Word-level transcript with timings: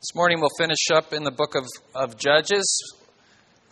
This 0.00 0.14
morning 0.14 0.38
we'll 0.38 0.48
finish 0.56 0.92
up 0.94 1.12
in 1.12 1.24
the 1.24 1.32
book 1.32 1.56
of, 1.56 1.66
of 1.92 2.16
Judges. 2.16 2.94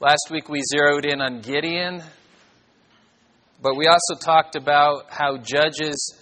Last 0.01 0.27
week 0.29 0.49
we 0.49 0.61
zeroed 0.61 1.07
in 1.07 1.21
on 1.21 1.41
Gideon, 1.41 2.03
but 3.63 3.77
we 3.77 3.87
also 3.87 4.21
talked 4.21 4.57
about 4.57 5.05
how 5.09 5.37
Judges 5.37 6.19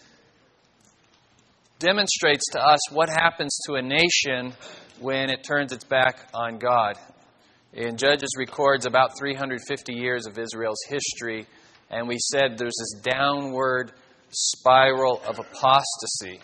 demonstrates 1.79 2.45
to 2.53 2.61
us 2.61 2.93
what 2.93 3.09
happens 3.09 3.59
to 3.67 3.77
a 3.77 3.83
nation 3.83 4.53
when 5.01 5.31
it 5.31 5.43
turns 5.43 5.73
its 5.73 5.85
back 5.85 6.29
on 6.35 6.59
God. 6.59 6.99
In 7.73 7.97
Judges 7.97 8.35
records 8.37 8.85
about 8.85 9.17
350 9.19 9.95
years 9.95 10.27
of 10.27 10.39
Israel's 10.39 10.85
history, 10.87 11.47
and 11.89 12.07
we 12.07 12.19
said 12.19 12.59
there's 12.59 12.77
this 12.79 13.01
downward 13.01 13.91
spiral 14.29 15.23
of 15.27 15.39
apostasy. 15.39 16.41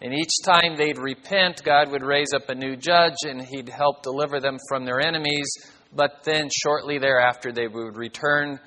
And 0.00 0.14
each 0.14 0.30
time 0.44 0.76
they'd 0.76 0.98
repent, 0.98 1.62
God 1.64 1.90
would 1.90 2.02
raise 2.02 2.32
up 2.34 2.48
a 2.48 2.54
new 2.54 2.76
judge 2.76 3.16
and 3.24 3.42
he'd 3.42 3.68
help 3.68 4.02
deliver 4.02 4.38
them 4.38 4.56
from 4.68 4.84
their 4.84 5.00
enemies. 5.00 5.48
But 5.92 6.22
then 6.24 6.48
shortly 6.54 6.98
thereafter, 6.98 7.50
they 7.50 7.66
would 7.66 7.96
return 7.96 8.60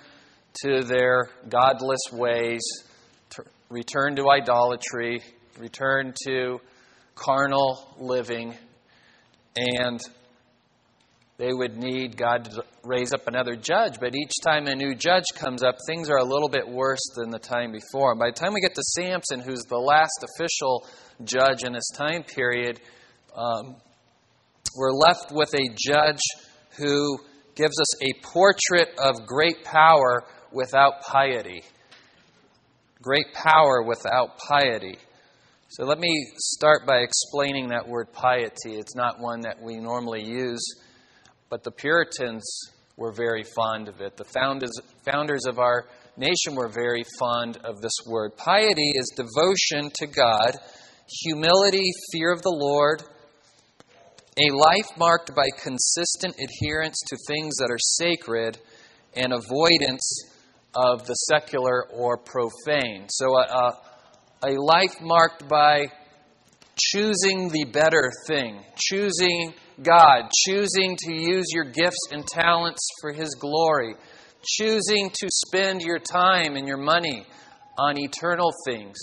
to 0.64 0.84
their 0.84 1.30
godless 1.48 2.02
ways, 2.12 2.62
return 3.70 4.16
to 4.18 4.30
idolatry, 4.30 5.22
return 5.58 6.14
to 6.26 6.60
carnal 7.16 7.96
living, 7.98 8.54
and 9.56 10.02
they 11.42 11.54
would 11.54 11.76
need 11.76 12.18
God 12.18 12.46
to 12.46 12.64
raise 12.84 13.14
up 13.14 13.28
another 13.28 13.56
judge. 13.56 14.00
But 14.00 14.14
each 14.16 14.34
time 14.44 14.68
a 14.68 14.76
new 14.76 14.94
judge 14.94 15.24
comes 15.34 15.64
up, 15.64 15.76
things 15.88 16.08
are 16.08 16.20
a 16.20 16.24
little 16.24 16.50
bit 16.50 16.70
worse 16.70 17.02
than 17.16 17.32
the 17.32 17.40
time 17.40 17.72
before. 17.72 18.12
And 18.12 18.20
by 18.20 18.30
the 18.30 18.40
time 18.40 18.54
we 18.54 18.62
get 18.62 18.76
to 18.76 18.84
Samson, 18.84 19.40
who's 19.40 19.64
the 19.64 19.80
last 19.80 20.24
official 20.24 20.86
judge 21.24 21.64
in 21.64 21.74
this 21.74 21.90
time 21.96 22.22
period, 22.22 22.80
um, 23.36 23.76
we're 24.78 24.94
left 24.94 25.32
with 25.32 25.52
a 25.56 25.68
judge 25.76 26.20
who 26.78 27.18
gives 27.56 27.74
us 27.82 28.04
a 28.04 28.14
portrait 28.22 28.90
of 29.00 29.26
great 29.26 29.64
power 29.64 30.24
without 30.52 31.02
piety. 31.02 31.64
Great 33.02 33.34
power 33.34 33.82
without 33.82 34.38
piety. 34.38 35.00
So 35.70 35.86
let 35.86 35.98
me 35.98 36.28
start 36.38 36.86
by 36.86 36.98
explaining 36.98 37.70
that 37.70 37.88
word 37.88 38.14
piety. 38.14 38.76
It's 38.76 38.96
not 38.96 39.20
one 39.20 39.42
that 39.42 39.60
we 39.60 39.78
normally 39.78 40.24
use 40.24 40.62
but 41.52 41.64
the 41.66 41.72
Puritans 41.72 42.72
were 42.96 43.12
very 43.12 43.44
fond 43.44 43.90
of 43.90 44.00
it. 44.00 44.16
The 44.16 44.24
founders, 44.24 44.72
founders 45.04 45.46
of 45.46 45.60
our 45.60 45.86
nation 46.16 46.56
were 46.56 46.70
very 46.70 47.04
fond 47.20 47.58
of 47.58 47.82
this 47.82 47.92
word. 48.08 48.38
Piety 48.38 48.94
is 48.96 49.14
devotion 49.16 49.92
to 49.96 50.08
God, 50.08 50.56
humility, 51.24 51.92
fear 52.14 52.32
of 52.32 52.42
the 52.42 52.56
Lord, 52.58 53.04
a 54.38 54.56
life 54.56 54.98
marked 54.98 55.36
by 55.36 55.48
consistent 55.62 56.36
adherence 56.40 56.98
to 57.08 57.18
things 57.28 57.58
that 57.58 57.70
are 57.70 57.78
sacred 57.78 58.58
and 59.14 59.34
avoidance 59.34 60.24
of 60.74 61.06
the 61.06 61.14
secular 61.14 61.86
or 61.90 62.16
profane. 62.18 63.08
So, 63.10 63.36
a, 63.36 63.42
a, 63.42 64.52
a 64.52 64.54
life 64.54 65.02
marked 65.02 65.50
by 65.50 65.92
choosing 66.78 67.50
the 67.50 67.66
better 67.66 68.10
thing, 68.26 68.64
choosing 68.78 69.54
God, 69.82 70.30
choosing 70.46 70.96
to 71.06 71.14
use 71.14 71.48
your 71.54 71.66
gifts 71.66 72.08
and 72.12 72.26
talents 72.26 72.88
for 73.02 73.12
His 73.12 73.36
glory, 73.40 73.96
choosing 74.44 75.10
to 75.10 75.28
spend 75.48 75.82
your 75.82 76.00
time 76.00 76.56
and 76.56 76.68
your 76.68 76.78
money 76.78 77.26
on 77.80 77.98
eternal 77.98 78.52
things. 78.66 78.98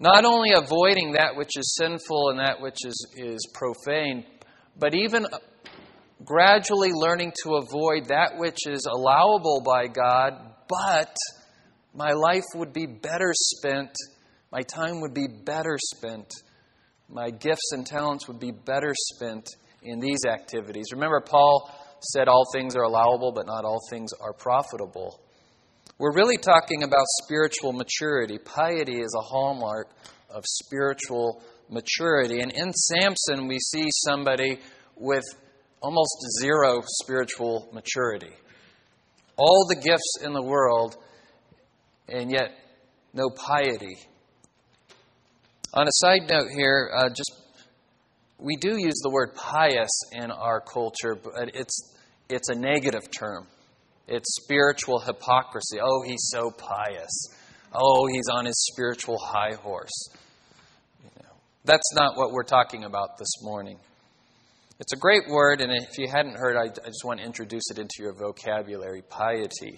Not 0.00 0.24
only 0.24 0.50
avoiding 0.52 1.12
that 1.12 1.36
which 1.36 1.50
is 1.56 1.76
sinful 1.76 2.30
and 2.30 2.40
that 2.40 2.60
which 2.60 2.78
is, 2.84 3.06
is 3.16 3.46
profane, 3.52 4.24
but 4.78 4.94
even 4.94 5.26
gradually 6.24 6.90
learning 6.92 7.32
to 7.42 7.56
avoid 7.56 8.06
that 8.08 8.32
which 8.36 8.66
is 8.66 8.86
allowable 8.90 9.62
by 9.64 9.86
God, 9.86 10.32
but 10.68 11.16
my 11.94 12.12
life 12.12 12.44
would 12.54 12.72
be 12.72 12.86
better 12.86 13.32
spent, 13.32 13.90
my 14.52 14.62
time 14.62 15.00
would 15.00 15.14
be 15.14 15.26
better 15.44 15.78
spent 15.94 16.32
my 17.08 17.30
gifts 17.30 17.72
and 17.72 17.86
talents 17.86 18.28
would 18.28 18.38
be 18.38 18.50
better 18.50 18.92
spent 18.94 19.48
in 19.82 19.98
these 19.98 20.24
activities. 20.26 20.92
Remember, 20.92 21.20
Paul 21.20 21.70
said 22.00 22.28
all 22.28 22.44
things 22.52 22.76
are 22.76 22.82
allowable, 22.82 23.32
but 23.32 23.46
not 23.46 23.64
all 23.64 23.80
things 23.90 24.10
are 24.20 24.32
profitable. 24.32 25.20
We're 25.98 26.14
really 26.14 26.36
talking 26.36 26.82
about 26.82 27.04
spiritual 27.24 27.72
maturity. 27.72 28.38
Piety 28.38 29.00
is 29.00 29.14
a 29.18 29.22
hallmark 29.22 29.88
of 30.30 30.44
spiritual 30.46 31.42
maturity. 31.68 32.40
And 32.40 32.52
in 32.52 32.72
Samson, 32.72 33.48
we 33.48 33.58
see 33.58 33.88
somebody 34.06 34.58
with 34.96 35.24
almost 35.80 36.14
zero 36.40 36.82
spiritual 37.02 37.68
maturity. 37.72 38.32
All 39.36 39.66
the 39.68 39.76
gifts 39.76 40.18
in 40.22 40.32
the 40.32 40.42
world, 40.42 40.96
and 42.08 42.30
yet 42.30 42.50
no 43.12 43.30
piety 43.30 43.96
on 45.74 45.86
a 45.86 45.92
side 45.92 46.28
note 46.28 46.48
here, 46.54 46.90
uh, 46.94 47.08
just 47.08 47.32
we 48.38 48.56
do 48.56 48.76
use 48.78 49.00
the 49.02 49.10
word 49.10 49.34
pious 49.34 49.90
in 50.12 50.30
our 50.30 50.60
culture, 50.60 51.14
but 51.14 51.54
it's 51.54 51.94
it's 52.28 52.48
a 52.48 52.54
negative 52.54 53.10
term. 53.10 53.46
It's 54.06 54.40
spiritual 54.42 55.00
hypocrisy. 55.00 55.78
Oh, 55.82 56.02
he's 56.02 56.28
so 56.30 56.50
pious. 56.50 57.28
Oh, 57.74 58.06
he's 58.06 58.28
on 58.32 58.46
his 58.46 58.66
spiritual 58.72 59.18
high 59.18 59.54
horse. 59.54 60.08
You 61.02 61.10
know, 61.22 61.34
that's 61.64 61.94
not 61.94 62.16
what 62.16 62.32
we're 62.32 62.44
talking 62.44 62.84
about 62.84 63.18
this 63.18 63.42
morning. 63.42 63.78
It's 64.80 64.92
a 64.92 64.96
great 64.96 65.28
word, 65.28 65.60
and 65.60 65.72
if 65.72 65.98
you 65.98 66.08
hadn't 66.08 66.36
heard, 66.36 66.56
I, 66.56 66.66
I 66.66 66.86
just 66.86 67.04
want 67.04 67.20
to 67.20 67.26
introduce 67.26 67.70
it 67.70 67.78
into 67.78 67.96
your 67.98 68.14
vocabulary 68.14 69.02
piety. 69.02 69.76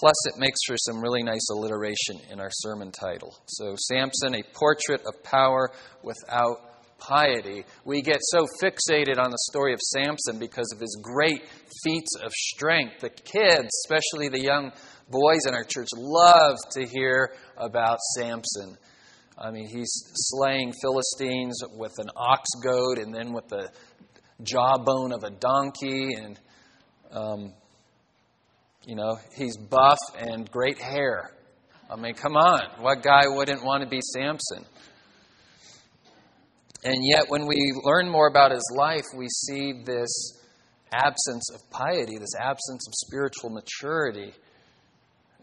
Plus, 0.00 0.26
it 0.28 0.38
makes 0.38 0.58
for 0.66 0.78
some 0.78 1.02
really 1.02 1.22
nice 1.22 1.46
alliteration 1.52 2.16
in 2.32 2.40
our 2.40 2.48
sermon 2.50 2.90
title. 2.90 3.36
So, 3.46 3.74
Samson, 3.76 4.34
a 4.34 4.42
portrait 4.54 5.02
of 5.06 5.22
power 5.22 5.70
without 6.02 6.56
piety. 6.98 7.64
We 7.84 8.00
get 8.00 8.16
so 8.22 8.46
fixated 8.62 9.18
on 9.18 9.30
the 9.30 9.38
story 9.50 9.74
of 9.74 9.78
Samson 9.80 10.38
because 10.38 10.72
of 10.72 10.80
his 10.80 10.98
great 11.02 11.42
feats 11.84 12.16
of 12.16 12.32
strength. 12.32 13.00
The 13.00 13.10
kids, 13.10 13.68
especially 13.84 14.28
the 14.28 14.40
young 14.40 14.72
boys 15.10 15.44
in 15.46 15.52
our 15.54 15.64
church, 15.64 15.88
love 15.94 16.56
to 16.72 16.86
hear 16.86 17.34
about 17.58 17.98
Samson. 18.16 18.78
I 19.36 19.50
mean, 19.50 19.68
he's 19.68 19.92
slaying 20.14 20.72
Philistines 20.80 21.60
with 21.76 21.92
an 21.98 22.08
ox 22.16 22.48
goad 22.64 22.96
and 22.96 23.14
then 23.14 23.34
with 23.34 23.48
the 23.48 23.70
jawbone 24.42 25.12
of 25.12 25.24
a 25.24 25.30
donkey 25.30 26.14
and 26.14 26.40
um, 27.10 27.52
you 28.90 28.96
know, 28.96 29.20
he's 29.36 29.56
buff 29.56 29.98
and 30.18 30.50
great 30.50 30.76
hair. 30.80 31.30
I 31.88 31.94
mean, 31.94 32.14
come 32.14 32.36
on. 32.36 32.82
What 32.82 33.04
guy 33.04 33.22
wouldn't 33.28 33.62
want 33.62 33.84
to 33.84 33.88
be 33.88 34.00
Samson? 34.00 34.66
And 36.82 36.96
yet, 37.00 37.26
when 37.28 37.46
we 37.46 37.72
learn 37.84 38.10
more 38.10 38.26
about 38.26 38.50
his 38.50 38.64
life, 38.76 39.04
we 39.16 39.28
see 39.28 39.84
this 39.84 40.10
absence 40.92 41.52
of 41.54 41.60
piety, 41.70 42.18
this 42.18 42.34
absence 42.36 42.84
of 42.88 42.94
spiritual 43.06 43.50
maturity. 43.50 44.32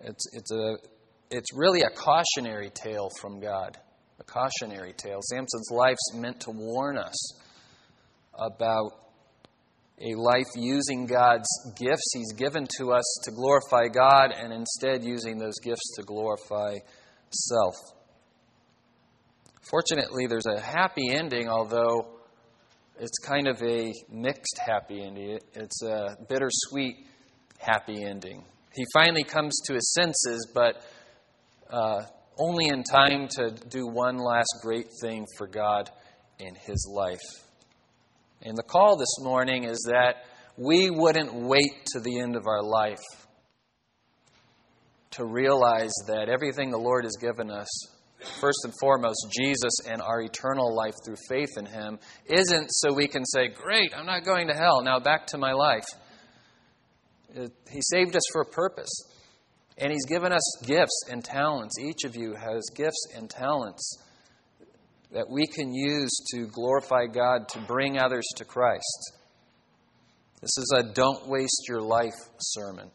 It's, 0.04 0.26
it's, 0.34 0.52
a, 0.52 0.76
it's 1.32 1.54
really 1.56 1.84
a 1.84 1.90
cautionary 1.90 2.70
tale 2.72 3.10
from 3.22 3.40
God. 3.40 3.78
A 4.20 4.26
cautionary 4.26 4.92
tale. 4.92 5.20
Samson's 5.22 5.70
life's 5.72 6.14
meant 6.16 6.42
to 6.42 6.52
warn 6.52 6.98
us 6.98 7.16
about 8.38 9.07
a 10.00 10.14
life 10.16 10.46
using 10.56 11.06
God's 11.06 11.48
gifts 11.76 12.12
He's 12.14 12.34
given 12.34 12.68
to 12.78 12.92
us 12.92 13.20
to 13.24 13.32
glorify 13.32 13.88
God 13.88 14.32
and 14.32 14.54
instead 14.54 15.04
using 15.04 15.38
those 15.38 15.60
gifts 15.64 15.96
to 15.96 16.04
glorify 16.04 16.76
self. 17.32 17.76
Fortunately, 19.70 20.28
there's 20.28 20.46
a 20.46 20.60
happy 20.60 21.10
ending, 21.10 21.50
although 21.50 22.08
it's 23.00 23.18
kind 23.20 23.48
of 23.48 23.62
a 23.62 23.92
mixed 24.10 24.60
happy 24.66 25.04
ending. 25.04 25.40
It's 25.54 25.84
a 25.84 26.16
bittersweet 26.30 26.96
happy 27.60 28.04
ending. 28.04 28.44
He 28.74 28.86
finally 28.94 29.24
comes 29.24 29.60
to 29.66 29.74
his 29.74 29.94
senses, 29.94 30.52
but 30.54 30.84
uh, 31.70 32.04
only 32.40 32.68
in 32.68 32.84
time 32.84 33.28
to 33.30 33.50
do 33.70 33.88
one 33.88 34.18
last 34.18 34.54
great 34.62 34.88
thing 35.02 35.26
for 35.38 35.48
God 35.48 35.90
in 36.40 36.54
his 36.56 36.88
life. 36.90 37.47
And 38.42 38.58
the 38.58 38.64
call 38.64 38.98
this 38.98 39.18
morning 39.20 39.64
is 39.64 39.88
that 39.92 40.26
we 40.58 40.90
wouldn't 40.90 41.34
wait 41.34 41.86
to 41.94 42.00
the 42.00 42.20
end 42.20 42.36
of 42.36 42.48
our 42.48 42.64
life 42.64 43.04
to 45.12 45.26
realize 45.26 45.94
that 46.08 46.30
everything 46.30 46.70
the 46.70 46.78
Lord 46.78 47.04
has 47.04 47.16
given 47.20 47.50
us, 47.50 47.68
first 48.40 48.60
and 48.64 48.74
foremost, 48.80 49.28
Jesus 49.36 49.74
and 49.88 50.02
our 50.02 50.22
eternal 50.22 50.76
life 50.76 50.94
through 51.06 51.16
faith 51.28 51.58
in 51.58 51.66
Him, 51.66 52.00
isn't 52.26 52.68
so 52.70 52.94
we 52.94 53.08
can 53.08 53.26
say, 53.26 53.48
Great, 53.48 53.94
I'm 53.96 54.06
not 54.06 54.26
going 54.26 54.48
to 54.48 54.54
hell, 54.54 54.84
now 54.84 55.00
back 55.00 55.28
to 55.28 55.38
my 55.38 55.54
life. 55.54 55.86
He 57.34 57.82
saved 57.82 58.16
us 58.16 58.24
for 58.32 58.42
a 58.42 58.46
purpose. 58.46 58.90
And 59.78 59.92
He's 59.92 60.06
given 60.08 60.32
us 60.32 60.66
gifts 60.66 61.04
and 61.10 61.24
talents. 61.24 61.76
Each 61.80 62.04
of 62.04 62.16
you 62.16 62.34
has 62.34 62.64
gifts 62.76 63.08
and 63.16 63.30
talents 63.30 63.98
that 65.12 65.30
we 65.30 65.48
can 65.48 65.74
use 65.74 66.12
to 66.34 66.48
glorify 66.48 67.06
God, 67.06 67.48
to 67.50 67.60
bring 67.62 67.98
others 67.98 68.26
to 68.38 68.46
Christ. 68.46 69.14
This 70.42 70.58
is 70.58 70.74
a 70.76 70.84
don't 70.94 71.28
waste 71.28 71.66
your 71.68 71.82
life 71.82 72.14
sermon. 72.40 72.92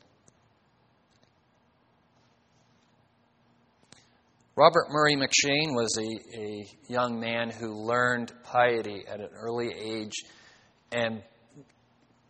Robert 4.54 4.88
Murray 4.90 5.16
M'Cheyne 5.16 5.74
was 5.74 5.96
a, 5.98 6.38
a 6.38 6.66
young 6.86 7.18
man 7.18 7.50
who 7.50 7.72
learned 7.72 8.32
piety 8.44 9.02
at 9.08 9.18
an 9.18 9.30
early 9.34 9.70
age 9.74 10.12
and 10.92 11.22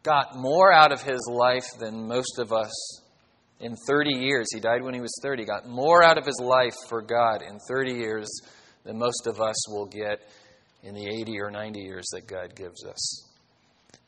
got 0.04 0.36
more 0.36 0.72
out 0.72 0.92
of 0.92 1.02
his 1.02 1.28
life 1.30 1.66
than 1.80 2.06
most 2.06 2.38
of 2.38 2.52
us 2.52 3.02
in 3.58 3.74
30 3.88 4.12
years. 4.12 4.46
He 4.54 4.60
died 4.60 4.82
when 4.82 4.94
he 4.94 5.00
was 5.00 5.12
30. 5.20 5.44
Got 5.44 5.68
more 5.68 6.04
out 6.04 6.16
of 6.16 6.24
his 6.24 6.40
life 6.40 6.76
for 6.88 7.02
God 7.02 7.42
in 7.42 7.58
30 7.68 7.92
years 7.92 8.28
than 8.84 8.98
most 8.98 9.26
of 9.26 9.40
us 9.40 9.68
will 9.68 9.86
get 9.86 10.20
in 10.82 10.94
the 10.94 11.06
80 11.06 11.40
or 11.40 11.50
90 11.50 11.80
years 11.80 12.04
that 12.12 12.26
God 12.26 12.54
gives 12.56 12.84
us. 12.84 13.28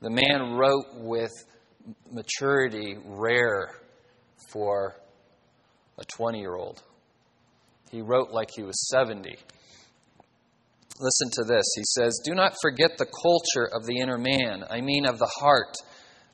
The 0.00 0.10
man 0.10 0.54
wrote 0.56 0.86
with 0.96 1.30
maturity 2.10 2.96
rare 3.04 3.70
for 4.50 4.96
a 5.98 6.04
20 6.04 6.40
year 6.40 6.54
old. 6.54 6.82
He 7.90 8.02
wrote 8.02 8.30
like 8.30 8.50
he 8.54 8.62
was 8.62 8.88
70. 8.90 9.36
Listen 11.00 11.30
to 11.32 11.44
this. 11.44 11.64
He 11.76 11.82
says, 11.84 12.20
Do 12.24 12.34
not 12.34 12.54
forget 12.60 12.98
the 12.98 13.06
culture 13.06 13.68
of 13.72 13.86
the 13.86 13.98
inner 13.98 14.18
man, 14.18 14.64
I 14.68 14.80
mean 14.80 15.06
of 15.06 15.18
the 15.18 15.30
heart. 15.40 15.74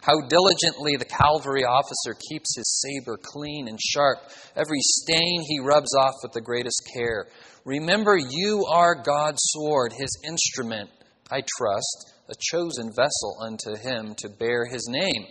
How 0.02 0.20
diligently 0.28 0.96
the 0.96 1.04
cavalry 1.04 1.64
officer 1.64 2.18
keeps 2.30 2.56
his 2.56 2.82
saber 2.82 3.18
clean 3.22 3.68
and 3.68 3.78
sharp. 3.80 4.18
Every 4.56 4.80
stain 4.80 5.42
he 5.46 5.60
rubs 5.60 5.94
off 5.94 6.14
with 6.22 6.32
the 6.32 6.40
greatest 6.40 6.88
care. 6.94 7.26
Remember, 7.64 8.16
you 8.16 8.64
are 8.70 8.94
God's 8.94 9.42
sword, 9.42 9.92
his 9.92 10.18
instrument, 10.26 10.88
I 11.30 11.42
trust, 11.58 12.14
a 12.30 12.34
chosen 12.38 12.90
vessel 12.96 13.36
unto 13.42 13.76
him 13.76 14.14
to 14.18 14.28
bear 14.30 14.64
his 14.64 14.88
name. 14.88 15.26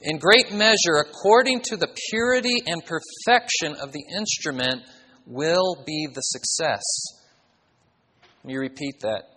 In 0.00 0.18
great 0.18 0.52
measure, 0.52 0.96
according 0.98 1.60
to 1.64 1.76
the 1.76 1.94
purity 2.10 2.62
and 2.66 2.82
perfection 2.84 3.76
of 3.76 3.92
the 3.92 4.04
instrument, 4.16 4.82
will 5.26 5.84
be 5.86 6.08
the 6.12 6.20
success. 6.22 6.82
Let 8.42 8.44
me 8.44 8.56
repeat 8.56 9.00
that. 9.02 9.31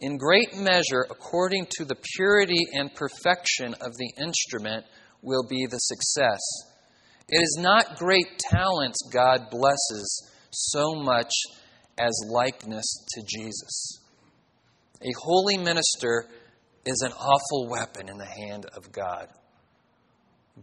In 0.00 0.16
great 0.16 0.56
measure, 0.56 1.06
according 1.10 1.66
to 1.78 1.84
the 1.84 1.96
purity 2.14 2.66
and 2.72 2.94
perfection 2.94 3.74
of 3.74 3.96
the 3.96 4.12
instrument, 4.22 4.84
will 5.22 5.44
be 5.48 5.66
the 5.66 5.78
success. 5.78 6.40
It 7.28 7.42
is 7.42 7.58
not 7.58 7.98
great 7.98 8.38
talents 8.38 8.98
God 9.12 9.50
blesses 9.50 10.30
so 10.50 10.94
much 10.94 11.32
as 11.98 12.12
likeness 12.30 12.86
to 13.08 13.22
Jesus. 13.26 14.00
A 15.02 15.12
holy 15.20 15.58
minister 15.58 16.26
is 16.86 17.02
an 17.04 17.12
awful 17.12 17.68
weapon 17.68 18.08
in 18.08 18.16
the 18.16 18.24
hand 18.24 18.66
of 18.76 18.92
God. 18.92 19.28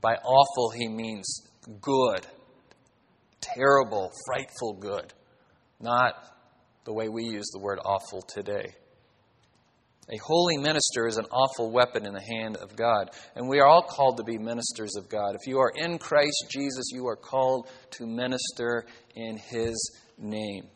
By 0.01 0.15
awful, 0.15 0.71
he 0.71 0.87
means 0.87 1.25
good, 1.81 2.25
terrible, 3.41 4.09
frightful 4.25 4.73
good, 4.79 5.13
not 5.79 6.13
the 6.85 6.93
way 6.93 7.09
we 7.09 7.25
use 7.25 7.49
the 7.51 7.59
word 7.59 7.79
awful 7.83 8.21
today. 8.21 8.73
A 10.13 10.17
holy 10.17 10.57
minister 10.57 11.07
is 11.07 11.17
an 11.17 11.25
awful 11.31 11.71
weapon 11.71 12.05
in 12.05 12.13
the 12.13 12.21
hand 12.21 12.57
of 12.57 12.75
God. 12.75 13.09
And 13.35 13.49
we 13.49 13.59
are 13.59 13.65
all 13.65 13.81
called 13.81 14.17
to 14.17 14.23
be 14.23 14.37
ministers 14.37 14.95
of 14.97 15.09
God. 15.09 15.33
If 15.33 15.47
you 15.47 15.57
are 15.59 15.71
in 15.75 15.97
Christ 15.97 16.45
Jesus, 16.51 16.91
you 16.91 17.07
are 17.07 17.15
called 17.15 17.67
to 17.91 18.05
minister 18.05 18.85
in 19.15 19.37
His 19.37 19.99
name. 20.19 20.67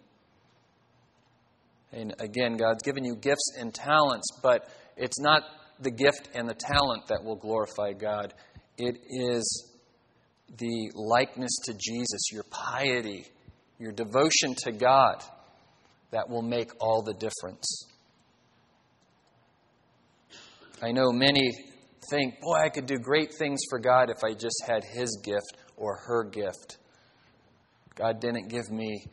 And 1.92 2.16
again, 2.20 2.58
God's 2.58 2.82
given 2.84 3.04
you 3.04 3.16
gifts 3.16 3.56
and 3.60 3.74
talents, 3.74 4.28
but 4.42 4.68
it's 4.98 5.20
not 5.20 5.44
the 5.80 5.92
gift 5.92 6.30
and 6.34 6.48
the 6.48 6.56
talent 6.56 7.08
that 7.08 7.24
will 7.24 7.36
glorify 7.36 7.94
God. 7.94 8.34
It 8.78 8.98
is 9.10 9.70
the 10.58 10.92
likeness 10.96 11.52
to 11.66 11.74
Jesus, 11.74 12.32
your 12.32 12.46
piety, 12.50 13.26
your 13.78 13.92
devotion 13.92 14.56
to 14.64 14.72
God 14.72 15.24
that 16.12 16.30
will 16.30 16.42
make 16.42 16.72
all 16.80 17.04
the 17.04 17.14
difference. 17.14 17.86
I 20.82 20.92
know 20.92 21.12
many 21.12 21.52
think, 22.10 22.40
boy, 22.40 22.56
I 22.56 22.70
could 22.70 22.86
do 22.86 22.98
great 22.98 23.34
things 23.34 23.60
for 23.70 23.80
God 23.80 24.10
if 24.10 24.24
I 24.24 24.34
just 24.34 24.64
had 24.66 24.84
His 24.84 25.20
gift 25.24 25.58
or 25.76 25.98
her 26.08 26.24
gift. 26.24 26.78
God 27.96 28.22
didn't 28.22 28.48
give 28.48 28.70
me 28.72 29.04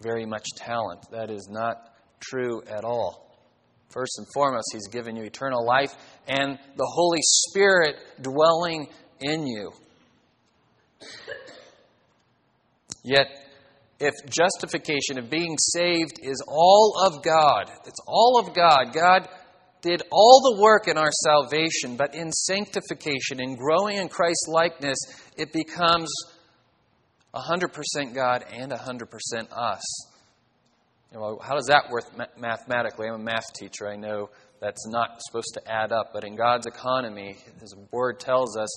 very 0.00 0.24
much 0.24 0.44
talent. 0.56 1.00
That 1.10 1.30
is 1.30 1.48
not 1.50 1.76
true 2.20 2.62
at 2.68 2.84
all. 2.84 3.36
First 3.88 4.12
and 4.18 4.26
foremost, 4.32 4.66
He's 4.72 4.86
given 4.88 5.16
you 5.16 5.24
eternal 5.24 5.66
life 5.66 5.92
and 6.28 6.56
the 6.76 6.86
Holy 6.86 7.20
Spirit 7.22 7.96
dwelling 8.20 8.88
in 9.20 9.46
you. 9.46 9.72
Yet, 13.02 13.26
if 13.98 14.14
justification, 14.26 15.18
of 15.18 15.30
being 15.30 15.56
saved 15.58 16.20
is 16.22 16.44
all 16.46 16.94
of 17.06 17.24
God, 17.24 17.70
it's 17.86 18.00
all 18.06 18.38
of 18.38 18.54
God, 18.54 18.92
God 18.92 19.28
did 19.82 20.02
all 20.10 20.54
the 20.54 20.62
work 20.62 20.88
in 20.88 20.98
our 20.98 21.10
salvation, 21.12 21.96
but 21.96 22.14
in 22.14 22.32
sanctification, 22.32 23.40
in 23.40 23.56
growing 23.56 23.96
in 23.96 24.08
Christ's 24.08 24.48
likeness, 24.48 24.98
it 25.36 25.52
becomes 25.52 26.10
100% 27.34 28.14
God 28.14 28.44
and 28.50 28.72
100% 28.72 29.08
us. 29.52 30.06
You 31.12 31.18
know, 31.18 31.38
how 31.42 31.54
does 31.54 31.66
that 31.66 31.90
work 31.90 32.04
mathematically? 32.38 33.08
I'm 33.08 33.14
a 33.14 33.18
math 33.18 33.52
teacher. 33.58 33.88
I 33.88 33.96
know 33.96 34.30
that's 34.60 34.86
not 34.88 35.20
supposed 35.20 35.54
to 35.54 35.70
add 35.70 35.92
up, 35.92 36.10
but 36.12 36.24
in 36.24 36.36
God's 36.36 36.66
economy, 36.66 37.36
His 37.60 37.74
Word 37.92 38.20
tells 38.20 38.56
us 38.56 38.68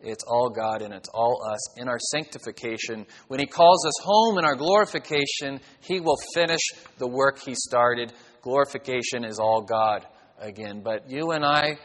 it's 0.00 0.24
all 0.24 0.50
God 0.50 0.82
and 0.82 0.92
it's 0.92 1.08
all 1.08 1.42
us. 1.50 1.78
In 1.80 1.88
our 1.88 1.98
sanctification, 1.98 3.06
when 3.28 3.40
He 3.40 3.46
calls 3.46 3.86
us 3.86 3.94
home 4.04 4.38
in 4.38 4.44
our 4.44 4.54
glorification, 4.54 5.60
He 5.80 6.00
will 6.00 6.18
finish 6.34 6.60
the 6.98 7.08
work 7.08 7.40
He 7.40 7.54
started. 7.54 8.12
Glorification 8.42 9.24
is 9.24 9.38
all 9.38 9.62
God 9.62 10.06
again. 10.42 10.82
But 10.82 11.08
you 11.08 11.30
and 11.30 11.44
I, 11.44 11.78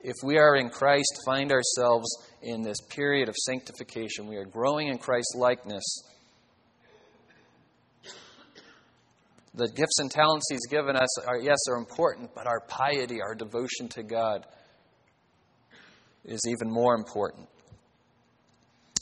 if 0.00 0.14
we 0.24 0.38
are 0.38 0.56
in 0.56 0.70
Christ, 0.70 1.12
find 1.26 1.52
ourselves 1.52 2.06
in 2.42 2.62
this 2.62 2.78
period 2.88 3.28
of 3.28 3.34
sanctification. 3.36 4.26
We 4.26 4.36
are 4.36 4.44
growing 4.44 4.88
in 4.88 4.98
Christ's 4.98 5.34
likeness. 5.36 5.84
The 9.54 9.68
gifts 9.68 9.98
and 10.00 10.10
talents 10.10 10.46
He's 10.50 10.66
given 10.68 10.96
us 10.96 11.26
are, 11.26 11.38
yes, 11.38 11.58
are 11.68 11.76
important, 11.76 12.30
but 12.34 12.46
our 12.46 12.60
piety, 12.60 13.20
our 13.22 13.34
devotion 13.34 13.88
to 13.90 14.02
God, 14.02 14.46
is 16.24 16.40
even 16.48 16.72
more 16.72 16.94
important. 16.94 17.48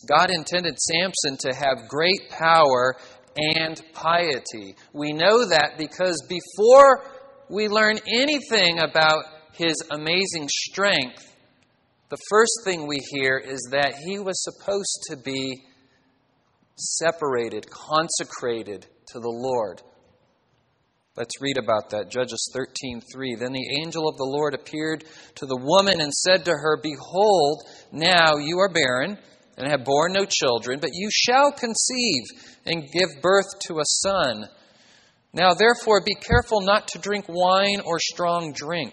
God 0.08 0.30
intended 0.30 0.78
Samson 0.78 1.36
to 1.50 1.56
have 1.56 1.88
great 1.88 2.28
power 2.28 2.96
and 3.36 3.80
piety. 3.94 4.74
We 4.92 5.12
know 5.12 5.48
that 5.48 5.78
because 5.78 6.20
before 6.28 7.04
we 7.48 7.68
learn 7.68 7.98
anything 8.06 8.78
about 8.78 9.24
his 9.52 9.76
amazing 9.90 10.48
strength, 10.48 11.36
the 12.08 12.18
first 12.28 12.52
thing 12.64 12.86
we 12.86 12.98
hear 13.10 13.38
is 13.38 13.68
that 13.70 13.94
he 14.04 14.18
was 14.18 14.42
supposed 14.42 15.04
to 15.08 15.16
be 15.16 15.62
separated, 16.76 17.70
consecrated 17.70 18.86
to 19.08 19.20
the 19.20 19.30
Lord. 19.30 19.82
Let's 21.16 21.42
read 21.42 21.58
about 21.58 21.90
that. 21.90 22.08
Judges 22.08 22.50
13:3. 22.54 23.34
Then 23.34 23.52
the 23.52 23.80
angel 23.82 24.08
of 24.08 24.16
the 24.16 24.24
Lord 24.24 24.54
appeared 24.54 25.04
to 25.36 25.46
the 25.46 25.56
woman 25.56 26.00
and 26.00 26.12
said 26.12 26.46
to 26.46 26.52
her, 26.52 26.78
"Behold, 26.82 27.62
now 27.92 28.36
you 28.36 28.58
are 28.60 28.70
barren 28.70 29.18
and 29.58 29.68
have 29.68 29.84
borne 29.84 30.12
no 30.12 30.24
children, 30.24 30.80
but 30.80 30.94
you 30.94 31.10
shall 31.12 31.52
conceive 31.52 32.24
and 32.64 32.90
give 32.90 33.20
birth 33.20 33.58
to 33.66 33.80
a 33.80 33.84
son." 33.84 34.48
Now, 35.34 35.54
therefore, 35.54 36.02
be 36.04 36.14
careful 36.14 36.60
not 36.60 36.88
to 36.88 36.98
drink 36.98 37.24
wine 37.28 37.80
or 37.84 37.98
strong 37.98 38.52
drink, 38.52 38.92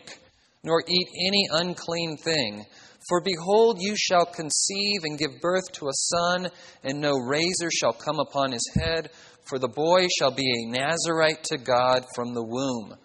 nor 0.63 0.81
eat 0.88 1.08
any 1.27 1.48
unclean 1.51 2.17
thing. 2.17 2.65
For 3.10 3.22
behold, 3.22 3.77
you 3.81 3.96
shall 3.98 4.25
conceive 4.25 5.03
and 5.03 5.17
give 5.17 5.41
birth 5.41 5.72
to 5.74 5.88
a 5.88 5.93
son, 5.93 6.48
and 6.84 7.01
no 7.01 7.13
razor 7.13 7.69
shall 7.72 7.91
come 7.91 8.19
upon 8.19 8.51
his 8.51 8.72
head, 8.79 9.10
for 9.46 9.60
the 9.60 9.67
boy 9.67 10.08
shall 10.17 10.31
be 10.31 10.48
a 10.48 10.72
Nazarite 10.72 11.43
to 11.46 11.58
God 11.58 12.05
from 12.15 12.34
the 12.34 12.43
womb. 12.43 12.96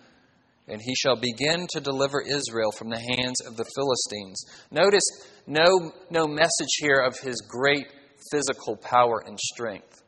And 0.68 0.80
he 0.80 0.94
shall 0.94 1.16
begin 1.16 1.66
to 1.70 1.80
deliver 1.80 2.22
Israel 2.22 2.70
from 2.70 2.90
the 2.90 3.00
hands 3.00 3.40
of 3.46 3.56
the 3.56 3.66
Philistines. 3.74 4.44
Notice 4.70 5.04
no, 5.46 5.92
no 6.10 6.26
message 6.26 6.76
here 6.78 7.02
of 7.04 7.18
his 7.18 7.40
great 7.48 7.86
physical 8.30 8.76
power 8.76 9.22
and 9.26 9.38
strength. 9.38 10.03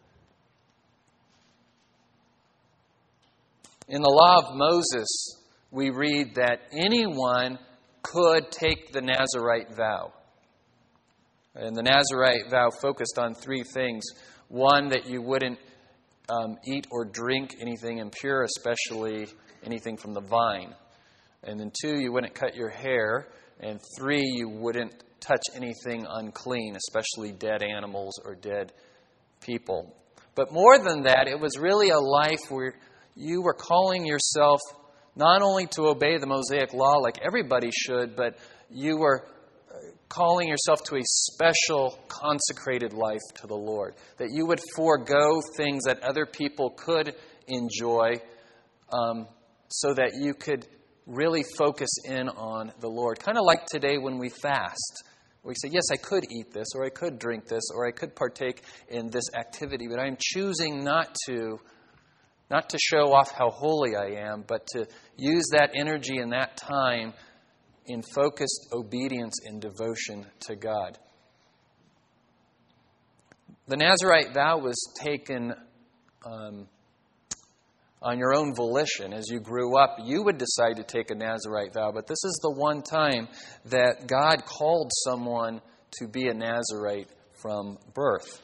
In 3.89 4.03
the 4.03 4.11
law 4.11 4.39
of 4.39 4.57
Moses, 4.57 5.07
we 5.71 5.91
read 5.91 6.35
that 6.35 6.63
anyone 6.73 7.57
could 8.03 8.51
take 8.51 8.91
the 8.91 9.01
Nazarite 9.01 9.77
vow. 9.77 10.13
And 11.55 11.77
the 11.77 11.85
Nazarite 11.85 12.51
vow 12.51 12.71
focused 12.83 13.17
on 13.17 13.35
three 13.35 13.63
things. 13.63 14.05
One, 14.49 14.89
that 14.89 15.07
you 15.07 15.23
wouldn't 15.23 15.61
um, 16.29 16.57
eat 16.67 16.89
or 16.91 17.05
drink 17.05 17.55
anything 17.61 17.99
impure, 17.99 18.43
especially 18.43 19.29
anything 19.63 19.97
from 19.97 20.15
the 20.15 20.21
vine. 20.21 20.75
And 21.45 21.61
then 21.61 21.71
two, 21.81 22.01
you 22.01 22.11
wouldn't 22.11 22.35
cut 22.35 22.57
your 22.57 22.71
hair. 22.71 23.29
And 23.61 23.79
three, 23.97 24.25
you 24.25 24.49
wouldn't 24.49 25.05
touch 25.21 25.43
anything 25.55 26.05
unclean, 26.09 26.77
especially 26.77 27.31
dead 27.31 27.63
animals 27.63 28.21
or 28.25 28.35
dead 28.35 28.73
people. 29.41 29.95
But 30.35 30.53
more 30.53 30.77
than 30.79 31.05
that, 31.05 31.29
it 31.29 31.39
was 31.39 31.57
really 31.57 31.91
a 31.91 31.99
life 31.99 32.51
where 32.51 32.75
you 33.17 33.43
were 33.43 33.55
calling 33.55 34.07
yourself 34.07 34.61
not 35.17 35.43
only 35.43 35.67
to 35.69 35.87
obey 35.87 36.19
the 36.19 36.27
Mosaic 36.27 36.75
law 36.75 36.99
like 36.99 37.19
everybody 37.27 37.71
should, 37.73 38.15
but 38.15 38.39
you 38.71 38.99
were 38.99 39.27
calling 40.09 40.49
yourself 40.49 40.83
to 40.85 40.97
a 40.97 41.03
special 41.03 41.99
consecrated 42.09 42.93
life 42.93 43.23
to 43.41 43.47
the 43.47 43.57
Lord. 43.57 43.95
That 44.19 44.31
you 44.31 44.47
would 44.47 44.61
forego 44.77 45.41
things 45.57 45.85
that 45.85 46.03
other 46.03 46.27
people 46.27 46.71
could 46.71 47.15
enjoy 47.49 48.21
um, 48.93 49.27
so 49.69 49.95
that 49.95 50.13
you 50.15 50.35
could 50.35 50.67
really 51.07 51.45
focus 51.57 51.91
in 52.05 52.29
on 52.29 52.73
the 52.81 52.89
Lord. 52.89 53.19
Kind 53.19 53.39
of 53.39 53.45
like 53.45 53.67
today 53.67 53.99
when 53.99 54.19
we 54.19 54.29
fast. 54.29 55.05
We 55.43 55.55
say, 55.55 55.69
Yes, 55.71 55.85
I 55.93 55.97
could 55.97 56.25
eat 56.31 56.53
this, 56.53 56.67
or 56.75 56.85
I 56.85 56.91
could 56.91 57.19
drink 57.19 57.47
this, 57.47 57.63
or 57.75 57.87
I 57.87 57.93
could 57.93 58.17
partake 58.17 58.63
in 58.89 59.11
this 59.11 59.25
activity, 59.35 59.87
but 59.89 60.01
I'm 60.01 60.17
choosing 60.21 60.85
not 60.85 61.17
to. 61.27 61.59
Not 62.51 62.69
to 62.71 62.79
show 62.79 63.13
off 63.13 63.33
how 63.33 63.51
holy 63.51 63.97
I 63.97 64.31
am, 64.31 64.45
but 64.47 64.67
to 64.69 64.87
use 65.17 65.47
that 65.53 65.71
energy 65.75 66.19
and 66.19 66.33
that 66.33 66.57
time 66.57 67.13
in 67.87 68.03
focused 68.15 68.69
obedience 68.73 69.35
and 69.45 69.61
devotion 69.61 70.27
to 70.41 70.57
God. 70.57 70.99
The 73.69 73.77
Nazarite 73.77 74.33
vow 74.33 74.59
was 74.59 74.77
taken 75.03 75.53
um, 76.25 76.69
on 78.01 78.19
your 78.19 78.35
own 78.35 78.55
volition. 78.55 79.13
As 79.13 79.25
you 79.29 79.41
grew 79.41 79.77
up, 79.77 79.97
you 80.05 80.23
would 80.23 80.39
decide 80.39 80.77
to 80.77 80.85
take 80.85 81.11
a 81.11 81.17
Nazarite 81.17 81.75
vow, 81.75 81.91
but 81.93 82.07
this 82.07 82.23
is 82.25 82.39
the 82.43 82.53
one 82.53 82.83
time 82.83 83.29
that 83.67 84.07
God 84.07 84.45
called 84.45 84.93
someone 85.05 85.61
to 85.99 86.07
be 86.07 86.29
a 86.29 86.35
Nazarite 86.35 87.09
from 87.33 87.79
birth. 87.95 88.41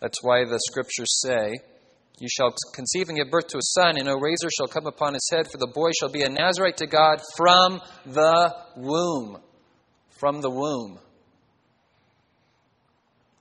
That's 0.00 0.22
why 0.22 0.44
the 0.44 0.60
scriptures 0.68 1.20
say, 1.24 1.54
you 2.18 2.28
shall 2.28 2.54
conceive 2.72 3.08
and 3.08 3.18
give 3.18 3.30
birth 3.30 3.48
to 3.48 3.58
a 3.58 3.62
son, 3.62 3.96
and 3.96 4.06
no 4.06 4.14
razor 4.14 4.48
shall 4.56 4.68
come 4.68 4.86
upon 4.86 5.14
his 5.14 5.28
head, 5.30 5.50
for 5.50 5.58
the 5.58 5.66
boy 5.66 5.90
shall 5.98 6.08
be 6.08 6.22
a 6.22 6.28
Nazarite 6.28 6.78
to 6.78 6.86
God 6.86 7.20
from 7.36 7.80
the 8.06 8.54
womb. 8.76 9.38
From 10.18 10.40
the 10.40 10.50
womb. 10.50 10.98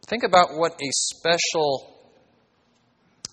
Think 0.07 0.23
about 0.23 0.55
what 0.55 0.73
a 0.73 0.91
special 0.91 1.95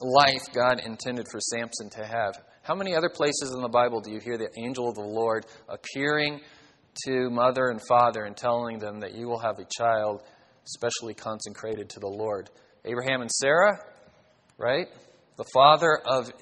life 0.00 0.42
God 0.54 0.80
intended 0.84 1.26
for 1.30 1.40
Samson 1.40 1.90
to 1.90 2.06
have. 2.06 2.34
How 2.62 2.76
many 2.76 2.94
other 2.94 3.08
places 3.08 3.52
in 3.54 3.62
the 3.62 3.68
Bible 3.68 4.00
do 4.00 4.12
you 4.12 4.20
hear 4.20 4.38
the 4.38 4.48
angel 4.56 4.88
of 4.88 4.94
the 4.94 5.00
Lord 5.00 5.44
appearing 5.68 6.40
to 7.04 7.30
mother 7.30 7.68
and 7.68 7.80
father 7.88 8.24
and 8.24 8.36
telling 8.36 8.78
them 8.78 9.00
that 9.00 9.14
you 9.14 9.26
will 9.26 9.40
have 9.40 9.58
a 9.58 9.66
child 9.76 10.22
specially 10.64 11.14
consecrated 11.14 11.88
to 11.90 12.00
the 12.00 12.08
Lord? 12.08 12.48
Abraham 12.84 13.20
and 13.20 13.30
Sarah, 13.30 13.78
right? 14.56 14.86
The 15.36 15.44
father 15.52 15.98
of 16.04 16.32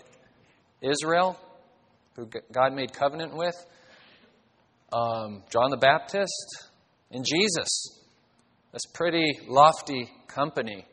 Israel, 0.82 1.38
who 2.16 2.28
God 2.52 2.72
made 2.72 2.92
covenant 2.92 3.36
with, 3.36 3.54
um, 4.92 5.44
John 5.50 5.70
the 5.70 5.76
Baptist, 5.76 6.68
and 7.10 7.24
Jesus. 7.24 7.98
That's 8.72 8.86
pretty 8.94 9.40
lofty 9.48 10.10
company 10.28 10.86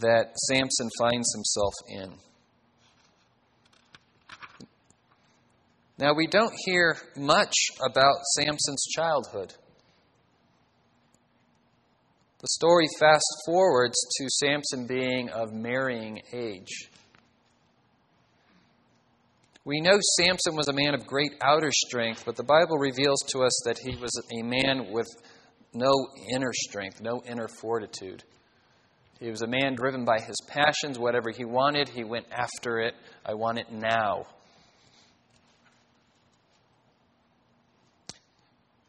that 0.00 0.32
Samson 0.48 0.90
finds 0.98 1.32
himself 1.34 1.74
in. 1.88 2.18
Now, 5.98 6.12
we 6.14 6.26
don't 6.26 6.52
hear 6.66 6.96
much 7.16 7.54
about 7.82 8.16
Samson's 8.36 8.84
childhood. 8.94 9.54
The 12.46 12.64
story 12.64 12.86
fast 13.00 13.26
forwards 13.44 13.96
to 14.18 14.28
Samson 14.28 14.86
being 14.86 15.30
of 15.30 15.52
marrying 15.52 16.22
age. 16.32 16.88
We 19.64 19.80
know 19.80 19.98
Samson 20.16 20.54
was 20.54 20.68
a 20.68 20.72
man 20.72 20.94
of 20.94 21.08
great 21.08 21.32
outer 21.42 21.72
strength, 21.72 22.22
but 22.24 22.36
the 22.36 22.44
Bible 22.44 22.78
reveals 22.78 23.18
to 23.30 23.42
us 23.42 23.62
that 23.64 23.78
he 23.78 23.96
was 23.96 24.12
a 24.32 24.44
man 24.44 24.92
with 24.92 25.08
no 25.74 25.90
inner 26.32 26.52
strength, 26.52 27.00
no 27.00 27.20
inner 27.28 27.48
fortitude. 27.48 28.22
He 29.18 29.28
was 29.28 29.42
a 29.42 29.48
man 29.48 29.74
driven 29.74 30.04
by 30.04 30.20
his 30.20 30.36
passions. 30.46 31.00
Whatever 31.00 31.30
he 31.30 31.44
wanted, 31.44 31.88
he 31.88 32.04
went 32.04 32.26
after 32.30 32.78
it. 32.78 32.94
I 33.24 33.34
want 33.34 33.58
it 33.58 33.72
now. 33.72 34.26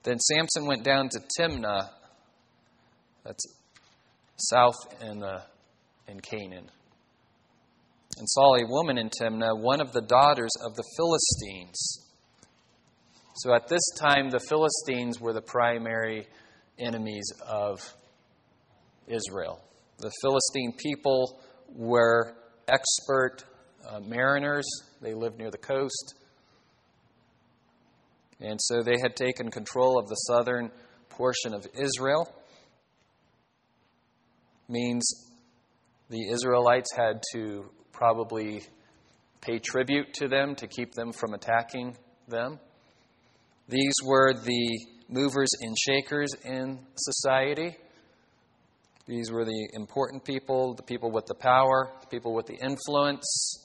Then 0.03 0.19
Samson 0.19 0.67
went 0.67 0.83
down 0.83 1.09
to 1.09 1.19
Timnah 1.39 1.89
that's 3.27 3.45
south 4.37 4.75
in, 5.01 5.19
the, 5.19 5.41
in 6.07 6.19
Canaan. 6.21 6.71
And 8.17 8.29
saw 8.29 8.55
a 8.55 8.65
woman 8.67 8.97
in 8.97 9.09
Timnah, 9.09 9.59
one 9.59 9.81
of 9.81 9.91
the 9.91 10.01
daughters 10.01 10.51
of 10.65 10.73
the 10.75 10.83
Philistines. 10.95 12.07
So 13.35 13.53
at 13.53 13.67
this 13.67 13.83
time, 13.99 14.29
the 14.29 14.39
Philistines 14.39 15.19
were 15.19 15.33
the 15.33 15.41
primary 15.41 16.25
enemies 16.79 17.29
of 17.45 17.79
Israel. 19.07 19.59
The 19.97 20.11
Philistine 20.21 20.73
people 20.77 21.41
were 21.75 22.33
expert 22.67 23.43
uh, 23.87 23.99
mariners, 23.99 24.65
they 25.01 25.13
lived 25.13 25.37
near 25.37 25.51
the 25.51 25.57
coast. 25.57 26.15
And 28.39 28.59
so 28.61 28.81
they 28.83 28.97
had 29.01 29.15
taken 29.15 29.51
control 29.51 29.99
of 29.99 30.07
the 30.07 30.15
southern 30.15 30.71
portion 31.09 31.53
of 31.53 31.65
Israel 31.75 32.31
means 34.67 35.09
the 36.09 36.29
Israelites 36.31 36.89
had 36.95 37.21
to 37.33 37.65
probably 37.91 38.61
pay 39.41 39.59
tribute 39.59 40.13
to 40.13 40.27
them 40.27 40.55
to 40.55 40.67
keep 40.67 40.93
them 40.93 41.11
from 41.11 41.33
attacking 41.33 41.97
them. 42.27 42.59
These 43.67 43.93
were 44.05 44.33
the 44.33 44.85
movers 45.09 45.49
and 45.61 45.75
shakers 45.77 46.33
in 46.45 46.79
society. 46.95 47.77
These 49.07 49.31
were 49.31 49.45
the 49.45 49.69
important 49.73 50.25
people, 50.25 50.73
the 50.75 50.83
people 50.83 51.11
with 51.11 51.25
the 51.27 51.35
power, 51.35 51.91
the 52.01 52.07
people 52.07 52.33
with 52.33 52.45
the 52.45 52.55
influence. 52.55 53.63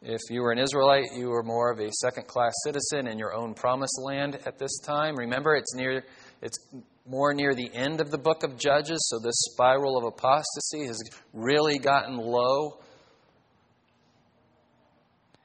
If 0.00 0.20
you 0.30 0.42
were 0.42 0.50
an 0.50 0.58
Israelite, 0.58 1.04
you 1.14 1.28
were 1.28 1.42
more 1.42 1.70
of 1.70 1.78
a 1.78 1.90
second 2.00 2.26
class 2.26 2.52
citizen 2.64 3.06
in 3.06 3.18
your 3.18 3.34
own 3.34 3.54
promised 3.54 4.00
land 4.02 4.38
at 4.46 4.58
this 4.58 4.78
time. 4.84 5.14
Remember, 5.16 5.54
it's 5.54 5.74
near 5.74 6.04
it's 6.40 6.58
more 7.06 7.34
near 7.34 7.54
the 7.54 7.70
end 7.74 8.00
of 8.00 8.10
the 8.10 8.18
book 8.18 8.44
of 8.44 8.56
Judges, 8.56 9.08
so 9.10 9.18
this 9.18 9.34
spiral 9.52 9.98
of 9.98 10.04
apostasy 10.04 10.86
has 10.86 11.00
really 11.32 11.78
gotten 11.78 12.16
low. 12.16 12.78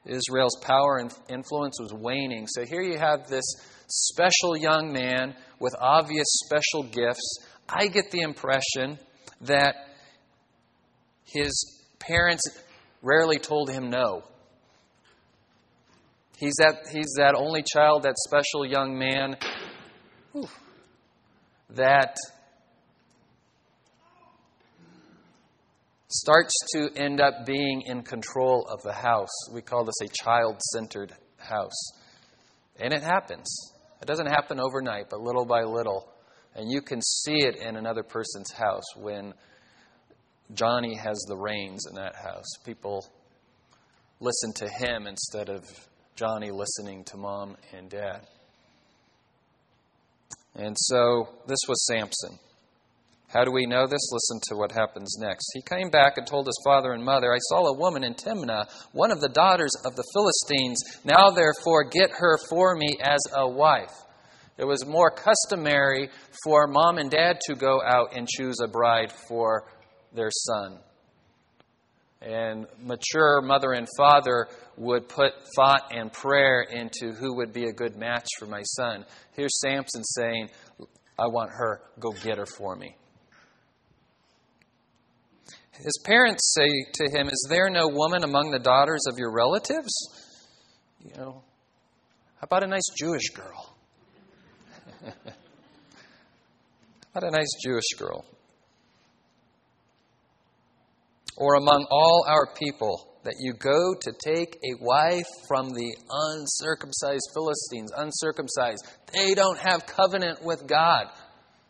Israel's 0.06 0.56
power 0.62 0.98
and 0.98 1.12
influence 1.28 1.78
was 1.80 1.92
waning. 1.92 2.46
So 2.46 2.64
here 2.64 2.80
you 2.80 2.96
have 2.96 3.28
this 3.28 3.44
special 3.88 4.56
young 4.56 4.92
man 4.92 5.34
with 5.58 5.74
obvious 5.78 6.26
special 6.46 6.84
gifts. 6.84 7.38
I 7.68 7.88
get 7.88 8.10
the 8.10 8.20
impression 8.20 8.98
that 9.42 9.74
his 11.24 11.82
parents 11.98 12.42
rarely 13.02 13.38
told 13.38 13.70
him 13.70 13.90
no. 13.90 14.22
He's 16.38 16.54
that, 16.58 16.86
he's 16.92 17.14
that 17.18 17.34
only 17.34 17.64
child, 17.64 18.04
that 18.04 18.14
special 18.16 18.64
young 18.64 18.96
man. 18.96 19.36
Whew 20.32 20.48
that 21.70 22.16
starts 26.08 26.54
to 26.72 26.90
end 26.96 27.20
up 27.20 27.44
being 27.44 27.82
in 27.82 28.02
control 28.02 28.66
of 28.70 28.82
the 28.82 28.92
house. 28.92 29.28
We 29.52 29.60
call 29.60 29.84
this 29.84 30.00
a 30.02 30.24
child 30.24 30.60
centered 30.72 31.12
house. 31.36 31.92
And 32.80 32.92
it 32.92 33.02
happens. 33.02 33.46
It 34.00 34.06
doesn't 34.06 34.26
happen 34.26 34.58
overnight, 34.60 35.10
but 35.10 35.20
little 35.20 35.44
by 35.44 35.62
little. 35.62 36.12
And 36.54 36.70
you 36.70 36.80
can 36.80 37.02
see 37.02 37.38
it 37.38 37.56
in 37.56 37.76
another 37.76 38.02
person's 38.02 38.52
house 38.52 38.96
when 38.96 39.34
Johnny 40.54 40.96
has 40.96 41.18
the 41.28 41.36
reins 41.36 41.84
in 41.90 41.96
that 41.96 42.14
house. 42.16 42.46
People 42.64 43.06
listen 44.20 44.52
to 44.54 44.68
him 44.68 45.06
instead 45.06 45.48
of 45.50 45.64
Johnny 46.16 46.50
listening 46.50 47.04
to 47.04 47.16
mom 47.16 47.56
and 47.76 47.90
dad. 47.90 48.26
And 50.58 50.76
so 50.76 51.28
this 51.46 51.60
was 51.68 51.86
Samson. 51.86 52.38
How 53.28 53.44
do 53.44 53.52
we 53.52 53.66
know 53.66 53.86
this? 53.86 54.10
Listen 54.10 54.40
to 54.48 54.56
what 54.56 54.72
happens 54.72 55.16
next. 55.20 55.50
He 55.54 55.62
came 55.62 55.88
back 55.90 56.16
and 56.16 56.26
told 56.26 56.46
his 56.46 56.60
father 56.64 56.92
and 56.92 57.04
mother, 57.04 57.32
I 57.32 57.38
saw 57.50 57.66
a 57.66 57.78
woman 57.78 58.02
in 58.02 58.14
Timnah, 58.14 58.66
one 58.92 59.12
of 59.12 59.20
the 59.20 59.28
daughters 59.28 59.70
of 59.84 59.94
the 59.94 60.04
Philistines. 60.14 60.78
Now, 61.04 61.30
therefore, 61.30 61.84
get 61.84 62.10
her 62.10 62.38
for 62.50 62.74
me 62.74 62.96
as 63.02 63.20
a 63.36 63.48
wife. 63.48 63.92
It 64.56 64.64
was 64.64 64.84
more 64.84 65.10
customary 65.10 66.08
for 66.42 66.66
mom 66.66 66.98
and 66.98 67.10
dad 67.10 67.38
to 67.46 67.54
go 67.54 67.80
out 67.80 68.16
and 68.16 68.26
choose 68.26 68.56
a 68.60 68.66
bride 68.66 69.12
for 69.28 69.64
their 70.12 70.30
son. 70.32 70.78
And 72.20 72.66
mature 72.82 73.40
mother 73.42 73.72
and 73.72 73.86
father 73.96 74.48
would 74.76 75.08
put 75.08 75.32
thought 75.54 75.92
and 75.92 76.12
prayer 76.12 76.62
into 76.62 77.12
who 77.12 77.36
would 77.36 77.52
be 77.52 77.66
a 77.66 77.72
good 77.72 77.96
match 77.96 78.26
for 78.38 78.46
my 78.46 78.62
son. 78.62 79.04
Here's 79.36 79.60
Samson 79.60 80.02
saying, 80.02 80.50
I 81.18 81.26
want 81.28 81.50
her, 81.50 81.80
go 82.00 82.10
get 82.10 82.38
her 82.38 82.46
for 82.46 82.74
me. 82.74 82.96
His 85.72 86.00
parents 86.04 86.54
say 86.56 86.68
to 86.94 87.10
him, 87.16 87.28
Is 87.28 87.46
there 87.48 87.70
no 87.70 87.86
woman 87.88 88.24
among 88.24 88.50
the 88.50 88.58
daughters 88.58 89.02
of 89.08 89.16
your 89.16 89.32
relatives? 89.32 89.92
You 91.04 91.12
know, 91.16 91.42
how 92.40 92.44
about 92.44 92.64
a 92.64 92.66
nice 92.66 92.88
Jewish 92.96 93.30
girl? 93.30 93.76
how 95.04 95.12
about 97.14 97.28
a 97.28 97.30
nice 97.30 97.50
Jewish 97.64 97.90
girl? 97.96 98.24
Or 101.40 101.54
among 101.54 101.86
all 101.88 102.24
our 102.28 102.52
people, 102.54 103.08
that 103.22 103.36
you 103.38 103.52
go 103.52 103.94
to 104.00 104.12
take 104.24 104.56
a 104.56 104.82
wife 104.82 105.26
from 105.46 105.68
the 105.70 105.96
uncircumcised 106.10 107.30
Philistines, 107.32 107.92
uncircumcised. 107.96 108.84
They 109.12 109.34
don't 109.34 109.58
have 109.58 109.86
covenant 109.86 110.42
with 110.42 110.66
God. 110.66 111.06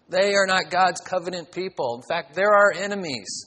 They 0.08 0.34
are 0.34 0.46
not 0.46 0.70
God's 0.70 1.00
covenant 1.02 1.52
people. 1.52 2.00
In 2.00 2.08
fact, 2.08 2.34
they're 2.34 2.54
our 2.54 2.72
enemies. 2.72 3.46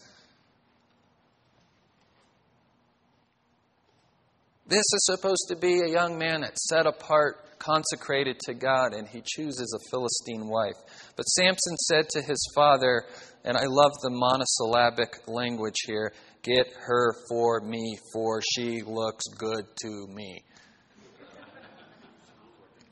This 4.68 4.80
is 4.80 5.06
supposed 5.06 5.48
to 5.50 5.56
be 5.56 5.80
a 5.80 5.92
young 5.92 6.18
man 6.18 6.42
that's 6.42 6.70
set 6.70 6.86
apart, 6.86 7.60
consecrated 7.60 8.40
to 8.46 8.54
God, 8.54 8.94
and 8.94 9.08
he 9.08 9.22
chooses 9.26 9.76
a 9.76 9.90
Philistine 9.90 10.48
wife. 10.48 10.76
But 11.16 11.24
Samson 11.24 11.78
said 11.78 12.10
to 12.10 12.22
his 12.22 12.52
father, 12.56 13.04
and 13.44 13.58
I 13.58 13.64
love 13.66 13.92
the 14.02 14.12
monosyllabic 14.12 15.28
language 15.28 15.78
here 15.86 16.14
get 16.44 16.68
her 16.86 17.14
for 17.30 17.62
me, 17.62 17.98
for 18.14 18.42
she 18.42 18.82
looks 18.82 19.24
good 19.38 19.66
to 19.82 20.08
me. 20.14 20.44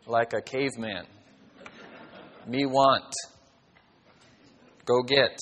Like 0.06 0.34
a 0.34 0.42
caveman. 0.42 1.06
Me 2.48 2.66
want. 2.66 3.14
Go 4.86 5.04
get. 5.04 5.38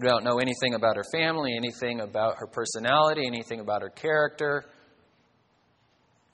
We 0.00 0.06
don't 0.06 0.22
know 0.22 0.38
anything 0.38 0.74
about 0.74 0.96
her 0.96 1.04
family, 1.12 1.56
anything 1.56 2.00
about 2.00 2.36
her 2.38 2.46
personality, 2.46 3.26
anything 3.26 3.58
about 3.60 3.82
her 3.82 3.88
character. 3.88 4.64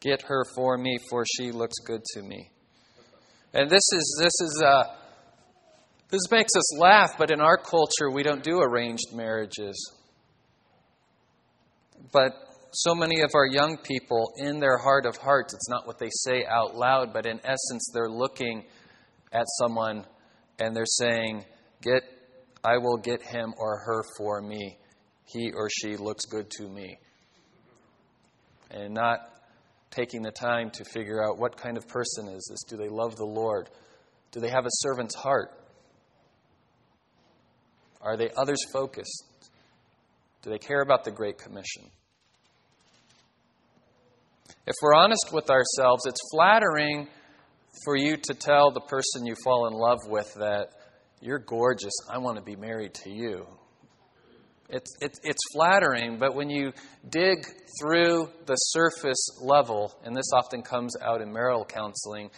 Get 0.00 0.20
her 0.22 0.44
for 0.54 0.76
me, 0.76 0.98
for 1.08 1.24
she 1.24 1.50
looks 1.50 1.78
good 1.86 2.02
to 2.14 2.22
me. 2.22 2.50
And 3.54 3.70
this 3.70 3.82
is 3.92 4.20
this 4.22 4.46
is 4.46 4.62
uh, 4.62 4.84
this 6.14 6.30
makes 6.30 6.54
us 6.56 6.78
laugh, 6.78 7.18
but 7.18 7.32
in 7.32 7.40
our 7.40 7.56
culture 7.56 8.10
we 8.12 8.22
don't 8.22 8.44
do 8.44 8.60
arranged 8.60 9.12
marriages. 9.12 9.92
But 12.12 12.32
so 12.72 12.94
many 12.94 13.22
of 13.22 13.30
our 13.34 13.46
young 13.46 13.78
people, 13.78 14.32
in 14.36 14.60
their 14.60 14.78
heart 14.78 15.06
of 15.06 15.16
hearts, 15.16 15.54
it's 15.54 15.68
not 15.68 15.86
what 15.86 15.98
they 15.98 16.10
say 16.10 16.44
out 16.44 16.76
loud, 16.76 17.12
but 17.12 17.26
in 17.26 17.40
essence, 17.44 17.90
they're 17.92 18.08
looking 18.08 18.64
at 19.32 19.44
someone 19.58 20.04
and 20.60 20.74
they're 20.74 20.86
saying, 20.86 21.44
Get 21.82 22.02
I 22.64 22.78
will 22.78 22.96
get 22.96 23.20
him 23.22 23.52
or 23.58 23.78
her 23.78 24.04
for 24.16 24.40
me. 24.40 24.78
He 25.26 25.50
or 25.52 25.68
she 25.68 25.96
looks 25.96 26.24
good 26.26 26.48
to 26.58 26.68
me. 26.68 26.98
And 28.70 28.94
not 28.94 29.18
taking 29.90 30.22
the 30.22 30.30
time 30.30 30.70
to 30.70 30.84
figure 30.84 31.22
out 31.24 31.38
what 31.38 31.56
kind 31.56 31.76
of 31.76 31.86
person 31.88 32.28
is 32.28 32.46
this. 32.50 32.62
Do 32.68 32.76
they 32.76 32.88
love 32.88 33.16
the 33.16 33.26
Lord? 33.26 33.68
Do 34.30 34.40
they 34.40 34.50
have 34.50 34.64
a 34.64 34.70
servant's 34.70 35.14
heart? 35.14 35.63
Are 38.04 38.16
they 38.16 38.30
others 38.36 38.62
focused? 38.72 39.24
Do 40.42 40.50
they 40.50 40.58
care 40.58 40.82
about 40.82 41.04
the 41.04 41.10
Great 41.10 41.38
Commission? 41.38 41.84
If 44.66 44.74
we're 44.82 44.94
honest 44.94 45.30
with 45.32 45.50
ourselves, 45.50 46.04
it's 46.06 46.20
flattering 46.30 47.08
for 47.84 47.96
you 47.96 48.16
to 48.16 48.34
tell 48.34 48.70
the 48.70 48.80
person 48.80 49.26
you 49.26 49.34
fall 49.42 49.66
in 49.66 49.72
love 49.72 49.98
with 50.06 50.32
that 50.34 50.68
you're 51.20 51.38
gorgeous. 51.38 51.92
I 52.10 52.18
want 52.18 52.36
to 52.36 52.42
be 52.42 52.56
married 52.56 52.92
to 53.04 53.10
you. 53.10 53.46
It's, 54.68 54.90
it's, 55.00 55.18
it's 55.22 55.42
flattering, 55.54 56.18
but 56.18 56.34
when 56.34 56.50
you 56.50 56.72
dig 57.08 57.46
through 57.80 58.28
the 58.46 58.56
surface 58.56 59.38
level, 59.40 59.94
and 60.04 60.16
this 60.16 60.30
often 60.34 60.62
comes 60.62 60.94
out 61.02 61.20
in 61.20 61.32
marital 61.32 61.64
counseling, 61.64 62.30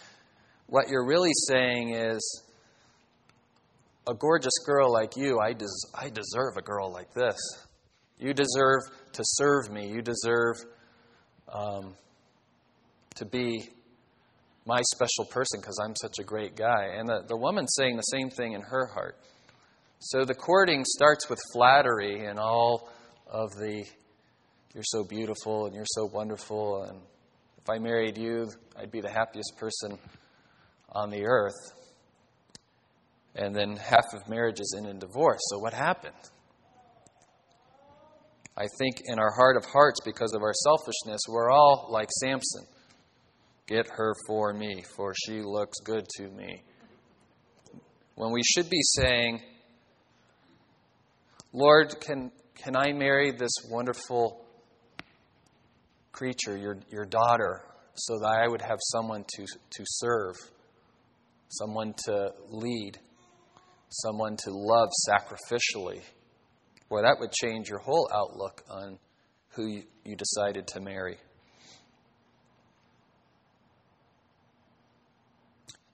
what 0.67 0.89
you're 0.89 1.05
really 1.05 1.33
saying 1.47 1.93
is, 1.93 2.43
a 4.07 4.13
gorgeous 4.13 4.57
girl 4.65 4.91
like 4.91 5.17
you, 5.17 5.39
I, 5.39 5.53
des- 5.53 5.65
I 5.93 6.09
deserve 6.09 6.57
a 6.57 6.61
girl 6.61 6.91
like 6.91 7.13
this. 7.13 7.37
You 8.17 8.33
deserve 8.33 8.81
to 9.13 9.21
serve 9.23 9.69
me. 9.69 9.89
You 9.89 10.01
deserve 10.01 10.55
um, 11.51 11.93
to 13.15 13.25
be 13.25 13.69
my 14.65 14.81
special 14.93 15.25
person 15.29 15.59
because 15.61 15.79
I'm 15.83 15.95
such 15.95 16.15
a 16.19 16.23
great 16.23 16.55
guy. 16.55 16.93
And 16.95 17.07
the, 17.07 17.23
the 17.27 17.37
woman's 17.37 17.73
saying 17.77 17.95
the 17.95 18.01
same 18.01 18.29
thing 18.29 18.53
in 18.53 18.61
her 18.61 18.87
heart. 18.87 19.17
So 19.99 20.25
the 20.25 20.35
courting 20.35 20.83
starts 20.85 21.29
with 21.29 21.39
flattery 21.53 22.25
and 22.25 22.39
all 22.39 22.89
of 23.27 23.51
the, 23.55 23.83
you're 24.73 24.83
so 24.83 25.03
beautiful 25.03 25.65
and 25.65 25.75
you're 25.75 25.85
so 25.87 26.05
wonderful. 26.05 26.83
And 26.83 26.99
if 27.57 27.69
I 27.69 27.77
married 27.79 28.17
you, 28.17 28.49
I'd 28.77 28.91
be 28.91 29.01
the 29.01 29.11
happiest 29.11 29.57
person 29.57 29.97
on 30.91 31.09
the 31.09 31.25
earth. 31.25 31.55
And 33.37 33.55
then 33.55 33.77
half 33.77 34.05
of 34.13 34.27
marriages 34.27 34.73
end 34.75 34.87
in 34.87 34.97
divorce. 34.97 35.39
So 35.51 35.59
what 35.59 35.73
happened? 35.73 36.15
I 38.57 38.65
think 38.79 39.01
in 39.05 39.19
our 39.19 39.31
heart 39.35 39.55
of 39.55 39.65
hearts, 39.65 39.99
because 40.03 40.33
of 40.33 40.41
our 40.41 40.53
selfishness, 40.53 41.21
we're 41.29 41.51
all 41.51 41.87
like 41.91 42.09
Samson. 42.19 42.65
Get 43.67 43.85
her 43.87 44.15
for 44.25 44.53
me, 44.53 44.83
for 44.95 45.13
she 45.25 45.41
looks 45.43 45.77
good 45.83 46.07
to 46.17 46.29
me. 46.29 46.63
When 48.15 48.31
we 48.31 48.41
should 48.41 48.67
be 48.67 48.81
saying, 48.81 49.41
Lord, 51.53 51.93
can, 51.99 52.31
can 52.55 52.75
I 52.75 52.93
marry 52.93 53.31
this 53.31 53.51
wonderful 53.69 54.43
creature, 56.11 56.57
your, 56.57 56.77
your 56.89 57.05
daughter, 57.05 57.61
so 57.93 58.17
that 58.19 58.39
I 58.43 58.47
would 58.47 58.61
have 58.61 58.79
someone 58.81 59.23
to, 59.35 59.45
to 59.45 59.83
serve, 59.85 60.35
someone 61.49 61.93
to 62.05 62.31
lead, 62.49 62.97
someone 63.89 64.37
to 64.37 64.51
love 64.51 64.89
sacrificially? 65.09 66.01
Boy, 66.89 67.01
that 67.01 67.17
would 67.19 67.31
change 67.31 67.69
your 67.69 67.79
whole 67.79 68.09
outlook 68.13 68.63
on 68.69 68.97
who 69.49 69.67
you, 69.67 69.83
you 70.05 70.15
decided 70.15 70.67
to 70.67 70.79
marry. 70.79 71.17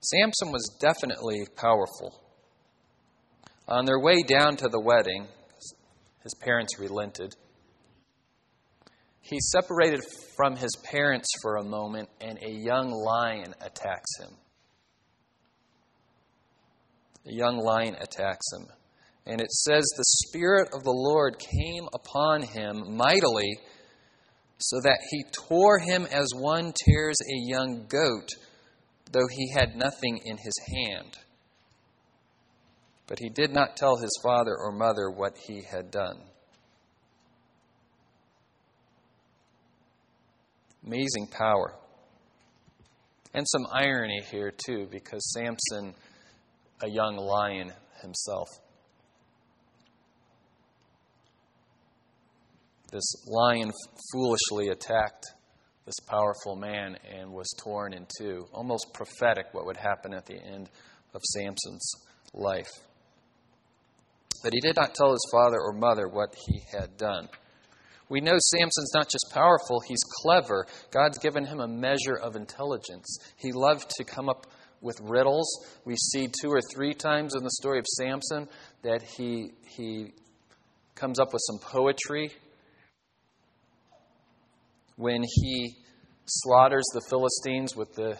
Samson 0.00 0.52
was 0.52 0.76
definitely 0.80 1.46
powerful. 1.56 2.20
On 3.66 3.86
their 3.86 3.98
way 3.98 4.22
down 4.22 4.56
to 4.56 4.68
the 4.68 4.80
wedding, 4.80 5.26
his 6.22 6.34
parents 6.34 6.78
relented. 6.78 7.34
He 9.22 9.38
separated 9.40 10.00
from 10.36 10.56
his 10.56 10.76
parents 10.84 11.28
for 11.40 11.56
a 11.56 11.64
moment, 11.64 12.10
and 12.20 12.38
a 12.42 12.50
young 12.50 12.90
lion 12.90 13.54
attacks 13.62 14.18
him. 14.20 14.36
A 17.26 17.32
young 17.32 17.58
lion 17.58 17.94
attacks 17.94 18.46
him. 18.52 18.66
And 19.26 19.40
it 19.40 19.50
says, 19.50 19.82
The 19.82 20.04
Spirit 20.28 20.68
of 20.74 20.82
the 20.82 20.90
Lord 20.90 21.38
came 21.38 21.88
upon 21.94 22.42
him 22.42 22.96
mightily, 22.96 23.58
so 24.58 24.80
that 24.82 24.98
he 25.10 25.24
tore 25.32 25.78
him 25.78 26.06
as 26.10 26.28
one 26.34 26.72
tears 26.84 27.16
a 27.22 27.48
young 27.48 27.86
goat 27.88 28.28
though 29.14 29.28
he 29.30 29.52
had 29.56 29.76
nothing 29.76 30.18
in 30.24 30.36
his 30.36 30.54
hand. 30.74 31.16
But 33.06 33.20
he 33.20 33.28
did 33.28 33.52
not 33.52 33.76
tell 33.76 33.96
his 33.96 34.18
father 34.22 34.56
or 34.58 34.72
mother 34.72 35.08
what 35.10 35.36
he 35.38 35.62
had 35.62 35.90
done. 35.90 36.20
Amazing 40.84 41.28
power. 41.28 41.74
And 43.32 43.46
some 43.48 43.66
irony 43.72 44.20
here, 44.30 44.52
too, 44.66 44.88
because 44.90 45.32
Samson, 45.32 45.94
a 46.82 46.88
young 46.88 47.16
lion 47.16 47.72
himself. 48.02 48.48
This 52.92 53.26
lion 53.26 53.72
foolishly 54.12 54.68
attacked 54.68 55.26
this 55.84 55.98
powerful 56.06 56.56
man 56.56 56.96
and 57.12 57.32
was 57.32 57.52
torn 57.62 57.92
in 57.92 58.06
two. 58.18 58.46
Almost 58.52 58.94
prophetic 58.94 59.46
what 59.52 59.66
would 59.66 59.76
happen 59.76 60.14
at 60.14 60.26
the 60.26 60.40
end 60.40 60.70
of 61.12 61.20
Samson's 61.22 61.90
life. 62.32 62.70
But 64.42 64.52
he 64.52 64.60
did 64.60 64.76
not 64.76 64.94
tell 64.94 65.10
his 65.10 65.28
father 65.32 65.58
or 65.60 65.72
mother 65.72 66.08
what 66.08 66.34
he 66.46 66.60
had 66.70 66.96
done. 66.96 67.28
We 68.08 68.20
know 68.20 68.36
Samson's 68.38 68.92
not 68.94 69.08
just 69.08 69.32
powerful, 69.32 69.80
he's 69.86 70.02
clever. 70.22 70.66
God's 70.90 71.18
given 71.18 71.46
him 71.46 71.60
a 71.60 71.68
measure 71.68 72.18
of 72.22 72.36
intelligence. 72.36 73.18
He 73.36 73.50
loved 73.52 73.90
to 73.96 74.04
come 74.04 74.28
up 74.28 74.46
with 74.84 75.00
riddles. 75.00 75.48
We 75.84 75.96
see 75.96 76.28
two 76.28 76.50
or 76.50 76.60
three 76.72 76.92
times 76.92 77.34
in 77.34 77.42
the 77.42 77.50
story 77.50 77.78
of 77.78 77.86
Samson 77.86 78.48
that 78.82 79.02
he, 79.02 79.52
he 79.76 80.12
comes 80.94 81.18
up 81.18 81.32
with 81.32 81.40
some 81.46 81.58
poetry. 81.58 82.30
When 84.96 85.24
he 85.24 85.74
slaughters 86.26 86.84
the 86.92 87.00
Philistines 87.08 87.74
with 87.74 87.94
the 87.94 88.16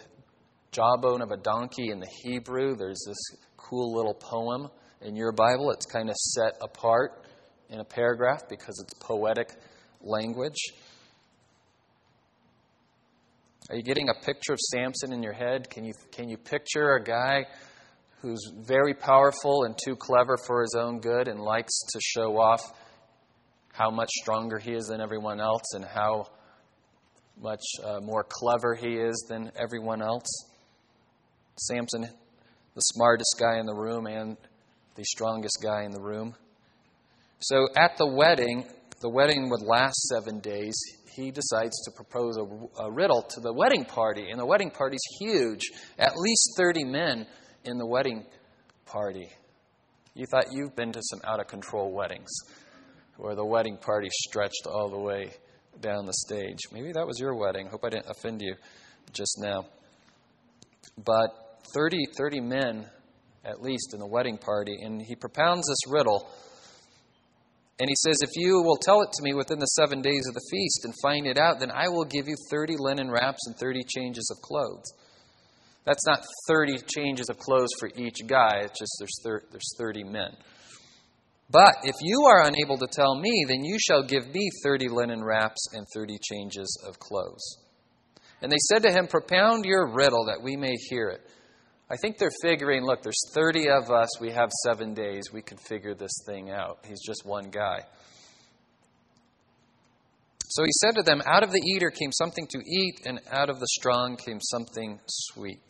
jawbone 0.71 1.21
of 1.21 1.31
a 1.31 1.37
donkey 1.37 1.91
in 1.91 1.99
the 1.99 2.09
Hebrew, 2.23 2.75
there's 2.75 3.01
this 3.07 3.39
cool 3.55 3.95
little 3.95 4.15
poem 4.15 4.67
in 5.01 5.15
your 5.15 5.31
Bible. 5.31 5.71
It's 5.71 5.85
kind 5.85 6.09
of 6.09 6.15
set 6.15 6.57
apart 6.61 7.23
in 7.69 7.79
a 7.79 7.85
paragraph 7.85 8.49
because 8.49 8.83
it's 8.83 8.93
poetic 8.99 9.51
language. 10.01 10.57
Are 13.67 13.75
you 13.75 13.81
getting 13.81 14.09
a 14.09 14.13
picture 14.13 14.53
of 14.53 14.59
Samson 14.59 15.11
in 15.11 15.23
your 15.23 15.33
head? 15.33 15.71
Can 15.71 15.85
you, 15.85 15.93
can 16.11 16.29
you 16.29 16.37
picture 16.37 16.93
a 16.97 17.03
guy 17.03 17.45
who's 18.21 18.51
very 18.67 18.93
powerful 18.93 19.63
and 19.63 19.75
too 19.83 19.95
clever 19.95 20.37
for 20.45 20.61
his 20.61 20.75
own 20.77 20.99
good 20.99 21.27
and 21.27 21.39
likes 21.39 21.73
to 21.93 21.99
show 21.99 22.39
off 22.39 22.61
how 23.73 23.89
much 23.89 24.09
stronger 24.21 24.59
he 24.59 24.71
is 24.73 24.85
than 24.85 25.01
everyone 25.01 25.39
else 25.39 25.63
and 25.73 25.83
how 25.83 26.27
much 27.41 27.63
uh, 27.83 27.99
more 28.01 28.23
clever 28.29 28.75
he 28.75 28.97
is 28.97 29.25
than 29.29 29.51
everyone 29.59 30.03
else? 30.03 30.27
Samson, 31.57 32.03
the 32.03 32.81
smartest 32.81 33.35
guy 33.39 33.57
in 33.57 33.65
the 33.65 33.73
room 33.73 34.05
and 34.05 34.37
the 34.93 35.03
strongest 35.05 35.57
guy 35.63 35.85
in 35.85 35.91
the 35.91 36.01
room. 36.01 36.35
So 37.39 37.67
at 37.75 37.97
the 37.97 38.07
wedding, 38.07 38.65
the 39.05 39.09
wedding 39.09 39.51
would 39.51 39.61
last 39.61 40.01
seven 40.07 40.39
days. 40.39 40.73
He 41.15 41.29
decides 41.29 41.79
to 41.83 41.91
propose 41.91 42.37
a, 42.37 42.81
a, 42.85 42.91
riddle 42.91 43.21
to 43.21 43.39
the 43.39 43.53
wedding 43.53 43.85
party, 43.85 44.31
and 44.31 44.39
the 44.39 44.45
wedding 44.47 44.71
party's 44.71 45.03
huge. 45.19 45.61
At 45.99 46.17
least 46.17 46.55
30 46.57 46.85
men 46.85 47.27
in 47.65 47.77
the 47.77 47.85
wedding 47.85 48.25
party. 48.87 49.29
You 50.15 50.25
thought 50.25 50.45
you've 50.51 50.75
been 50.75 50.91
to 50.91 51.01
some 51.03 51.21
out 51.23 51.39
of 51.39 51.45
control 51.45 51.93
weddings 51.93 52.31
where 53.17 53.35
the 53.35 53.45
wedding 53.45 53.77
party 53.77 54.07
stretched 54.11 54.65
all 54.65 54.89
the 54.89 54.97
way 54.97 55.29
down 55.81 56.07
the 56.07 56.13
stage. 56.25 56.61
Maybe 56.71 56.91
that 56.93 57.05
was 57.05 57.19
your 57.19 57.35
wedding. 57.35 57.67
Hope 57.67 57.85
I 57.85 57.89
didn't 57.89 58.09
offend 58.09 58.41
you 58.41 58.55
just 59.13 59.37
now. 59.39 59.67
But 60.97 61.29
30, 61.75 62.05
30 62.17 62.39
men, 62.41 62.89
at 63.43 63.61
least, 63.61 63.93
in 63.93 63.99
the 63.99 64.07
wedding 64.07 64.39
party, 64.39 64.79
and 64.81 64.99
he 64.99 65.15
propounds 65.15 65.67
this 65.67 65.93
riddle 65.93 66.27
and 67.79 67.89
he 67.89 67.95
says, 68.03 68.21
If 68.21 68.31
you 68.35 68.61
will 68.63 68.77
tell 68.77 69.01
it 69.01 69.11
to 69.13 69.23
me 69.23 69.33
within 69.33 69.59
the 69.59 69.65
seven 69.65 70.01
days 70.01 70.27
of 70.27 70.33
the 70.33 70.47
feast 70.49 70.85
and 70.85 70.93
find 71.01 71.27
it 71.27 71.37
out, 71.37 71.59
then 71.59 71.71
I 71.71 71.89
will 71.89 72.05
give 72.05 72.27
you 72.27 72.35
30 72.49 72.75
linen 72.79 73.11
wraps 73.11 73.45
and 73.47 73.55
30 73.57 73.83
changes 73.83 74.31
of 74.31 74.41
clothes. 74.41 74.93
That's 75.85 76.05
not 76.05 76.25
30 76.47 76.79
changes 76.87 77.29
of 77.29 77.37
clothes 77.37 77.69
for 77.79 77.89
each 77.95 78.17
guy, 78.27 78.61
it's 78.63 78.79
just 78.79 78.95
there's, 79.23 79.43
there's 79.51 79.75
30 79.77 80.03
men. 80.05 80.35
But 81.49 81.75
if 81.83 81.95
you 82.01 82.25
are 82.25 82.47
unable 82.47 82.77
to 82.77 82.87
tell 82.91 83.19
me, 83.19 83.45
then 83.47 83.63
you 83.63 83.77
shall 83.79 84.01
give 84.01 84.27
me 84.33 84.49
30 84.63 84.89
linen 84.89 85.23
wraps 85.23 85.67
and 85.73 85.85
30 85.93 86.17
changes 86.19 86.81
of 86.87 86.97
clothes. 86.97 87.57
And 88.41 88.51
they 88.51 88.57
said 88.69 88.83
to 88.83 88.91
him, 88.91 89.07
Propound 89.07 89.65
your 89.65 89.93
riddle 89.93 90.25
that 90.25 90.41
we 90.41 90.55
may 90.55 90.73
hear 90.89 91.09
it. 91.09 91.21
I 91.89 91.97
think 91.97 92.17
they're 92.17 92.31
figuring 92.41 92.83
look, 92.83 93.03
there's 93.03 93.31
30 93.33 93.69
of 93.69 93.91
us, 93.91 94.19
we 94.19 94.31
have 94.31 94.49
seven 94.63 94.93
days, 94.93 95.31
we 95.31 95.41
can 95.41 95.57
figure 95.57 95.93
this 95.93 96.23
thing 96.25 96.49
out. 96.49 96.79
He's 96.87 97.01
just 97.05 97.25
one 97.25 97.49
guy. 97.51 97.81
So 100.47 100.63
he 100.63 100.71
said 100.81 100.95
to 100.95 101.03
them, 101.03 101.21
Out 101.27 101.43
of 101.43 101.51
the 101.51 101.61
eater 101.61 101.91
came 101.91 102.11
something 102.11 102.47
to 102.47 102.59
eat, 102.59 103.01
and 103.05 103.19
out 103.31 103.49
of 103.49 103.59
the 103.59 103.67
strong 103.67 104.15
came 104.15 104.39
something 104.41 104.99
sweet. 105.07 105.69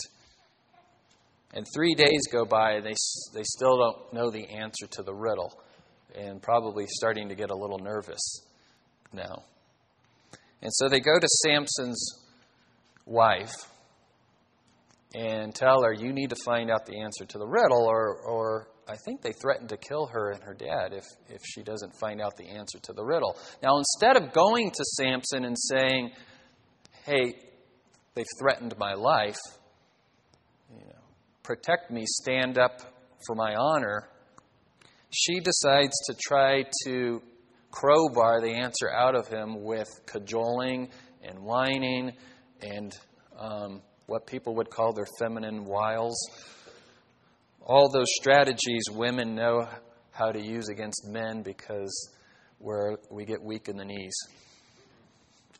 And 1.53 1.65
three 1.73 1.95
days 1.95 2.27
go 2.31 2.45
by, 2.45 2.73
and 2.73 2.85
they, 2.85 2.95
they 3.33 3.43
still 3.43 3.77
don't 3.77 4.13
know 4.13 4.29
the 4.29 4.47
answer 4.47 4.87
to 4.91 5.03
the 5.03 5.13
riddle, 5.13 5.59
and 6.13 6.41
probably 6.41 6.85
starting 6.87 7.29
to 7.29 7.35
get 7.35 7.49
a 7.49 7.55
little 7.55 7.79
nervous 7.79 8.41
now. 9.11 9.43
And 10.61 10.71
so 10.73 10.87
they 10.87 10.99
go 10.99 11.19
to 11.19 11.27
Samson's 11.43 12.23
wife 13.05 13.53
and 15.15 15.55
tell 15.55 15.81
her, 15.83 15.93
you 15.93 16.11
need 16.11 16.29
to 16.29 16.35
find 16.43 16.69
out 16.69 16.85
the 16.85 16.99
answer 16.99 17.25
to 17.25 17.37
the 17.37 17.47
riddle, 17.47 17.85
or, 17.87 18.17
or 18.27 18.67
I 18.87 18.95
think 19.05 19.21
they 19.21 19.31
threatened 19.31 19.69
to 19.69 19.77
kill 19.77 20.07
her 20.07 20.31
and 20.31 20.43
her 20.43 20.53
dad 20.53 20.91
if, 20.91 21.05
if 21.29 21.41
she 21.45 21.63
doesn't 21.63 21.95
find 21.95 22.21
out 22.21 22.35
the 22.35 22.49
answer 22.49 22.79
to 22.79 22.93
the 22.93 23.03
riddle. 23.03 23.37
Now, 23.63 23.77
instead 23.77 24.17
of 24.17 24.33
going 24.33 24.71
to 24.71 24.83
Samson 24.83 25.45
and 25.45 25.55
saying, 25.57 26.11
hey, 27.05 27.33
they've 28.13 28.25
threatened 28.39 28.75
my 28.77 28.93
life, 28.93 29.39
you 30.69 30.85
know, 30.85 31.01
protect 31.43 31.91
me, 31.91 32.03
stand 32.05 32.57
up 32.57 32.81
for 33.25 33.35
my 33.35 33.55
honor, 33.55 34.09
she 35.11 35.39
decides 35.39 35.93
to 36.07 36.15
try 36.27 36.65
to 36.85 37.21
crowbar 37.71 38.41
the 38.41 38.51
answer 38.51 38.91
out 38.91 39.15
of 39.15 39.27
him 39.29 39.63
with 39.63 39.87
cajoling 40.05 40.89
and 41.23 41.39
whining 41.39 42.11
and 42.61 42.91
um, 43.39 43.81
what 44.07 44.27
people 44.27 44.55
would 44.55 44.69
call 44.69 44.93
their 44.93 45.07
feminine 45.19 45.65
wiles. 45.65 46.15
All 47.65 47.89
those 47.89 48.09
strategies 48.19 48.83
women 48.91 49.35
know 49.35 49.67
how 50.11 50.31
to 50.31 50.39
use 50.39 50.69
against 50.69 51.07
men 51.07 51.41
because 51.41 51.91
where 52.59 52.97
we 53.11 53.25
get 53.25 53.41
weak 53.43 53.67
in 53.67 53.77
the 53.77 53.85
knees. 53.85 54.15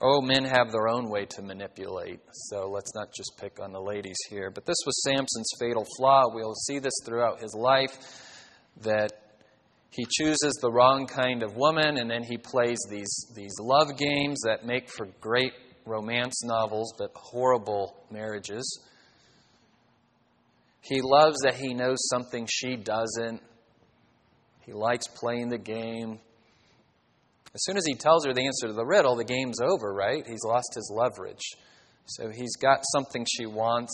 Oh, 0.01 0.21
men 0.21 0.43
have 0.43 0.71
their 0.71 0.89
own 0.89 1.09
way 1.09 1.25
to 1.25 1.41
manipulate, 1.41 2.19
so 2.49 2.69
let's 2.69 2.93
not 2.95 3.07
just 3.15 3.31
pick 3.39 3.61
on 3.61 3.71
the 3.71 3.79
ladies 3.79 4.17
here. 4.29 4.51
But 4.51 4.65
this 4.65 4.75
was 4.85 5.01
Samson's 5.03 5.49
fatal 5.59 5.85
flaw. 5.97 6.23
We'll 6.33 6.53
see 6.67 6.79
this 6.79 6.93
throughout 7.05 7.41
his 7.41 7.55
life 7.55 7.97
that 8.81 9.13
he 9.91 10.05
chooses 10.09 10.59
the 10.61 10.69
wrong 10.69 11.07
kind 11.07 11.41
of 11.41 11.55
woman 11.55 11.97
and 11.97 12.09
then 12.09 12.23
he 12.23 12.37
plays 12.37 12.77
these, 12.89 13.31
these 13.33 13.53
love 13.61 13.97
games 13.97 14.41
that 14.45 14.65
make 14.65 14.89
for 14.89 15.07
great 15.21 15.53
romance 15.85 16.43
novels, 16.43 16.93
but 16.97 17.11
horrible 17.13 17.95
marriages. 18.11 18.79
He 20.81 21.01
loves 21.01 21.37
that 21.43 21.55
he 21.55 21.73
knows 21.73 21.97
something 22.09 22.47
she 22.49 22.75
doesn't. 22.75 23.41
He 24.65 24.73
likes 24.73 25.07
playing 25.07 25.49
the 25.49 25.57
game. 25.57 26.19
As 27.53 27.63
soon 27.63 27.77
as 27.77 27.85
he 27.85 27.95
tells 27.95 28.25
her 28.25 28.33
the 28.33 28.45
answer 28.45 28.67
to 28.67 28.73
the 28.73 28.85
riddle, 28.85 29.15
the 29.15 29.23
game's 29.23 29.59
over, 29.61 29.93
right? 29.93 30.25
He's 30.27 30.43
lost 30.43 30.73
his 30.75 30.91
leverage. 30.93 31.43
So 32.05 32.29
he's 32.29 32.55
got 32.57 32.83
something 32.93 33.25
she 33.37 33.45
wants. 33.45 33.93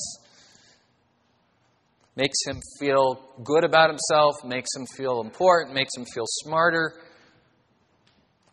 Makes 2.16 2.40
him 2.46 2.60
feel 2.80 3.22
good 3.44 3.64
about 3.64 3.90
himself, 3.90 4.36
makes 4.44 4.70
him 4.76 4.86
feel 4.98 5.22
important, 5.22 5.74
makes 5.74 5.92
him 5.96 6.06
feel 6.14 6.26
smarter. 6.28 6.94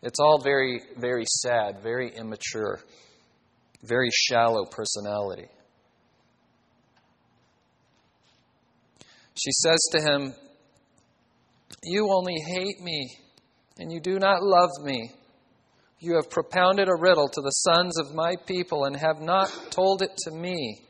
It's 0.03 0.20
all 0.20 0.40
very, 0.40 0.81
very 0.96 1.24
sad, 1.27 1.81
very 1.83 2.14
immature 2.14 2.79
very 3.82 4.10
shallow 4.12 4.64
personality. 4.66 5.48
She 9.34 9.52
says 9.52 9.78
to 9.92 10.00
him, 10.00 10.34
You 11.84 12.10
only 12.12 12.40
hate 12.46 12.80
me, 12.80 13.16
and 13.78 13.92
you 13.92 14.00
do 14.00 14.18
not 14.18 14.42
love 14.42 14.70
me. 14.82 15.12
You 16.00 16.14
have 16.14 16.30
propounded 16.30 16.88
a 16.88 17.00
riddle 17.00 17.28
to 17.28 17.40
the 17.40 17.50
sons 17.50 17.98
of 17.98 18.14
my 18.14 18.34
people 18.46 18.84
and 18.84 18.96
have 18.96 19.20
not 19.20 19.52
told 19.70 20.02
it 20.02 20.16
to 20.24 20.30
me. 20.30 20.82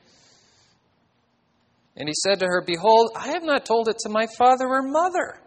And 1.96 2.08
he 2.08 2.14
said 2.14 2.38
to 2.40 2.46
her, 2.46 2.62
Behold, 2.64 3.10
I 3.16 3.28
have 3.28 3.42
not 3.42 3.66
told 3.66 3.88
it 3.88 3.96
to 4.00 4.08
my 4.08 4.26
father 4.38 4.66
or 4.66 4.82
mother. 4.82 5.40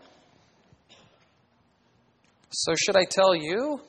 So 2.49 2.73
should 2.75 2.97
I 2.97 3.05
tell 3.05 3.33
you? 3.33 3.79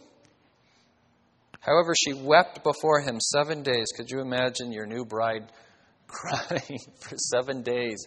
However, 1.62 1.94
she 1.94 2.12
wept 2.12 2.64
before 2.64 3.01
him 3.01 3.20
seven 3.20 3.62
days. 3.62 3.87
Could 3.96 4.11
you 4.11 4.20
imagine 4.20 4.72
your 4.72 4.87
new 4.87 5.05
bride 5.05 5.51
crying 6.09 6.81
for 7.01 7.16
seven 7.16 7.62
days? 7.62 8.05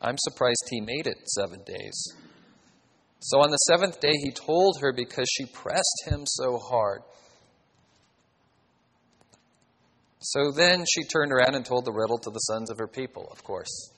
I'm 0.00 0.16
surprised 0.18 0.68
he 0.70 0.80
made 0.82 1.06
it 1.06 1.16
seven 1.28 1.62
days. 1.66 2.12
So 3.20 3.40
on 3.40 3.50
the 3.50 3.56
seventh 3.56 4.00
day, 4.00 4.12
he 4.12 4.30
told 4.30 4.76
her 4.82 4.92
because 4.92 5.26
she 5.30 5.46
pressed 5.46 6.04
him 6.06 6.24
so 6.26 6.58
hard. 6.58 7.00
So 10.20 10.50
then 10.50 10.84
she 10.92 11.04
turned 11.04 11.32
around 11.32 11.54
and 11.54 11.64
told 11.64 11.86
the 11.86 11.92
riddle 11.92 12.18
to 12.18 12.30
the 12.30 12.38
sons 12.38 12.70
of 12.70 12.78
her 12.78 12.86
people, 12.86 13.28
of 13.32 13.42
course. 13.42 13.90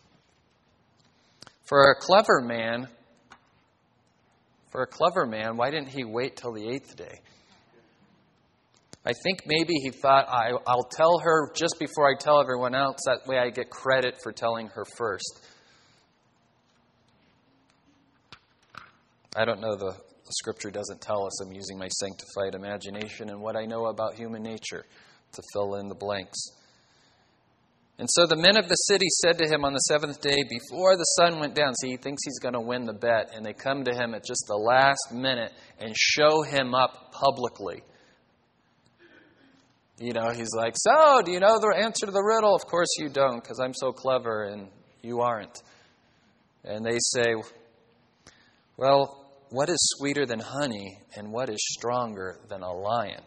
For 1.65 1.91
a 1.91 2.01
clever 2.01 2.41
man, 2.41 2.87
for 4.71 4.83
a 4.83 4.87
clever 4.87 5.27
man, 5.27 5.57
why 5.57 5.71
didn't 5.71 5.89
he 5.89 6.05
wait 6.05 6.37
till 6.37 6.53
the 6.53 6.69
eighth 6.69 6.97
day? 6.97 7.21
I 9.09 9.13
think 9.25 9.41
maybe 9.47 9.75
he 9.83 9.91
thought, 9.91 10.29
I, 10.29 10.53
will 10.53 10.89
tell 10.91 11.19
her 11.21 11.51
just 11.55 11.77
before 11.79 12.07
I 12.09 12.15
tell 12.21 12.41
everyone 12.41 12.75
else. 12.75 12.99
That 13.07 13.27
way 13.27 13.39
I 13.39 13.49
get 13.49 13.71
credit 13.71 14.17
for 14.23 14.33
telling 14.33 14.69
her 14.69 14.85
first. 14.99 15.41
I 19.35 19.47
don't 19.47 19.61
know 19.61 19.77
the 19.77 19.95
the 20.29 20.35
scripture 20.35 20.71
doesn't 20.71 21.01
tell 21.01 21.25
us. 21.25 21.41
I'm 21.41 21.53
using 21.53 21.79
my 21.79 21.89
sanctified 21.89 22.55
imagination 22.55 23.31
and 23.31 23.41
what 23.41 23.57
I 23.57 23.65
know 23.65 23.87
about 23.87 24.15
human 24.15 24.43
nature 24.43 24.85
to 25.33 25.43
fill 25.55 25.77
in 25.77 25.89
the 25.89 25.95
blanks. 25.95 26.39
And 27.99 28.07
so 28.11 28.27
the 28.27 28.37
men 28.37 28.59
of 28.59 28.69
the 28.69 28.75
city 28.75 29.07
said 29.23 29.39
to 29.39 29.49
him 29.49 29.65
on 29.65 29.73
the 29.73 29.79
seventh 29.79 30.21
day, 30.21 30.37
before 30.51 30.99
the 30.99 31.05
sun 31.19 31.41
went 31.41 31.55
down, 31.55 31.75
see, 31.81 31.93
he 31.93 31.97
thinks 31.97 32.23
he's 32.25 32.41
going 32.41 32.53
to 32.53 32.61
win 32.61 32.85
the 32.85 32.93
bet, 32.93 33.31
and 33.35 33.45
they 33.45 33.55
come 33.55 33.85
to 33.85 33.95
him 33.95 34.15
at 34.15 34.23
just 34.23 34.45
the 34.47 34.55
last 34.55 35.13
minute 35.13 35.53
and 35.81 35.97
show 35.97 36.43
him 36.43 36.75
up 36.75 37.11
publicly. 37.13 37.83
You 40.01 40.13
know, 40.13 40.31
he's 40.31 40.55
like, 40.57 40.75
So, 40.77 41.23
do 41.23 41.33
you 41.33 41.41
know 41.41 41.59
the 41.59 41.75
answer 41.77 42.07
to 42.07 42.13
the 42.13 42.23
riddle? 42.23 42.55
Of 42.55 42.67
course 42.67 42.89
you 42.99 43.09
don't, 43.09 43.43
because 43.43 43.59
I'm 43.59 43.75
so 43.75 43.91
clever 43.91 44.45
and 44.45 44.69
you 45.03 45.21
aren't. 45.21 45.61
And 46.65 46.85
they 46.85 46.99
say, 47.01 47.35
Well, 48.77 49.25
what 49.51 49.69
is 49.69 49.79
sweeter 49.99 50.25
than 50.25 50.41
honey, 50.41 50.99
and 51.17 51.33
what 51.33 51.49
is 51.49 51.59
stronger 51.77 52.39
than 52.49 52.63
a 52.63 52.73
lion? 52.73 53.23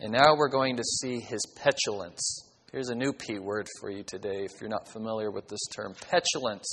And 0.00 0.12
now 0.12 0.36
we're 0.36 0.50
going 0.50 0.76
to 0.76 0.84
see 0.84 1.18
his 1.18 1.40
petulance. 1.56 2.44
Here's 2.70 2.90
a 2.90 2.94
new 2.94 3.12
P 3.12 3.38
word 3.40 3.66
for 3.80 3.90
you 3.90 4.04
today 4.04 4.44
if 4.44 4.60
you're 4.60 4.70
not 4.70 4.86
familiar 4.92 5.32
with 5.32 5.48
this 5.48 5.66
term 5.74 5.94
petulance. 6.08 6.68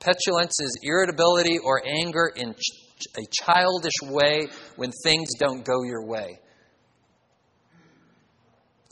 Petulance 0.00 0.60
is 0.60 0.78
irritability 0.82 1.58
or 1.58 1.82
anger 1.86 2.32
in 2.34 2.54
a 3.18 3.22
childish 3.30 3.92
way 4.04 4.46
when 4.76 4.92
things 5.04 5.28
don't 5.38 5.62
go 5.64 5.82
your 5.82 6.06
way. 6.06 6.38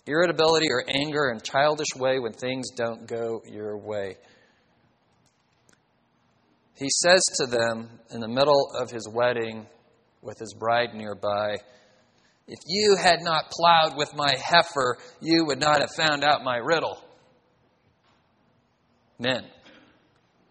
Irritability 0.07 0.67
or 0.71 0.85
anger 0.89 1.31
in 1.33 1.41
childish 1.41 1.95
way 1.97 2.19
when 2.19 2.33
things 2.33 2.71
don't 2.77 3.07
go 3.07 3.41
your 3.47 3.79
way. 3.79 4.17
He 6.75 6.89
says 6.91 7.23
to 7.39 7.47
them 7.47 7.89
in 8.11 8.21
the 8.21 8.29
middle 8.29 8.71
of 8.81 8.91
his 8.91 9.09
wedding 9.09 9.67
with 10.21 10.39
his 10.39 10.55
bride 10.59 10.95
nearby, 10.95 11.57
If 12.49 12.59
you 12.67 12.97
had 13.01 13.23
not 13.23 13.51
plowed 13.51 13.97
with 13.97 14.13
my 14.17 14.35
heifer, 14.43 14.99
you 15.21 15.45
would 15.47 15.61
not 15.61 15.81
have 15.81 15.93
found 15.97 16.25
out 16.25 16.43
my 16.43 16.57
riddle. 16.57 16.99
Men, 19.21 19.45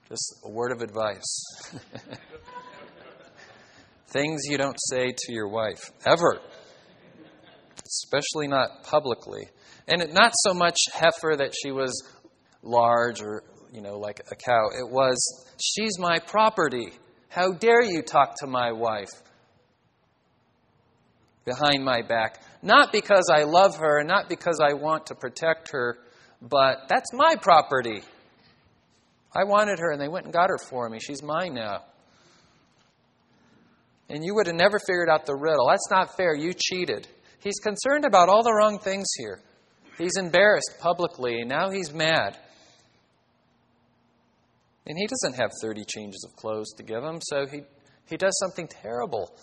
just 0.07 0.35
a 0.45 0.49
word 0.49 0.71
of 0.71 0.81
advice. 0.81 1.43
Things 4.07 4.41
you 4.49 4.57
don't 4.57 4.77
say 4.89 5.07
to 5.07 5.33
your 5.33 5.49
wife, 5.49 5.91
ever 6.05 6.39
especially 7.91 8.47
not 8.47 8.83
publicly. 8.83 9.47
And 9.87 10.13
not 10.13 10.31
so 10.45 10.53
much 10.53 10.77
heifer 10.93 11.35
that 11.37 11.53
she 11.61 11.71
was 11.71 12.03
large 12.63 13.21
or, 13.21 13.43
you 13.73 13.81
know, 13.81 13.97
like 13.97 14.21
a 14.31 14.35
cow. 14.35 14.67
It 14.79 14.89
was, 14.89 15.17
she's 15.59 15.99
my 15.99 16.19
property. 16.19 16.91
How 17.29 17.51
dare 17.51 17.83
you 17.83 18.01
talk 18.01 18.35
to 18.39 18.47
my 18.47 18.71
wife 18.71 19.09
behind 21.43 21.83
my 21.83 22.01
back? 22.01 22.41
Not 22.61 22.91
because 22.91 23.29
I 23.33 23.43
love 23.43 23.77
her 23.77 24.03
not 24.03 24.29
because 24.29 24.59
I 24.61 24.73
want 24.73 25.07
to 25.07 25.15
protect 25.15 25.71
her, 25.71 25.97
but 26.41 26.87
that's 26.87 27.11
my 27.13 27.35
property. 27.41 28.01
I 29.33 29.45
wanted 29.45 29.79
her 29.79 29.91
and 29.91 30.01
they 30.01 30.07
went 30.07 30.25
and 30.25 30.33
got 30.33 30.49
her 30.49 30.57
for 30.57 30.89
me. 30.89 30.99
She's 30.99 31.23
mine 31.23 31.53
now. 31.53 31.83
And 34.09 34.23
you 34.25 34.35
would 34.35 34.47
have 34.47 34.55
never 34.55 34.77
figured 34.77 35.09
out 35.09 35.25
the 35.25 35.35
riddle. 35.35 35.67
That's 35.69 35.89
not 35.89 36.17
fair. 36.17 36.35
You 36.35 36.53
cheated. 36.53 37.07
He's 37.43 37.59
concerned 37.59 38.05
about 38.05 38.29
all 38.29 38.43
the 38.43 38.53
wrong 38.53 38.79
things 38.79 39.07
here. 39.17 39.39
He's 39.97 40.17
embarrassed 40.17 40.77
publicly, 40.79 41.41
and 41.41 41.49
now 41.49 41.69
he's 41.71 41.93
mad. 41.93 42.37
And 44.85 44.97
he 44.97 45.07
doesn't 45.07 45.39
have 45.39 45.51
30 45.61 45.83
changes 45.85 46.25
of 46.27 46.35
clothes 46.35 46.71
to 46.77 46.83
give 46.83 47.03
him, 47.03 47.19
so 47.21 47.45
he, 47.45 47.61
he 48.05 48.17
does 48.17 48.37
something 48.39 48.67
terrible. 48.67 49.35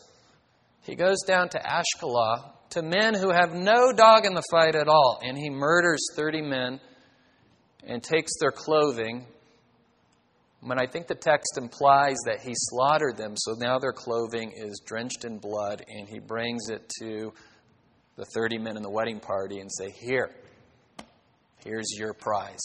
He 0.83 0.95
goes 0.95 1.19
down 1.27 1.49
to 1.51 1.59
Ashkelon 1.59 2.53
to 2.71 2.83
men 2.83 3.15
who 3.15 3.31
have 3.31 3.53
no 3.53 3.93
dog 3.93 4.27
in 4.27 4.35
the 4.35 4.43
fight 4.51 4.75
at 4.75 4.89
all, 4.89 5.21
and 5.23 5.37
he 5.37 5.51
murders 5.51 6.01
30 6.17 6.43
men 6.43 6.81
and 7.85 8.03
takes 8.03 8.33
their 8.41 8.53
clothing. 8.53 9.27
When 10.61 10.79
I 10.79 10.87
think 10.87 11.07
the 11.07 11.15
text 11.15 11.57
implies 11.57 12.17
that 12.27 12.41
he 12.41 12.53
slaughtered 12.55 13.17
them, 13.17 13.35
so 13.37 13.55
now 13.59 13.79
their 13.79 13.93
clothing 13.93 14.53
is 14.57 14.83
drenched 14.85 15.25
in 15.25 15.39
blood, 15.39 15.85
and 15.89 16.09
he 16.09 16.19
brings 16.19 16.69
it 16.69 16.91
to 17.01 17.33
the 18.19 18.25
30 18.35 18.59
men 18.59 18.77
in 18.77 18.83
the 18.83 18.91
wedding 18.91 19.21
party 19.21 19.61
and 19.61 19.71
say, 19.73 19.91
Here, 19.91 20.31
here's 21.65 21.87
your 21.97 22.13
prize. 22.13 22.59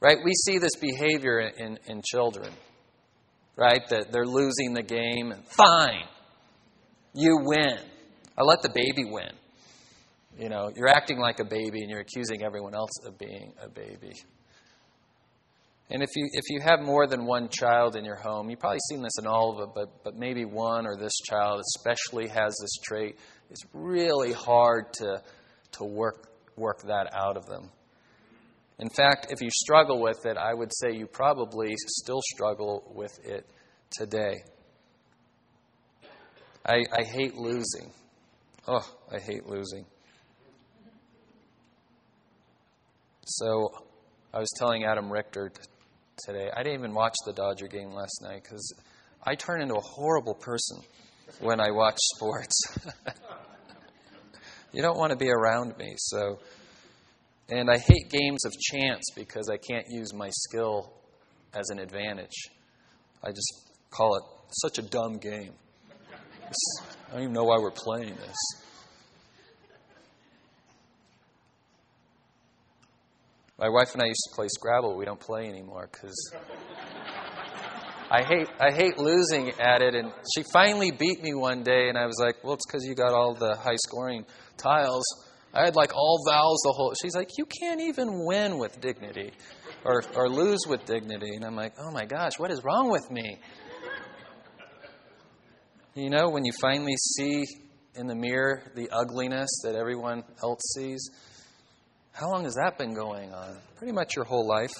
Right? 0.00 0.18
We 0.22 0.32
see 0.34 0.58
this 0.58 0.76
behavior 0.80 1.40
in, 1.40 1.78
in 1.86 2.02
children, 2.04 2.52
right? 3.56 3.82
That 3.90 4.12
they're 4.12 4.26
losing 4.26 4.74
the 4.74 4.82
game. 4.82 5.32
Fine, 5.56 6.04
you 7.14 7.38
win. 7.42 7.78
I 8.36 8.42
let 8.42 8.62
the 8.62 8.70
baby 8.70 9.04
win. 9.10 9.30
You 10.38 10.48
know, 10.48 10.70
you're 10.76 10.88
acting 10.88 11.18
like 11.18 11.40
a 11.40 11.44
baby 11.44 11.80
and 11.80 11.90
you're 11.90 12.00
accusing 12.00 12.44
everyone 12.44 12.74
else 12.74 12.90
of 13.06 13.18
being 13.18 13.54
a 13.60 13.68
baby. 13.68 14.12
And 15.90 16.02
if 16.02 16.10
you, 16.16 16.28
if 16.32 16.44
you 16.50 16.60
have 16.60 16.80
more 16.80 17.06
than 17.06 17.24
one 17.24 17.48
child 17.48 17.96
in 17.96 18.04
your 18.04 18.16
home, 18.16 18.50
you've 18.50 18.60
probably 18.60 18.80
seen 18.90 19.02
this 19.02 19.18
in 19.18 19.26
all 19.26 19.52
of 19.52 19.68
it, 19.68 19.74
but, 19.74 20.04
but 20.04 20.16
maybe 20.16 20.44
one 20.44 20.86
or 20.86 20.96
this 20.96 21.14
child 21.26 21.60
especially 21.60 22.28
has 22.28 22.54
this 22.60 22.76
trait. 22.82 23.16
It's 23.50 23.62
really 23.72 24.32
hard 24.32 24.92
to, 24.94 25.22
to 25.72 25.84
work, 25.84 26.28
work 26.56 26.82
that 26.82 27.08
out 27.14 27.38
of 27.38 27.46
them. 27.46 27.70
In 28.80 28.90
fact, 28.90 29.28
if 29.30 29.40
you 29.40 29.48
struggle 29.50 30.00
with 30.00 30.26
it, 30.26 30.36
I 30.36 30.52
would 30.52 30.72
say 30.74 30.94
you 30.94 31.06
probably 31.06 31.74
still 31.76 32.20
struggle 32.34 32.92
with 32.94 33.18
it 33.24 33.46
today. 33.90 34.44
I, 36.66 36.84
I 36.92 37.02
hate 37.02 37.34
losing. 37.34 37.92
Oh, 38.68 38.86
I 39.10 39.18
hate 39.18 39.46
losing. 39.46 39.86
So 43.24 43.70
I 44.32 44.38
was 44.38 44.50
telling 44.58 44.84
Adam 44.84 45.10
Richter 45.10 45.50
today. 46.26 46.50
I 46.54 46.62
didn't 46.62 46.78
even 46.78 46.94
watch 46.94 47.14
the 47.24 47.32
Dodger 47.32 47.68
game 47.68 47.92
last 47.92 48.20
night 48.22 48.42
because 48.42 48.74
I 49.22 49.34
turn 49.34 49.60
into 49.60 49.74
a 49.74 49.80
horrible 49.80 50.34
person 50.34 50.78
when 51.40 51.60
I 51.60 51.70
watch 51.70 51.96
sports. 52.16 52.78
you 54.72 54.82
don't 54.82 54.98
want 54.98 55.10
to 55.10 55.16
be 55.16 55.30
around 55.30 55.76
me, 55.78 55.94
so. 55.96 56.38
And 57.50 57.70
I 57.70 57.78
hate 57.78 58.10
games 58.10 58.44
of 58.44 58.52
chance 58.52 59.04
because 59.16 59.48
I 59.48 59.56
can't 59.56 59.86
use 59.88 60.12
my 60.12 60.28
skill 60.30 60.92
as 61.54 61.70
an 61.70 61.78
advantage. 61.78 62.36
I 63.24 63.28
just 63.30 63.70
call 63.90 64.16
it 64.16 64.22
such 64.50 64.78
a 64.78 64.82
dumb 64.82 65.14
game. 65.14 65.54
I 67.10 67.12
don't 67.12 67.22
even 67.22 67.32
know 67.32 67.44
why 67.44 67.58
we're 67.58 67.70
playing 67.70 68.14
this. 68.14 68.67
My 73.58 73.68
wife 73.68 73.92
and 73.94 74.02
I 74.02 74.06
used 74.06 74.22
to 74.30 74.36
play 74.36 74.46
Scrabble. 74.48 74.96
We 74.96 75.04
don't 75.04 75.18
play 75.18 75.48
anymore 75.48 75.88
because 75.90 76.14
I 78.08 78.22
hate 78.22 78.48
I 78.60 78.70
hate 78.70 78.98
losing 78.98 79.50
at 79.58 79.82
it. 79.82 79.96
And 79.96 80.12
she 80.32 80.44
finally 80.52 80.92
beat 80.92 81.20
me 81.24 81.34
one 81.34 81.64
day, 81.64 81.88
and 81.88 81.98
I 81.98 82.06
was 82.06 82.20
like, 82.20 82.36
"Well, 82.44 82.54
it's 82.54 82.64
because 82.66 82.84
you 82.84 82.94
got 82.94 83.12
all 83.12 83.34
the 83.34 83.56
high 83.56 83.76
scoring 83.86 84.24
tiles." 84.56 85.04
I 85.52 85.64
had 85.64 85.74
like 85.74 85.92
all 85.92 86.22
vowels 86.28 86.60
the 86.62 86.72
whole. 86.72 86.94
She's 87.02 87.16
like, 87.16 87.30
"You 87.36 87.46
can't 87.46 87.80
even 87.80 88.24
win 88.24 88.58
with 88.58 88.80
dignity, 88.80 89.32
or 89.84 90.04
or 90.14 90.28
lose 90.28 90.60
with 90.68 90.84
dignity." 90.84 91.34
And 91.34 91.44
I'm 91.44 91.56
like, 91.56 91.72
"Oh 91.80 91.90
my 91.90 92.04
gosh, 92.04 92.38
what 92.38 92.52
is 92.52 92.62
wrong 92.62 92.90
with 92.90 93.10
me?" 93.10 93.40
You 95.94 96.10
know, 96.10 96.28
when 96.30 96.44
you 96.44 96.52
finally 96.60 96.96
see 96.96 97.44
in 97.96 98.06
the 98.06 98.14
mirror 98.14 98.70
the 98.76 98.88
ugliness 98.90 99.50
that 99.64 99.74
everyone 99.74 100.22
else 100.44 100.60
sees. 100.76 101.10
How 102.18 102.30
long 102.32 102.44
has 102.44 102.54
that 102.54 102.76
been 102.76 102.94
going 102.94 103.32
on? 103.32 103.56
Pretty 103.76 103.92
much 103.92 104.16
your 104.16 104.24
whole 104.24 104.44
life. 104.44 104.72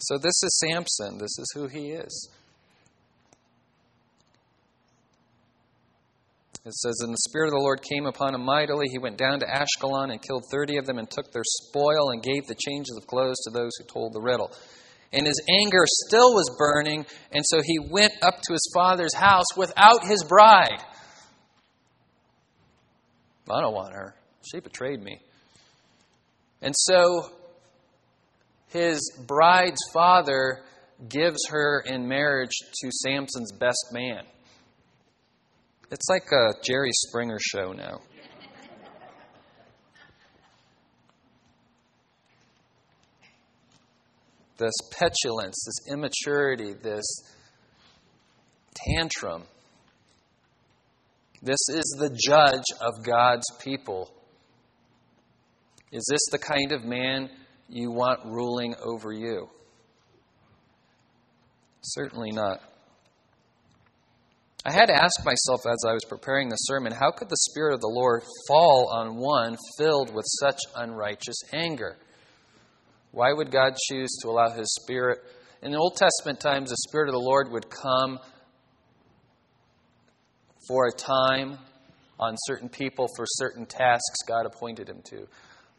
So, 0.00 0.18
this 0.18 0.42
is 0.42 0.58
Samson. 0.60 1.16
This 1.16 1.38
is 1.38 1.50
who 1.54 1.68
he 1.68 1.92
is. 1.92 2.28
It 6.66 6.74
says, 6.74 7.00
And 7.00 7.14
the 7.14 7.18
Spirit 7.26 7.46
of 7.46 7.52
the 7.52 7.60
Lord 7.60 7.80
came 7.82 8.04
upon 8.04 8.34
him 8.34 8.44
mightily. 8.44 8.88
He 8.90 8.98
went 8.98 9.16
down 9.16 9.40
to 9.40 9.46
Ashkelon 9.46 10.10
and 10.10 10.20
killed 10.20 10.44
30 10.52 10.76
of 10.76 10.84
them 10.84 10.98
and 10.98 11.10
took 11.10 11.32
their 11.32 11.44
spoil 11.44 12.10
and 12.10 12.22
gave 12.22 12.46
the 12.46 12.54
changes 12.54 12.94
of 13.00 13.06
clothes 13.06 13.38
to 13.44 13.50
those 13.50 13.72
who 13.78 13.84
told 13.84 14.12
the 14.12 14.20
riddle. 14.20 14.52
And 15.14 15.26
his 15.26 15.40
anger 15.50 15.84
still 15.86 16.34
was 16.34 16.54
burning, 16.58 17.06
and 17.32 17.42
so 17.46 17.60
he 17.64 17.78
went 17.90 18.12
up 18.20 18.42
to 18.42 18.52
his 18.52 18.70
father's 18.74 19.14
house 19.14 19.56
without 19.56 20.04
his 20.04 20.22
bride. 20.28 20.84
I 23.50 23.60
don't 23.60 23.74
want 23.74 23.94
her. 23.94 24.14
She 24.50 24.60
betrayed 24.60 25.02
me. 25.02 25.20
And 26.62 26.74
so 26.76 27.30
his 28.68 29.00
bride's 29.26 29.80
father 29.92 30.60
gives 31.08 31.38
her 31.50 31.80
in 31.86 32.08
marriage 32.08 32.52
to 32.82 32.90
Samson's 32.90 33.52
best 33.52 33.86
man. 33.92 34.24
It's 35.90 36.06
like 36.08 36.30
a 36.32 36.52
Jerry 36.62 36.90
Springer 36.92 37.38
show 37.40 37.72
now. 37.72 38.00
this 44.58 44.74
petulance, 44.98 45.64
this 45.64 45.94
immaturity, 45.94 46.74
this 46.74 47.06
tantrum. 48.74 49.44
This 51.48 51.66
is 51.70 51.96
the 51.98 52.10
judge 52.10 52.66
of 52.78 53.02
God's 53.02 53.46
people. 53.58 54.12
Is 55.90 56.06
this 56.10 56.20
the 56.30 56.38
kind 56.38 56.72
of 56.72 56.84
man 56.84 57.30
you 57.70 57.90
want 57.90 58.20
ruling 58.26 58.74
over 58.84 59.14
you? 59.14 59.48
Certainly 61.80 62.32
not. 62.32 62.60
I 64.66 64.72
had 64.72 64.88
to 64.88 64.94
ask 64.94 65.24
myself 65.24 65.62
as 65.64 65.86
I 65.88 65.94
was 65.94 66.04
preparing 66.06 66.50
the 66.50 66.56
sermon 66.56 66.92
how 66.92 67.10
could 67.12 67.30
the 67.30 67.46
Spirit 67.48 67.72
of 67.72 67.80
the 67.80 67.88
Lord 67.88 68.24
fall 68.46 68.90
on 68.92 69.16
one 69.16 69.56
filled 69.78 70.14
with 70.14 70.26
such 70.40 70.58
unrighteous 70.76 71.44
anger? 71.54 71.96
Why 73.12 73.32
would 73.32 73.50
God 73.50 73.74
choose 73.88 74.10
to 74.20 74.28
allow 74.28 74.50
His 74.50 74.70
Spirit? 74.82 75.20
In 75.62 75.72
the 75.72 75.78
Old 75.78 75.96
Testament 75.96 76.40
times, 76.40 76.68
the 76.68 76.76
Spirit 76.90 77.08
of 77.08 77.14
the 77.14 77.18
Lord 77.18 77.50
would 77.50 77.70
come 77.70 78.18
for 80.68 80.86
a 80.86 80.92
time 80.92 81.58
on 82.20 82.36
certain 82.46 82.68
people 82.68 83.08
for 83.16 83.24
certain 83.26 83.64
tasks 83.64 84.22
God 84.28 84.44
appointed 84.44 84.88
him 84.88 85.00
to. 85.06 85.26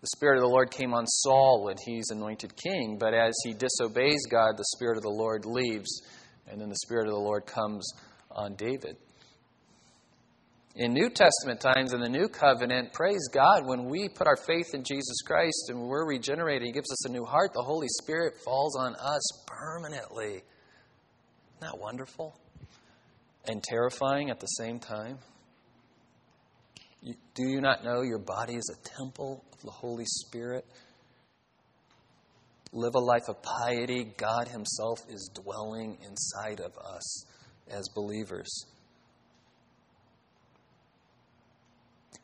The 0.02 0.08
Spirit 0.16 0.38
of 0.38 0.44
the 0.44 0.50
Lord 0.50 0.72
came 0.72 0.94
on 0.94 1.06
Saul 1.06 1.66
when 1.66 1.76
he's 1.86 2.10
anointed 2.10 2.54
king, 2.56 2.98
but 3.00 3.14
as 3.14 3.34
he 3.44 3.54
disobeys 3.54 4.26
God, 4.32 4.58
the 4.58 4.66
Spirit 4.76 4.98
of 4.98 5.04
the 5.04 5.10
Lord 5.10 5.46
leaves, 5.46 6.02
and 6.50 6.60
then 6.60 6.70
the 6.70 6.78
Spirit 6.78 7.08
of 7.08 7.14
the 7.14 7.20
Lord 7.20 7.46
comes 7.46 7.92
on 8.32 8.56
David. 8.56 8.96
In 10.76 10.94
New 10.94 11.10
Testament 11.10 11.60
times, 11.60 11.92
in 11.92 12.00
the 12.00 12.08
New 12.08 12.30
Covenant, 12.30 12.94
praise 12.94 13.28
God, 13.34 13.66
when 13.66 13.90
we 13.90 14.08
put 14.08 14.28
our 14.28 14.38
faith 14.38 14.74
in 14.74 14.86
Jesus 14.86 15.22
Christ 15.26 15.66
and 15.68 15.82
we're 15.82 16.08
regenerated, 16.08 16.66
He 16.66 16.72
gives 16.72 16.90
us 16.92 17.06
a 17.06 17.12
new 17.12 17.26
heart, 17.26 17.52
the 17.54 17.62
Holy 17.62 17.88
Spirit 18.02 18.36
falls 18.46 18.78
on 18.78 18.96
us 18.96 19.44
permanently. 19.46 20.36
Isn't 20.36 20.44
that 21.60 21.78
wonderful? 21.78 22.40
And 23.48 23.64
terrifying 23.64 24.30
at 24.30 24.40
the 24.40 24.48
same 24.48 24.80
time? 24.80 25.20
do 27.40 27.48
you 27.48 27.62
not 27.62 27.84
know 27.84 28.02
your 28.02 28.20
body 28.20 28.56
is 28.56 28.70
a 28.70 28.90
temple 28.98 29.44
of 29.54 29.62
the 29.62 29.72
Holy 29.72 30.06
Spirit? 30.06 30.66
Live 32.74 32.94
a 32.96 33.00
life 33.00 33.30
of 33.30 33.42
piety. 33.42 34.14
God 34.18 34.48
Himself 34.50 35.00
is 35.10 35.32
dwelling 35.34 35.98
inside 36.06 36.60
of 36.60 36.78
us 36.78 37.26
as 37.70 37.88
believers. 37.96 38.66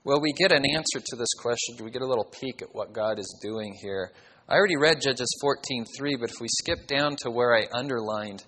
Well, 0.04 0.22
we 0.22 0.34
get 0.34 0.52
an 0.52 0.66
answer 0.70 1.00
to 1.00 1.16
this 1.16 1.34
question. 1.40 1.84
We 1.84 1.90
get 1.90 2.04
a 2.04 2.08
little 2.08 2.30
peek 2.40 2.62
at 2.62 2.76
what 2.76 2.94
God 2.94 3.18
is 3.18 3.40
doing 3.42 3.76
here. 3.82 4.12
I 4.48 4.54
already 4.54 4.78
read 4.78 5.02
Judges 5.02 5.34
14:3, 5.42 6.20
but 6.20 6.30
if 6.30 6.40
we 6.40 6.48
skip 6.48 6.86
down 6.86 7.16
to 7.22 7.32
where 7.32 7.56
I 7.56 7.68
underlined 7.72 8.44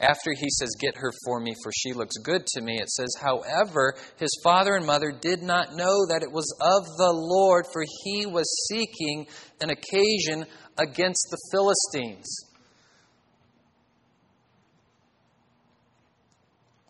after 0.00 0.32
he 0.32 0.48
says, 0.48 0.70
Get 0.80 0.96
her 0.96 1.12
for 1.24 1.40
me, 1.40 1.54
for 1.62 1.70
she 1.72 1.92
looks 1.92 2.16
good 2.22 2.46
to 2.54 2.62
me, 2.62 2.78
it 2.80 2.88
says, 2.88 3.14
However, 3.20 3.94
his 4.18 4.30
father 4.42 4.74
and 4.74 4.86
mother 4.86 5.12
did 5.12 5.42
not 5.42 5.76
know 5.76 6.06
that 6.08 6.22
it 6.22 6.32
was 6.32 6.50
of 6.60 6.84
the 6.96 7.12
Lord, 7.12 7.66
for 7.72 7.84
he 8.04 8.26
was 8.26 8.66
seeking 8.68 9.26
an 9.60 9.70
occasion 9.70 10.46
against 10.78 11.26
the 11.30 11.38
Philistines. 11.52 12.26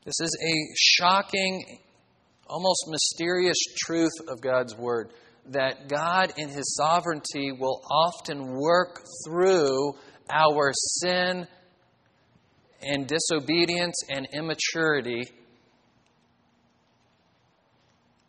This 0.05 0.21
is 0.21 0.37
a 0.43 0.55
shocking, 0.77 1.79
almost 2.49 2.87
mysterious 2.89 3.59
truth 3.85 4.13
of 4.29 4.41
God's 4.41 4.75
Word 4.77 5.13
that 5.47 5.89
God, 5.89 6.33
in 6.37 6.49
His 6.49 6.77
sovereignty, 6.77 7.53
will 7.53 7.81
often 7.91 8.55
work 8.55 9.01
through 9.27 9.95
our 10.31 10.73
sin 10.73 11.47
and 12.83 13.07
disobedience 13.07 13.97
and 14.09 14.27
immaturity, 14.33 15.29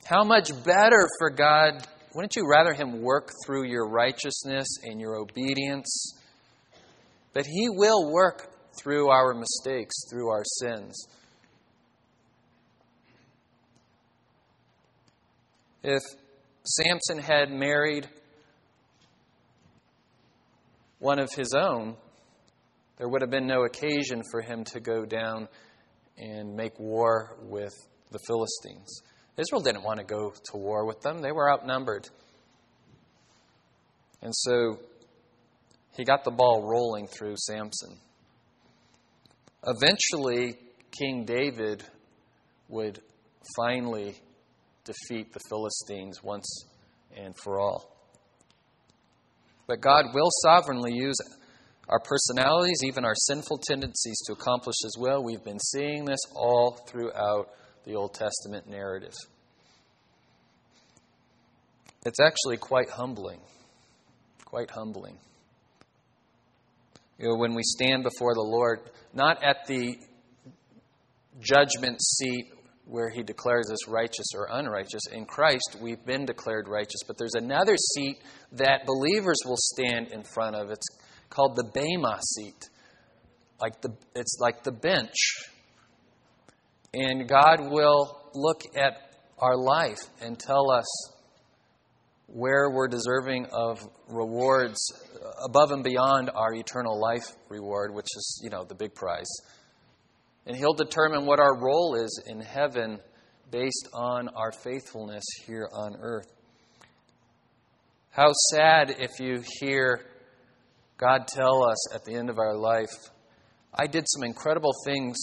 how 0.05 0.23
much 0.23 0.51
better 0.63 1.07
for 1.19 1.29
God, 1.29 1.87
wouldn't 2.13 2.35
you 2.35 2.47
rather 2.49 2.73
Him 2.73 3.01
work 3.01 3.29
through 3.45 3.63
your 3.63 3.87
righteousness 3.87 4.67
and 4.83 4.99
your 4.99 5.15
obedience? 5.15 6.15
But 7.33 7.45
He 7.45 7.69
will 7.69 8.11
work 8.11 8.49
through 8.81 9.09
our 9.09 9.33
mistakes, 9.33 9.95
through 10.09 10.29
our 10.29 10.43
sins. 10.59 11.07
If 15.83 16.01
Samson 16.63 17.19
had 17.19 17.51
married 17.51 18.07
one 20.99 21.17
of 21.17 21.33
his 21.33 21.53
own, 21.53 21.95
there 23.01 23.09
would 23.09 23.23
have 23.23 23.31
been 23.31 23.47
no 23.47 23.63
occasion 23.63 24.21
for 24.29 24.41
him 24.41 24.63
to 24.63 24.79
go 24.79 25.05
down 25.05 25.47
and 26.19 26.55
make 26.55 26.79
war 26.79 27.35
with 27.41 27.73
the 28.11 28.19
Philistines. 28.27 29.01
Israel 29.39 29.63
didn't 29.63 29.81
want 29.81 29.97
to 29.97 30.05
go 30.05 30.31
to 30.51 30.57
war 30.57 30.85
with 30.85 31.01
them, 31.01 31.19
they 31.19 31.31
were 31.31 31.51
outnumbered. 31.51 32.07
And 34.21 34.31
so 34.35 34.77
he 35.97 36.03
got 36.03 36.23
the 36.23 36.29
ball 36.29 36.61
rolling 36.69 37.07
through 37.07 37.37
Samson. 37.37 37.97
Eventually, 39.65 40.59
King 40.91 41.25
David 41.25 41.83
would 42.69 43.01
finally 43.57 44.13
defeat 44.83 45.33
the 45.33 45.39
Philistines 45.49 46.21
once 46.21 46.65
and 47.17 47.35
for 47.35 47.59
all. 47.59 47.97
But 49.65 49.81
God 49.81 50.13
will 50.13 50.29
sovereignly 50.43 50.93
use 50.93 51.17
our 51.89 51.99
personalities, 51.99 52.81
even 52.83 53.05
our 53.05 53.15
sinful 53.15 53.59
tendencies 53.67 54.17
to 54.27 54.33
accomplish 54.33 54.75
His 54.83 54.97
will. 54.97 55.23
We've 55.23 55.43
been 55.43 55.59
seeing 55.59 56.05
this 56.05 56.19
all 56.35 56.79
throughout 56.87 57.49
the 57.85 57.95
Old 57.95 58.13
Testament 58.13 58.67
narrative. 58.67 59.13
It's 62.05 62.19
actually 62.19 62.57
quite 62.57 62.89
humbling. 62.89 63.39
Quite 64.45 64.71
humbling. 64.71 65.17
You 67.17 67.29
know, 67.29 67.35
when 67.35 67.53
we 67.53 67.61
stand 67.63 68.03
before 68.03 68.33
the 68.33 68.41
Lord, 68.41 68.79
not 69.13 69.43
at 69.43 69.67
the 69.67 69.95
judgment 71.39 72.01
seat 72.01 72.45
where 72.85 73.09
He 73.09 73.23
declares 73.23 73.69
us 73.71 73.87
righteous 73.87 74.27
or 74.35 74.47
unrighteous. 74.51 75.03
In 75.11 75.25
Christ, 75.25 75.77
we've 75.79 76.03
been 76.05 76.25
declared 76.25 76.67
righteous, 76.67 77.01
but 77.07 77.17
there's 77.17 77.35
another 77.35 77.77
seat 77.77 78.17
that 78.53 78.85
believers 78.85 79.37
will 79.45 79.57
stand 79.57 80.11
in 80.11 80.23
front 80.23 80.55
of. 80.55 80.71
It's 80.71 80.87
called 81.31 81.55
the 81.55 81.63
Bema 81.63 82.19
seat. 82.21 82.69
Like 83.59 83.81
the, 83.81 83.95
it's 84.15 84.37
like 84.39 84.63
the 84.63 84.71
bench. 84.71 85.15
And 86.93 87.27
God 87.27 87.71
will 87.71 88.21
look 88.35 88.61
at 88.75 89.15
our 89.39 89.57
life 89.57 90.01
and 90.21 90.37
tell 90.37 90.69
us 90.69 90.85
where 92.27 92.69
we're 92.69 92.87
deserving 92.87 93.47
of 93.51 93.79
rewards 94.07 94.79
above 95.43 95.71
and 95.71 95.83
beyond 95.83 96.29
our 96.33 96.53
eternal 96.53 96.99
life 96.99 97.35
reward, 97.49 97.93
which 97.93 98.07
is, 98.15 98.41
you 98.43 98.49
know, 98.49 98.63
the 98.63 98.75
big 98.75 98.93
prize. 98.93 99.29
And 100.45 100.55
He'll 100.55 100.73
determine 100.73 101.25
what 101.25 101.39
our 101.39 101.57
role 101.59 101.95
is 101.95 102.23
in 102.27 102.41
heaven 102.41 102.99
based 103.51 103.89
on 103.93 104.29
our 104.29 104.51
faithfulness 104.51 105.23
here 105.45 105.67
on 105.73 105.95
earth. 105.99 106.27
How 108.11 108.31
sad 108.51 108.95
if 108.99 109.19
you 109.19 109.43
hear 109.59 110.01
God 111.01 111.27
tell 111.27 111.63
us 111.63 111.95
at 111.95 112.05
the 112.05 112.13
end 112.13 112.29
of 112.29 112.37
our 112.37 112.55
life, 112.55 112.93
I 113.73 113.87
did 113.87 114.05
some 114.07 114.23
incredible 114.23 114.73
things 114.85 115.17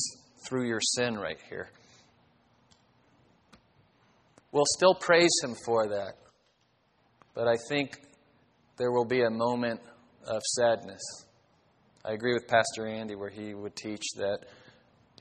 through 0.44 0.66
your 0.66 0.80
sin 0.80 1.14
right 1.14 1.38
here. 1.48 1.68
We'll 4.50 4.66
still 4.66 4.94
praise 4.94 5.30
Him 5.40 5.54
for 5.64 5.86
that. 5.86 6.14
But 7.32 7.46
I 7.46 7.54
think 7.68 7.92
there 8.76 8.90
will 8.90 9.04
be 9.04 9.22
a 9.22 9.30
moment 9.30 9.80
of 10.26 10.42
sadness. 10.42 11.00
I 12.04 12.12
agree 12.12 12.34
with 12.34 12.48
Pastor 12.48 12.88
Andy 12.88 13.14
where 13.14 13.30
he 13.30 13.54
would 13.54 13.76
teach 13.76 14.02
that 14.16 14.40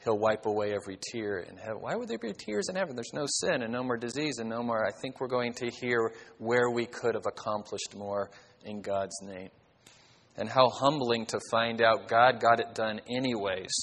he'll 0.03 0.17
wipe 0.17 0.47
away 0.47 0.73
every 0.73 0.97
tear 1.11 1.39
in 1.39 1.57
heaven. 1.57 1.81
Why 1.81 1.95
would 1.95 2.07
there 2.07 2.17
be 2.17 2.33
tears 2.33 2.67
in 2.69 2.75
heaven? 2.75 2.95
There's 2.95 3.13
no 3.13 3.25
sin 3.27 3.61
and 3.61 3.71
no 3.71 3.83
more 3.83 3.97
disease 3.97 4.39
and 4.39 4.49
no 4.49 4.63
more. 4.63 4.83
I 4.83 4.91
think 5.01 5.21
we're 5.21 5.27
going 5.27 5.53
to 5.53 5.69
hear 5.69 6.13
where 6.39 6.71
we 6.71 6.87
could 6.87 7.13
have 7.13 7.27
accomplished 7.27 7.95
more 7.95 8.31
in 8.65 8.81
God's 8.81 9.21
name 9.21 9.49
and 10.37 10.49
how 10.49 10.69
humbling 10.69 11.25
to 11.27 11.39
find 11.51 11.81
out 11.81 12.07
God 12.07 12.39
got 12.39 12.59
it 12.59 12.75
done 12.75 13.01
anyways 13.09 13.73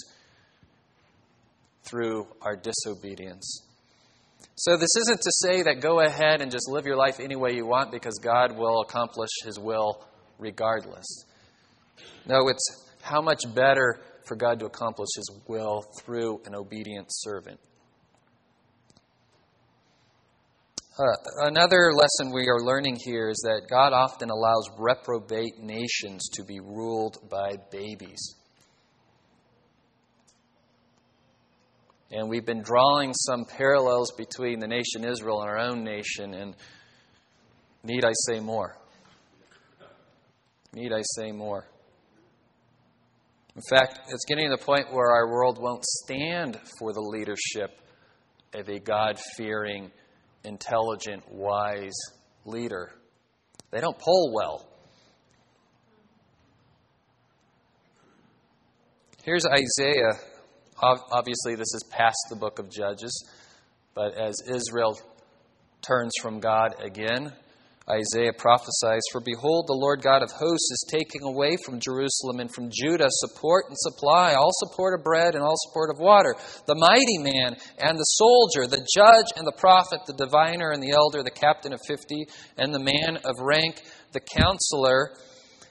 through 1.83 2.27
our 2.41 2.57
disobedience. 2.57 3.63
So, 4.57 4.77
this 4.77 4.95
isn't 4.97 5.21
to 5.21 5.31
say 5.43 5.63
that 5.63 5.81
go 5.81 6.01
ahead 6.01 6.41
and 6.41 6.51
just 6.51 6.69
live 6.69 6.87
your 6.87 6.97
life 6.97 7.19
any 7.19 7.35
way 7.35 7.55
you 7.55 7.67
want 7.67 7.91
because 7.91 8.19
God 8.23 8.57
will 8.57 8.83
accomplish 8.83 9.31
His 9.45 9.59
will 9.59 10.07
regardless. 10.39 11.25
No, 12.27 12.49
it's 12.49 12.91
how 13.03 13.21
much 13.21 13.43
better 13.55 13.99
for 14.25 14.37
God 14.37 14.61
to 14.61 14.67
accomplish 14.67 15.09
His 15.17 15.31
will 15.49 15.83
through 16.01 16.41
an 16.47 16.55
obedient 16.55 17.09
servant. 17.11 17.59
Another 20.97 21.93
lesson 21.93 22.33
we 22.33 22.47
are 22.49 22.61
learning 22.61 22.99
here 23.05 23.29
is 23.29 23.39
that 23.45 23.63
God 23.69 23.93
often 23.93 24.31
allows 24.31 24.69
reprobate 24.79 25.59
nations 25.59 26.29
to 26.35 26.45
be 26.45 26.61
ruled 26.61 27.19
by 27.29 27.57
babies. 27.73 28.37
And 32.13 32.29
we've 32.29 32.47
been 32.47 32.63
drawing 32.63 33.13
some 33.13 33.45
parallels 33.45 34.13
between 34.13 34.61
the 34.61 34.69
nation 34.69 35.05
Israel 35.05 35.41
and 35.41 35.51
our 35.51 35.59
own 35.59 35.83
nation, 35.83 36.33
and 36.33 36.55
need 37.83 38.05
I 38.05 38.13
say 38.29 38.39
more? 38.39 38.77
Need 40.75 40.93
I 40.93 41.03
say 41.17 41.33
more? 41.33 41.67
In 43.57 43.63
fact, 43.69 43.99
it's 44.11 44.25
getting 44.27 44.49
to 44.49 44.57
the 44.57 44.65
point 44.65 44.93
where 44.93 45.11
our 45.11 45.29
world 45.29 45.59
won't 45.61 45.85
stand 45.85 46.61
for 46.79 46.93
the 46.93 47.01
leadership 47.01 47.81
of 48.55 48.69
a 48.69 48.79
God 48.79 49.19
fearing, 49.37 49.91
intelligent, 50.45 51.23
wise 51.31 51.99
leader. 52.45 52.93
They 53.71 53.81
don't 53.81 53.99
poll 53.99 54.33
well. 54.35 54.69
Here's 59.25 59.47
Isaiah. 59.47 60.13
Obviously, 60.83 61.55
this 61.55 61.73
is 61.75 61.83
past 61.91 62.19
the 62.29 62.37
book 62.37 62.59
of 62.59 62.71
Judges, 62.71 63.27
but 63.95 64.15
as 64.19 64.35
Israel 64.53 64.99
turns 65.81 66.13
from 66.21 66.41
God 66.41 66.75
again, 66.83 67.33
Isaiah 67.89 68.33
prophesies, 68.33 69.03
For 69.13 69.21
behold, 69.21 69.67
the 69.67 69.77
Lord 69.77 70.01
God 70.01 70.23
of 70.23 70.31
hosts 70.31 70.71
is 70.73 70.87
taking 70.91 71.23
away 71.23 71.59
from 71.65 71.81
Jerusalem 71.81 72.41
and 72.41 72.51
from 72.51 72.71
Judah 72.73 73.09
support 73.11 73.67
and 73.69 73.77
supply, 73.77 74.33
all 74.33 74.53
support 74.55 74.99
of 74.99 75.05
bread 75.05 75.35
and 75.35 75.45
all 75.45 75.57
support 75.69 75.91
of 75.91 76.01
water, 76.01 76.35
the 76.67 76.75
mighty 76.75 77.19
man 77.19 77.57
and 77.79 77.99
the 77.99 78.05
soldier, 78.05 78.67
the 78.67 78.87
judge 78.97 79.27
and 79.37 79.47
the 79.47 79.59
prophet, 79.59 80.01
the 80.07 80.15
diviner 80.15 80.71
and 80.71 80.83
the 80.83 80.93
elder, 80.93 81.23
the 81.23 81.31
captain 81.31 81.75
of 81.75 81.81
fifty, 81.87 82.25
and 82.57 82.73
the 82.73 82.79
man 82.79 83.19
of 83.19 83.39
rank, 83.41 83.83
the 84.13 84.21
counselor, 84.21 85.11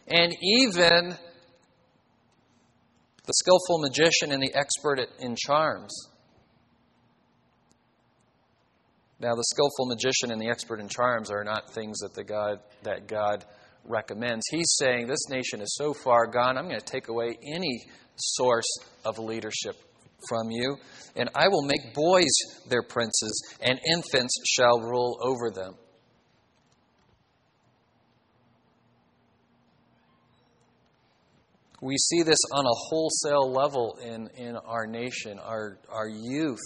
and 0.08 0.36
even 0.40 1.18
the 3.26 3.34
skillful 3.34 3.80
magician 3.80 4.32
and 4.32 4.44
the 4.44 4.54
expert 4.54 5.00
in 5.20 5.36
charms. 5.36 6.10
Now, 9.20 9.36
the 9.36 9.44
skillful 9.44 9.86
magician 9.86 10.32
and 10.32 10.42
the 10.42 10.50
expert 10.50 10.80
in 10.80 10.90
charms 10.90 11.32
are 11.32 11.44
not 11.44 11.70
things 11.74 12.00
that, 12.00 12.14
the 12.14 12.24
God, 12.24 12.60
that 12.84 13.08
God 13.08 13.46
recommends. 13.86 14.44
He's 14.50 14.76
saying, 14.78 15.08
This 15.08 15.30
nation 15.30 15.62
is 15.62 15.76
so 15.76 15.94
far 15.94 16.28
gone, 16.28 16.58
I'm 16.58 16.68
going 16.68 16.80
to 16.80 16.86
take 16.86 17.08
away 17.08 17.38
any 17.44 17.86
source 18.16 18.70
of 19.06 19.20
leadership 19.20 19.76
from 20.28 20.50
you, 20.52 20.78
and 21.16 21.30
I 21.36 21.48
will 21.48 21.64
make 21.64 21.94
boys 21.94 22.32
their 22.70 22.84
princes, 22.84 23.56
and 23.62 23.80
infants 23.92 24.34
shall 24.46 24.80
rule 24.80 25.18
over 25.22 25.52
them. 25.52 25.76
We 31.82 31.98
see 31.98 32.24
this 32.24 32.40
on 32.54 32.66
a 32.66 32.74
wholesale 32.74 33.52
level 33.52 33.98
in, 34.02 34.30
in 34.38 34.56
our 34.56 34.88
nation, 34.88 35.38
our, 35.38 35.80
our 35.90 36.08
youth 36.08 36.62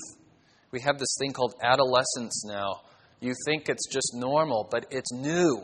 we 0.72 0.82
have 0.82 1.00
this 1.00 1.16
thing 1.20 1.34
called 1.34 1.56
adolescence 1.64 2.44
now. 2.46 2.82
You 3.20 3.34
think 3.46 3.70
it's 3.70 3.88
just 3.88 4.12
normal, 4.14 4.68
but 4.70 4.86
it's 4.92 5.12
new. 5.12 5.64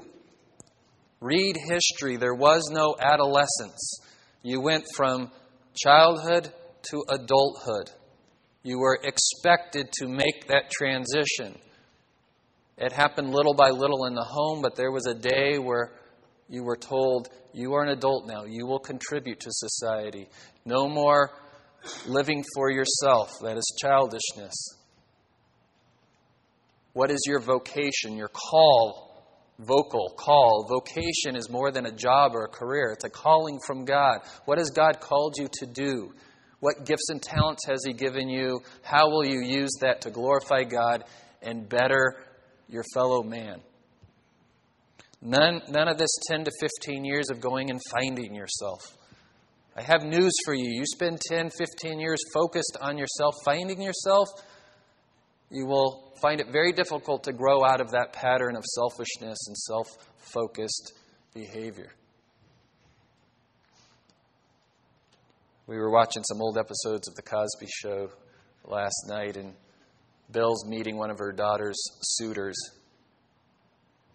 Read 1.19 1.55
history. 1.69 2.17
There 2.17 2.33
was 2.33 2.69
no 2.71 2.95
adolescence. 2.99 3.99
You 4.41 4.61
went 4.61 4.85
from 4.95 5.31
childhood 5.73 6.51
to 6.89 7.03
adulthood. 7.09 7.91
You 8.63 8.79
were 8.79 8.99
expected 9.03 9.91
to 9.99 10.07
make 10.07 10.47
that 10.47 10.71
transition. 10.71 11.59
It 12.77 12.91
happened 12.91 13.29
little 13.29 13.53
by 13.53 13.69
little 13.69 14.05
in 14.05 14.15
the 14.15 14.23
home, 14.27 14.61
but 14.61 14.75
there 14.75 14.91
was 14.91 15.05
a 15.05 15.13
day 15.13 15.57
where 15.59 15.93
you 16.49 16.63
were 16.63 16.77
told, 16.77 17.29
You 17.53 17.73
are 17.73 17.83
an 17.83 17.89
adult 17.89 18.27
now. 18.27 18.45
You 18.45 18.65
will 18.65 18.79
contribute 18.79 19.39
to 19.41 19.49
society. 19.51 20.27
No 20.65 20.87
more 20.87 21.31
living 22.07 22.43
for 22.55 22.71
yourself. 22.71 23.31
That 23.41 23.57
is 23.57 23.77
childishness. 23.81 24.53
What 26.93 27.09
is 27.11 27.21
your 27.25 27.39
vocation, 27.39 28.15
your 28.15 28.29
call? 28.29 29.09
Vocal, 29.59 30.13
call. 30.17 30.67
Vocation 30.69 31.35
is 31.35 31.49
more 31.49 31.71
than 31.71 31.85
a 31.85 31.91
job 31.91 32.35
or 32.35 32.45
a 32.45 32.47
career, 32.47 32.91
it's 32.91 33.03
a 33.03 33.09
calling 33.09 33.59
from 33.65 33.85
God. 33.85 34.19
What 34.45 34.57
has 34.57 34.69
God 34.69 34.99
called 34.99 35.35
you 35.37 35.47
to 35.59 35.65
do? 35.65 36.13
What 36.59 36.85
gifts 36.85 37.09
and 37.09 37.21
talents 37.21 37.65
has 37.67 37.83
He 37.85 37.93
given 37.93 38.29
you? 38.29 38.61
How 38.83 39.09
will 39.09 39.25
you 39.25 39.41
use 39.41 39.71
that 39.81 40.01
to 40.01 40.11
glorify 40.11 40.63
God 40.63 41.03
and 41.41 41.67
better 41.67 42.15
your 42.69 42.83
fellow 42.93 43.21
man? 43.21 43.59
None, 45.21 45.61
none 45.69 45.87
of 45.87 45.97
this 45.97 46.09
10 46.27 46.45
to 46.45 46.51
15 46.59 47.05
years 47.05 47.29
of 47.29 47.41
going 47.41 47.69
and 47.69 47.79
finding 47.91 48.35
yourself. 48.35 48.97
I 49.75 49.81
have 49.81 50.03
news 50.03 50.33
for 50.45 50.53
you. 50.53 50.69
You 50.69 50.85
spend 50.85 51.19
10, 51.21 51.49
15 51.49 51.99
years 51.99 52.19
focused 52.33 52.77
on 52.81 52.97
yourself, 52.97 53.33
finding 53.43 53.81
yourself, 53.81 54.27
you 55.53 55.67
will 55.67 56.11
find 56.19 56.41
it 56.41 56.47
very 56.51 56.71
difficult 56.71 57.25
to 57.25 57.31
grow 57.31 57.63
out 57.63 57.79
of 57.79 57.91
that 57.91 58.11
pattern 58.11 58.55
of 58.55 58.63
selfishness 58.65 59.37
and 59.47 59.55
self 59.55 59.87
focused 60.17 60.93
behavior. 61.35 61.91
We 65.67 65.77
were 65.77 65.91
watching 65.91 66.23
some 66.23 66.41
old 66.41 66.57
episodes 66.57 67.07
of 67.07 67.15
The 67.15 67.21
Cosby 67.21 67.67
Show 67.69 68.09
last 68.65 69.05
night, 69.07 69.37
and 69.37 69.53
Bill's 70.31 70.65
meeting 70.65 70.97
one 70.97 71.11
of 71.11 71.19
her 71.19 71.31
daughter's 71.31 71.77
suitors. 72.01 72.57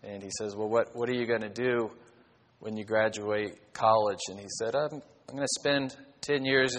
And 0.03 0.21
he 0.21 0.31
says, 0.39 0.57
Well, 0.57 0.69
what, 0.69 0.89
what 0.95 1.09
are 1.09 1.15
you 1.15 1.27
going 1.27 1.43
to 1.43 1.49
do 1.49 1.91
when 2.59 2.77
you 2.77 2.85
graduate 2.85 3.73
college? 3.73 4.19
And 4.29 4.41
he 4.41 4.47
said, 4.59 4.75
I'm, 4.75 5.01
I'm 5.29 5.37
going 5.37 5.47
to 5.47 5.61
spend 5.61 5.97
10 6.23 6.45
years 6.45 6.77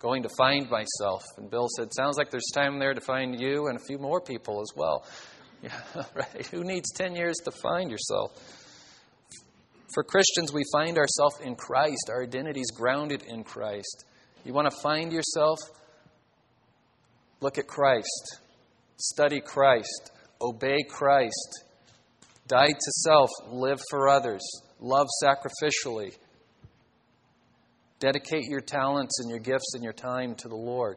going 0.00 0.22
to 0.22 0.30
find 0.36 0.68
myself. 0.68 1.22
And 1.36 1.50
Bill 1.50 1.68
said, 1.76 1.92
Sounds 1.94 2.16
like 2.16 2.30
there's 2.30 2.50
time 2.54 2.78
there 2.78 2.94
to 2.94 3.00
find 3.00 3.38
you 3.38 3.68
and 3.68 3.76
a 3.76 3.84
few 3.86 3.98
more 3.98 4.20
people 4.20 4.60
as 4.60 4.72
well. 4.74 5.06
Yeah, 5.62 5.78
right? 6.14 6.46
Who 6.46 6.64
needs 6.64 6.90
10 6.96 7.14
years 7.14 7.36
to 7.44 7.50
find 7.50 7.90
yourself? 7.90 8.32
For 9.92 10.02
Christians, 10.02 10.54
we 10.54 10.62
find 10.72 10.96
ourselves 10.96 11.38
in 11.44 11.54
Christ. 11.54 12.08
Our 12.08 12.22
identity 12.22 12.60
is 12.60 12.70
grounded 12.74 13.24
in 13.28 13.44
Christ. 13.44 14.06
You 14.42 14.54
want 14.54 14.70
to 14.70 14.76
find 14.78 15.12
yourself? 15.12 15.58
Look 17.42 17.58
at 17.58 17.66
Christ. 17.66 18.40
Study 18.96 19.42
Christ. 19.42 20.12
Obey 20.40 20.78
Christ. 20.88 21.64
Die 22.48 22.66
to 22.66 22.92
self. 23.02 23.28
Live 23.50 23.80
for 23.90 24.08
others. 24.08 24.40
Love 24.80 25.08
sacrificially. 25.22 26.16
Dedicate 28.00 28.44
your 28.48 28.60
talents 28.60 29.20
and 29.20 29.30
your 29.30 29.38
gifts 29.38 29.74
and 29.74 29.84
your 29.84 29.92
time 29.92 30.34
to 30.36 30.48
the 30.48 30.56
Lord. 30.56 30.96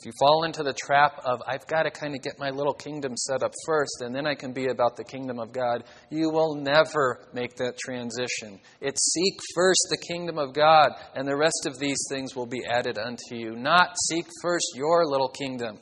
If 0.00 0.06
you 0.06 0.12
fall 0.18 0.44
into 0.44 0.62
the 0.62 0.72
trap 0.72 1.20
of, 1.26 1.42
I've 1.46 1.66
got 1.66 1.82
to 1.82 1.90
kind 1.90 2.14
of 2.14 2.22
get 2.22 2.38
my 2.38 2.48
little 2.48 2.72
kingdom 2.72 3.18
set 3.18 3.42
up 3.42 3.52
first, 3.66 4.00
and 4.00 4.14
then 4.14 4.26
I 4.26 4.34
can 4.34 4.54
be 4.54 4.68
about 4.68 4.96
the 4.96 5.04
kingdom 5.04 5.38
of 5.38 5.52
God, 5.52 5.84
you 6.08 6.30
will 6.30 6.54
never 6.54 7.28
make 7.34 7.56
that 7.56 7.76
transition. 7.76 8.58
It's 8.80 9.12
seek 9.12 9.38
first 9.54 9.88
the 9.90 9.98
kingdom 10.08 10.38
of 10.38 10.54
God, 10.54 10.92
and 11.14 11.28
the 11.28 11.36
rest 11.36 11.66
of 11.66 11.78
these 11.78 11.98
things 12.08 12.34
will 12.34 12.46
be 12.46 12.64
added 12.64 12.96
unto 12.96 13.34
you. 13.34 13.56
Not 13.56 13.94
seek 14.08 14.24
first 14.40 14.72
your 14.74 15.04
little 15.04 15.28
kingdom. 15.28 15.78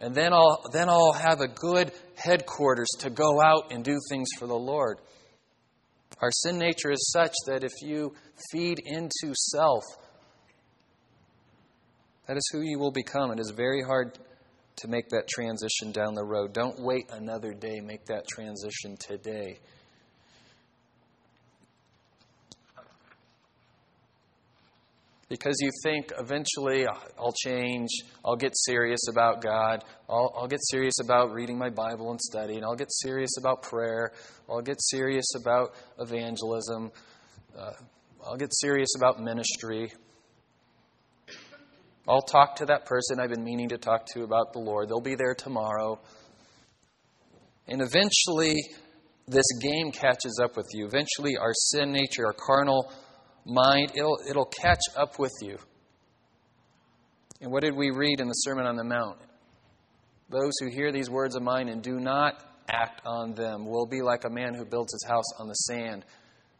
And 0.00 0.12
then 0.12 0.32
I'll, 0.32 0.60
then 0.72 0.88
I'll 0.88 1.12
have 1.12 1.40
a 1.40 1.46
good 1.46 1.92
headquarters 2.16 2.88
to 2.98 3.10
go 3.10 3.40
out 3.40 3.70
and 3.70 3.84
do 3.84 3.96
things 4.10 4.28
for 4.40 4.48
the 4.48 4.54
Lord. 4.54 4.98
Our 6.20 6.30
sin 6.30 6.58
nature 6.58 6.90
is 6.90 7.10
such 7.12 7.34
that 7.46 7.64
if 7.64 7.72
you 7.82 8.14
feed 8.50 8.78
into 8.84 9.34
self, 9.34 9.82
that 12.26 12.36
is 12.36 12.48
who 12.52 12.60
you 12.60 12.78
will 12.78 12.92
become. 12.92 13.30
It 13.32 13.40
is 13.40 13.52
very 13.54 13.82
hard 13.82 14.18
to 14.76 14.88
make 14.88 15.08
that 15.10 15.28
transition 15.28 15.92
down 15.92 16.14
the 16.14 16.24
road. 16.24 16.52
Don't 16.52 16.80
wait 16.80 17.06
another 17.10 17.52
day, 17.52 17.80
make 17.80 18.06
that 18.06 18.26
transition 18.26 18.96
today. 18.98 19.58
Because 25.28 25.56
you 25.60 25.70
think 25.82 26.12
eventually 26.18 26.86
I'll 27.18 27.32
change, 27.32 27.88
I'll 28.24 28.36
get 28.36 28.52
serious 28.54 29.00
about 29.10 29.42
God, 29.42 29.84
I'll, 30.08 30.32
I'll, 30.36 30.48
get 30.48 30.60
serious 30.62 30.94
about 31.02 31.32
reading 31.32 31.58
my 31.58 31.70
Bible 31.70 32.10
and 32.10 32.20
studying, 32.20 32.64
I'll 32.64 32.76
get 32.76 32.92
serious 32.92 33.30
about 33.38 33.62
prayer, 33.62 34.12
I'll 34.48 34.62
get 34.62 34.76
serious 34.80 35.26
about 35.40 35.74
evangelism, 35.98 36.92
uh, 37.58 37.72
I'll 38.24 38.36
get 38.36 38.52
serious 38.52 38.90
about 38.96 39.20
ministry. 39.20 39.92
I'll 42.06 42.22
talk 42.22 42.56
to 42.56 42.66
that 42.66 42.84
person 42.84 43.18
I've 43.18 43.30
been 43.30 43.44
meaning 43.44 43.70
to 43.70 43.78
talk 43.78 44.04
to 44.12 44.24
about 44.24 44.52
the 44.52 44.58
Lord. 44.58 44.90
They'll 44.90 45.00
be 45.00 45.14
there 45.14 45.34
tomorrow. 45.34 45.98
And 47.66 47.80
eventually, 47.80 48.56
this 49.26 49.46
game 49.62 49.90
catches 49.90 50.38
up 50.42 50.54
with 50.54 50.66
you. 50.74 50.86
Eventually, 50.86 51.38
our 51.38 51.52
sin 51.54 51.92
nature, 51.92 52.26
our 52.26 52.34
carnal 52.34 52.92
mind, 53.44 53.92
it'll, 53.94 54.18
it'll 54.28 54.50
catch 54.62 54.80
up 54.96 55.18
with 55.18 55.32
you. 55.42 55.58
And 57.40 57.50
what 57.50 57.62
did 57.62 57.76
we 57.76 57.90
read 57.90 58.20
in 58.20 58.28
the 58.28 58.34
Sermon 58.34 58.66
on 58.66 58.76
the 58.76 58.84
Mount? 58.84 59.18
those 60.30 60.52
who 60.60 60.68
hear 60.68 60.92
these 60.92 61.10
words 61.10 61.36
of 61.36 61.42
mine 61.42 61.68
and 61.68 61.82
do 61.82 62.00
not 62.00 62.42
act 62.68 63.02
on 63.04 63.34
them 63.34 63.66
will 63.66 63.86
be 63.86 64.02
like 64.02 64.24
a 64.24 64.30
man 64.30 64.54
who 64.54 64.64
builds 64.64 64.92
his 64.92 65.04
house 65.08 65.32
on 65.38 65.48
the 65.48 65.54
sand. 65.54 66.04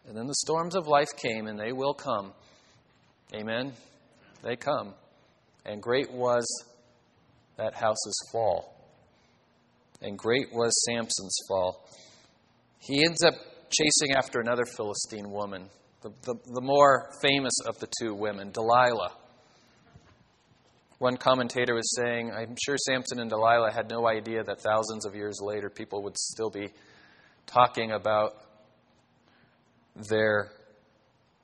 And 0.06 0.16
then 0.16 0.26
the 0.26 0.34
storms 0.34 0.76
of 0.76 0.86
life 0.86 1.08
came, 1.16 1.46
and 1.46 1.58
they 1.58 1.72
will 1.72 1.94
come. 1.94 2.32
Amen? 3.34 3.72
They 4.42 4.56
come. 4.56 4.94
And 5.64 5.82
great 5.82 6.12
was 6.12 6.46
that 7.56 7.74
house's 7.74 8.28
fall. 8.30 8.76
And 10.02 10.18
great 10.18 10.52
was 10.52 10.72
Samson's 10.84 11.36
fall. 11.48 11.88
He 12.80 13.02
ends 13.02 13.24
up 13.24 13.34
chasing 13.70 14.14
after 14.14 14.40
another 14.40 14.66
Philistine 14.76 15.30
woman, 15.30 15.70
the, 16.04 16.12
the, 16.22 16.34
the 16.52 16.60
more 16.60 17.08
famous 17.22 17.54
of 17.66 17.78
the 17.78 17.88
two 17.98 18.14
women, 18.14 18.50
Delilah. 18.50 19.12
One 20.98 21.16
commentator 21.16 21.74
was 21.74 21.96
saying, 21.96 22.30
I'm 22.30 22.56
sure 22.62 22.76
Samson 22.76 23.20
and 23.20 23.30
Delilah 23.30 23.72
had 23.72 23.88
no 23.88 24.06
idea 24.06 24.44
that 24.44 24.60
thousands 24.60 25.06
of 25.06 25.14
years 25.14 25.38
later 25.42 25.70
people 25.70 26.02
would 26.02 26.18
still 26.18 26.50
be 26.50 26.68
talking 27.46 27.92
about 27.92 28.34
their 30.10 30.50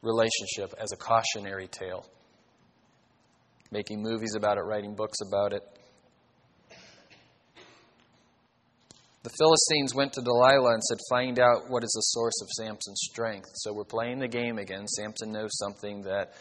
relationship 0.03 0.75
as 0.79 0.93
a 0.93 0.97
cautionary 0.97 1.67
tale, 1.67 2.07
making 3.71 4.03
movies 4.03 4.35
about 4.37 4.59
it, 4.59 4.63
writing 4.63 4.95
books 4.95 5.19
about 5.27 5.55
it. 5.55 5.63
The 9.23 9.31
Philistines 9.37 9.95
went 9.95 10.15
to 10.15 10.23
Delilah 10.23 10.73
and 10.73 10.83
said, 10.83 10.97
Find 11.11 11.39
out 11.39 11.69
what 11.69 11.85
is 11.85 11.91
the 11.91 12.01
source 12.01 12.41
of 12.41 12.49
Samson's 12.57 13.03
strength. 13.11 13.51
So 13.55 13.71
we're 13.75 13.85
playing 13.85 14.19
the 14.19 14.29
game 14.29 14.57
again. 14.57 14.89
Samson 14.89 15.31
knows 15.31 15.51
something 15.59 16.01
that 16.03 16.33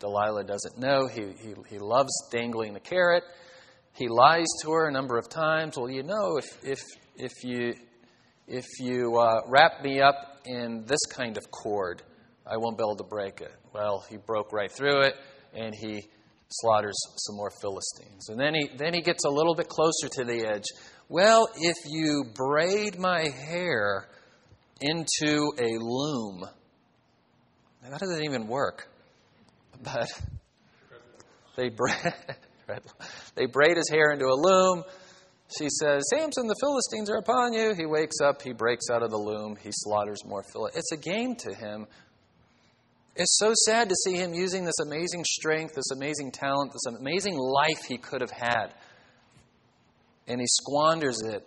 Delilah 0.00 0.44
doesn't 0.44 0.78
know. 0.78 1.06
He, 1.06 1.32
he, 1.40 1.54
he 1.70 1.78
loves 1.78 2.12
dangling 2.30 2.74
the 2.74 2.80
carrot. 2.80 3.24
He 3.94 4.08
lies 4.08 4.44
to 4.62 4.72
her 4.72 4.86
a 4.86 4.92
number 4.92 5.16
of 5.16 5.30
times. 5.30 5.78
Well, 5.78 5.88
you 5.88 6.02
know, 6.02 6.36
if, 6.36 6.44
if, 6.62 6.80
if 7.16 7.32
you, 7.42 7.72
if 8.46 8.66
you 8.80 9.16
uh, 9.16 9.40
wrap 9.48 9.82
me 9.82 10.02
up 10.02 10.42
in 10.44 10.84
this 10.86 11.00
kind 11.08 11.38
of 11.38 11.50
cord, 11.50 12.02
I 12.46 12.58
won't 12.58 12.76
be 12.76 12.84
able 12.84 12.96
to 12.96 13.04
break 13.04 13.40
it. 13.40 13.54
Well, 13.72 14.04
he 14.10 14.18
broke 14.18 14.52
right 14.52 14.70
through 14.70 15.00
it, 15.04 15.14
and 15.54 15.74
he 15.74 16.06
slaughters 16.48 16.96
some 17.16 17.36
more 17.36 17.50
Philistines. 17.50 18.28
And 18.28 18.38
then 18.38 18.54
he, 18.54 18.70
then 18.76 18.94
he 18.94 19.00
gets 19.00 19.24
a 19.24 19.30
little 19.30 19.54
bit 19.54 19.68
closer 19.68 20.08
to 20.12 20.24
the 20.24 20.46
edge. 20.46 20.64
Well, 21.08 21.48
if 21.56 21.76
you 21.86 22.24
braid 22.34 22.98
my 22.98 23.28
hair 23.28 24.08
into 24.80 25.52
a 25.58 25.78
loom, 25.78 26.44
how 27.82 27.98
does 27.98 28.18
it 28.18 28.24
even 28.24 28.46
work? 28.48 28.88
But 29.82 30.08
they 31.56 31.68
braid, 31.68 32.14
they 33.34 33.46
braid 33.46 33.76
his 33.76 33.88
hair 33.90 34.12
into 34.12 34.26
a 34.26 34.34
loom. 34.34 34.84
She 35.56 35.68
says, 35.68 36.02
Samson, 36.10 36.48
the 36.48 36.56
Philistines 36.60 37.08
are 37.08 37.18
upon 37.18 37.52
you. 37.52 37.72
He 37.76 37.86
wakes 37.86 38.16
up, 38.24 38.42
he 38.42 38.52
breaks 38.52 38.86
out 38.90 39.02
of 39.04 39.10
the 39.10 39.16
loom, 39.16 39.56
he 39.56 39.70
slaughters 39.70 40.18
more 40.24 40.42
Philistines. 40.52 40.84
It's 40.90 40.92
a 40.92 41.08
game 41.08 41.36
to 41.36 41.54
him. 41.54 41.86
It's 43.18 43.38
so 43.38 43.52
sad 43.64 43.88
to 43.88 43.94
see 44.04 44.14
him 44.14 44.34
using 44.34 44.64
this 44.64 44.78
amazing 44.84 45.24
strength, 45.24 45.74
this 45.74 45.90
amazing 45.90 46.32
talent, 46.32 46.72
this 46.72 46.94
amazing 46.98 47.36
life 47.36 47.84
he 47.88 47.96
could 47.96 48.20
have 48.20 48.30
had 48.30 48.74
and 50.26 50.40
he 50.40 50.46
squanders 50.46 51.20
it 51.22 51.46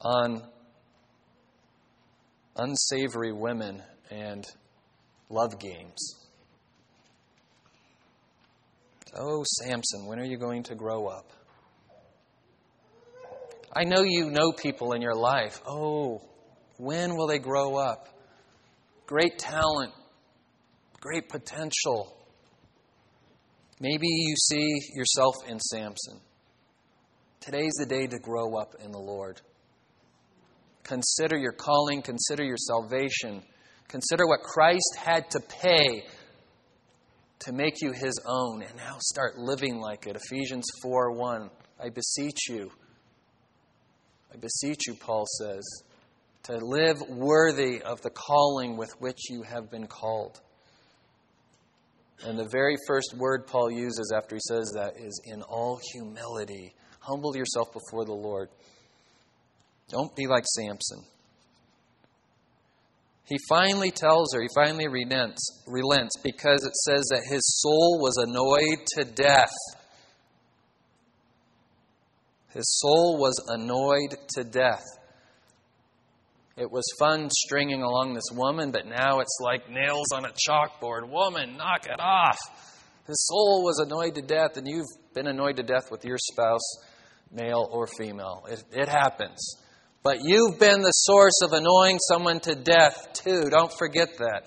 on 0.00 0.42
unsavory 2.56 3.32
women 3.32 3.82
and 4.10 4.44
love 5.28 5.58
games. 5.58 6.14
Oh, 9.14 9.44
Samson, 9.44 10.06
when 10.06 10.18
are 10.18 10.24
you 10.24 10.38
going 10.38 10.62
to 10.64 10.74
grow 10.74 11.06
up? 11.06 11.30
I 13.74 13.84
know 13.84 14.02
you 14.02 14.30
know 14.30 14.52
people 14.52 14.92
in 14.92 15.02
your 15.02 15.14
life. 15.14 15.60
Oh, 15.66 16.22
when 16.78 17.16
will 17.16 17.26
they 17.26 17.38
grow 17.38 17.76
up? 17.76 18.08
Great 19.10 19.40
talent, 19.40 19.92
great 21.00 21.28
potential. 21.28 22.16
Maybe 23.80 24.06
you 24.06 24.36
see 24.36 24.82
yourself 24.94 25.34
in 25.48 25.58
Samson. 25.58 26.20
Today's 27.40 27.72
the 27.80 27.86
day 27.86 28.06
to 28.06 28.20
grow 28.20 28.54
up 28.54 28.76
in 28.84 28.92
the 28.92 29.00
Lord. 29.00 29.40
Consider 30.84 31.36
your 31.36 31.50
calling, 31.50 32.02
consider 32.02 32.44
your 32.44 32.56
salvation, 32.56 33.42
consider 33.88 34.28
what 34.28 34.42
Christ 34.44 34.96
had 34.96 35.28
to 35.30 35.40
pay 35.40 36.04
to 37.40 37.52
make 37.52 37.82
you 37.82 37.90
his 37.90 38.14
own, 38.24 38.62
and 38.62 38.76
now 38.76 38.96
start 39.00 39.36
living 39.36 39.80
like 39.80 40.06
it. 40.06 40.14
Ephesians 40.14 40.66
4 40.84 41.16
1. 41.16 41.50
I 41.82 41.88
beseech 41.88 42.48
you, 42.48 42.70
I 44.32 44.36
beseech 44.36 44.86
you, 44.86 44.94
Paul 44.94 45.24
says, 45.40 45.64
to 46.44 46.56
live 46.56 46.96
worthy 47.08 47.82
of 47.82 48.00
the 48.02 48.10
calling 48.10 48.76
with 48.76 48.90
which 48.98 49.18
you 49.28 49.42
have 49.42 49.70
been 49.70 49.86
called. 49.86 50.40
And 52.24 52.38
the 52.38 52.48
very 52.50 52.76
first 52.86 53.14
word 53.16 53.46
Paul 53.46 53.70
uses 53.70 54.12
after 54.14 54.36
he 54.36 54.40
says 54.48 54.72
that 54.74 54.94
is 54.98 55.20
in 55.26 55.42
all 55.42 55.80
humility. 55.92 56.74
Humble 57.00 57.36
yourself 57.36 57.68
before 57.72 58.04
the 58.04 58.12
Lord. 58.12 58.48
Don't 59.88 60.14
be 60.14 60.26
like 60.26 60.44
Samson. 60.46 61.02
He 63.24 63.36
finally 63.48 63.90
tells 63.90 64.34
her, 64.34 64.42
he 64.42 64.48
finally 64.54 64.88
relents, 64.88 65.62
relents 65.66 66.16
because 66.22 66.64
it 66.64 66.74
says 66.74 67.04
that 67.10 67.22
his 67.30 67.40
soul 67.62 68.00
was 68.00 68.16
annoyed 68.16 68.84
to 68.98 69.04
death. 69.04 69.54
His 72.52 72.80
soul 72.80 73.18
was 73.18 73.40
annoyed 73.48 74.18
to 74.34 74.44
death. 74.44 74.82
It 76.56 76.70
was 76.70 76.84
fun 76.98 77.28
stringing 77.30 77.82
along 77.82 78.14
this 78.14 78.30
woman, 78.32 78.70
but 78.70 78.86
now 78.86 79.20
it's 79.20 79.38
like 79.40 79.70
nails 79.70 80.12
on 80.12 80.24
a 80.24 80.32
chalkboard. 80.32 81.08
Woman, 81.08 81.56
knock 81.56 81.86
it 81.86 82.00
off. 82.00 82.38
His 83.06 83.26
soul 83.26 83.64
was 83.64 83.78
annoyed 83.78 84.14
to 84.16 84.22
death, 84.22 84.56
and 84.56 84.68
you've 84.68 84.86
been 85.14 85.26
annoyed 85.26 85.56
to 85.56 85.62
death 85.62 85.90
with 85.90 86.04
your 86.04 86.18
spouse, 86.18 86.76
male 87.32 87.68
or 87.70 87.86
female. 87.86 88.44
It, 88.48 88.62
it 88.72 88.88
happens. 88.88 89.56
But 90.02 90.18
you've 90.22 90.58
been 90.58 90.80
the 90.80 90.90
source 90.90 91.40
of 91.42 91.52
annoying 91.52 91.98
someone 92.08 92.40
to 92.40 92.54
death, 92.54 93.12
too. 93.12 93.50
Don't 93.50 93.72
forget 93.78 94.08
that. 94.18 94.42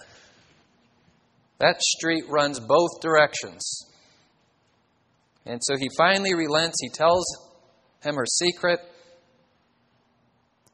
That 1.59 1.81
street 1.81 2.25
runs 2.29 2.59
both 2.59 3.01
directions. 3.01 3.85
And 5.45 5.61
so 5.63 5.75
he 5.77 5.89
finally 5.97 6.33
relents. 6.33 6.77
He 6.81 6.89
tells 6.89 7.25
him 8.03 8.15
her 8.15 8.25
secret. 8.25 8.79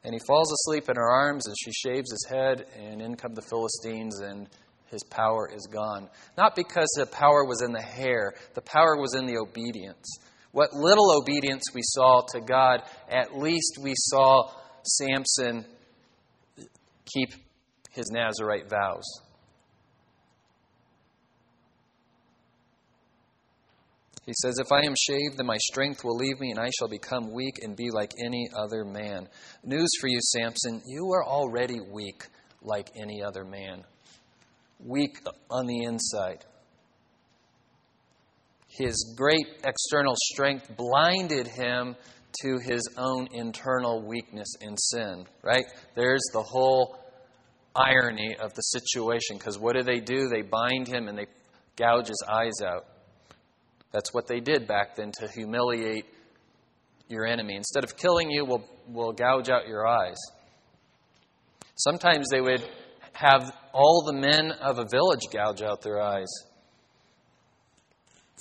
And 0.02 0.14
he 0.14 0.20
falls 0.26 0.50
asleep 0.52 0.88
in 0.88 0.96
her 0.96 1.10
arms, 1.10 1.46
and 1.46 1.54
she 1.58 1.72
shaves 1.72 2.10
his 2.10 2.26
head, 2.30 2.64
and 2.78 3.02
in 3.02 3.16
come 3.16 3.34
the 3.34 3.42
Philistines, 3.42 4.20
and 4.20 4.48
his 4.90 5.04
power 5.04 5.50
is 5.54 5.66
gone. 5.70 6.08
Not 6.36 6.56
because 6.56 6.88
the 6.96 7.06
power 7.06 7.44
was 7.44 7.62
in 7.62 7.72
the 7.72 7.82
hair, 7.82 8.34
the 8.54 8.62
power 8.62 8.96
was 8.96 9.14
in 9.14 9.26
the 9.26 9.38
obedience. 9.38 10.18
What 10.52 10.72
little 10.72 11.16
obedience 11.16 11.62
we 11.74 11.82
saw 11.84 12.22
to 12.32 12.40
God, 12.40 12.82
at 13.08 13.36
least 13.36 13.78
we 13.80 13.92
saw 13.94 14.50
Samson 14.82 15.64
keep 17.04 17.34
his 17.92 18.10
Nazarite 18.10 18.68
vows. 18.68 19.04
He 24.30 24.34
says, 24.42 24.60
If 24.60 24.70
I 24.70 24.86
am 24.86 24.94
shaved, 24.94 25.38
then 25.38 25.46
my 25.46 25.56
strength 25.56 26.04
will 26.04 26.14
leave 26.14 26.38
me, 26.38 26.52
and 26.52 26.60
I 26.60 26.70
shall 26.78 26.86
become 26.86 27.32
weak 27.32 27.58
and 27.64 27.74
be 27.74 27.90
like 27.90 28.12
any 28.24 28.48
other 28.56 28.84
man. 28.84 29.26
News 29.64 29.88
for 30.00 30.06
you, 30.06 30.20
Samson, 30.20 30.80
you 30.86 31.10
are 31.14 31.24
already 31.24 31.80
weak 31.80 32.22
like 32.62 32.90
any 32.94 33.24
other 33.24 33.44
man. 33.44 33.82
Weak 34.78 35.16
on 35.50 35.66
the 35.66 35.82
inside. 35.82 36.44
His 38.68 39.16
great 39.18 39.48
external 39.64 40.14
strength 40.16 40.76
blinded 40.76 41.48
him 41.48 41.96
to 42.42 42.58
his 42.64 42.88
own 42.96 43.26
internal 43.32 44.00
weakness 44.06 44.54
and 44.60 44.78
sin, 44.80 45.24
right? 45.42 45.64
There's 45.96 46.22
the 46.32 46.44
whole 46.44 47.00
irony 47.74 48.36
of 48.40 48.54
the 48.54 48.62
situation 48.62 49.38
because 49.38 49.58
what 49.58 49.74
do 49.74 49.82
they 49.82 49.98
do? 49.98 50.28
They 50.28 50.42
bind 50.42 50.86
him 50.86 51.08
and 51.08 51.18
they 51.18 51.26
gouge 51.74 52.06
his 52.06 52.24
eyes 52.30 52.62
out. 52.64 52.86
That's 53.92 54.14
what 54.14 54.26
they 54.26 54.40
did 54.40 54.66
back 54.66 54.96
then 54.96 55.12
to 55.18 55.28
humiliate 55.28 56.06
your 57.08 57.26
enemy. 57.26 57.56
Instead 57.56 57.84
of 57.84 57.96
killing 57.96 58.30
you, 58.30 58.44
we'll, 58.44 58.64
we'll 58.88 59.12
gouge 59.12 59.48
out 59.48 59.66
your 59.66 59.86
eyes. 59.86 60.16
Sometimes 61.76 62.28
they 62.30 62.40
would 62.40 62.62
have 63.12 63.52
all 63.72 64.04
the 64.06 64.12
men 64.12 64.52
of 64.52 64.78
a 64.78 64.84
village 64.90 65.22
gouge 65.32 65.62
out 65.62 65.82
their 65.82 66.00
eyes. 66.00 66.28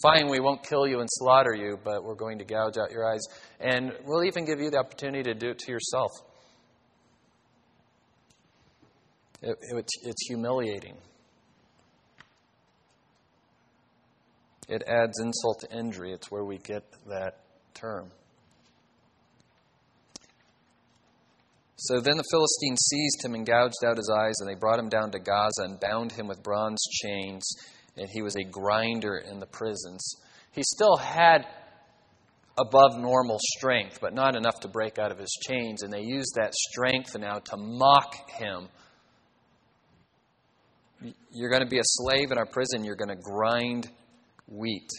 Fine, 0.01 0.29
we 0.29 0.39
won't 0.39 0.63
kill 0.63 0.87
you 0.87 0.99
and 0.99 1.09
slaughter 1.11 1.53
you, 1.53 1.77
but 1.83 2.03
we're 2.03 2.15
going 2.15 2.37
to 2.39 2.45
gouge 2.45 2.77
out 2.77 2.91
your 2.91 3.11
eyes. 3.11 3.21
And 3.59 3.91
we'll 4.05 4.23
even 4.23 4.45
give 4.45 4.59
you 4.59 4.69
the 4.69 4.77
opportunity 4.77 5.23
to 5.23 5.33
do 5.33 5.49
it 5.49 5.59
to 5.59 5.71
yourself. 5.71 6.11
It, 9.41 9.57
it, 9.61 9.89
it's 10.03 10.27
humiliating. 10.27 10.95
It 14.69 14.83
adds 14.87 15.19
insult 15.19 15.61
to 15.61 15.75
injury. 15.75 16.13
It's 16.13 16.29
where 16.29 16.45
we 16.45 16.59
get 16.59 16.83
that 17.07 17.39
term. 17.73 18.11
So 21.75 21.99
then 21.99 22.17
the 22.17 22.25
Philistines 22.29 22.79
seized 22.87 23.25
him 23.25 23.33
and 23.33 23.45
gouged 23.45 23.83
out 23.83 23.97
his 23.97 24.11
eyes, 24.13 24.35
and 24.39 24.49
they 24.49 24.59
brought 24.59 24.79
him 24.79 24.89
down 24.89 25.11
to 25.11 25.19
Gaza 25.19 25.63
and 25.63 25.79
bound 25.79 26.11
him 26.11 26.27
with 26.27 26.43
bronze 26.43 26.83
chains, 27.01 27.49
and 27.97 28.07
he 28.13 28.21
was 28.21 28.35
a 28.35 28.43
grinder 28.43 29.17
in 29.17 29.39
the 29.39 29.47
prisons. 29.47 30.01
He 30.51 30.61
still 30.61 30.97
had 30.97 31.47
above 32.59 32.99
normal 32.99 33.39
strength, 33.57 33.99
but 34.01 34.13
not 34.13 34.35
enough 34.35 34.59
to 34.59 34.67
break 34.67 34.99
out 34.99 35.11
of 35.11 35.17
his 35.17 35.35
chains, 35.47 35.81
and 35.81 35.91
they 35.91 36.01
used 36.01 36.35
that 36.35 36.53
strength 36.53 37.17
now 37.17 37.39
to 37.39 37.57
mock 37.57 38.29
him. 38.37 38.67
You're 41.31 41.49
going 41.49 41.63
to 41.63 41.69
be 41.69 41.79
a 41.79 41.83
slave 41.83 42.31
in 42.31 42.37
our 42.37 42.45
prison, 42.45 42.83
you're 42.83 42.97
going 42.97 43.15
to 43.15 43.23
grind 43.23 43.89
wheat. 44.49 44.89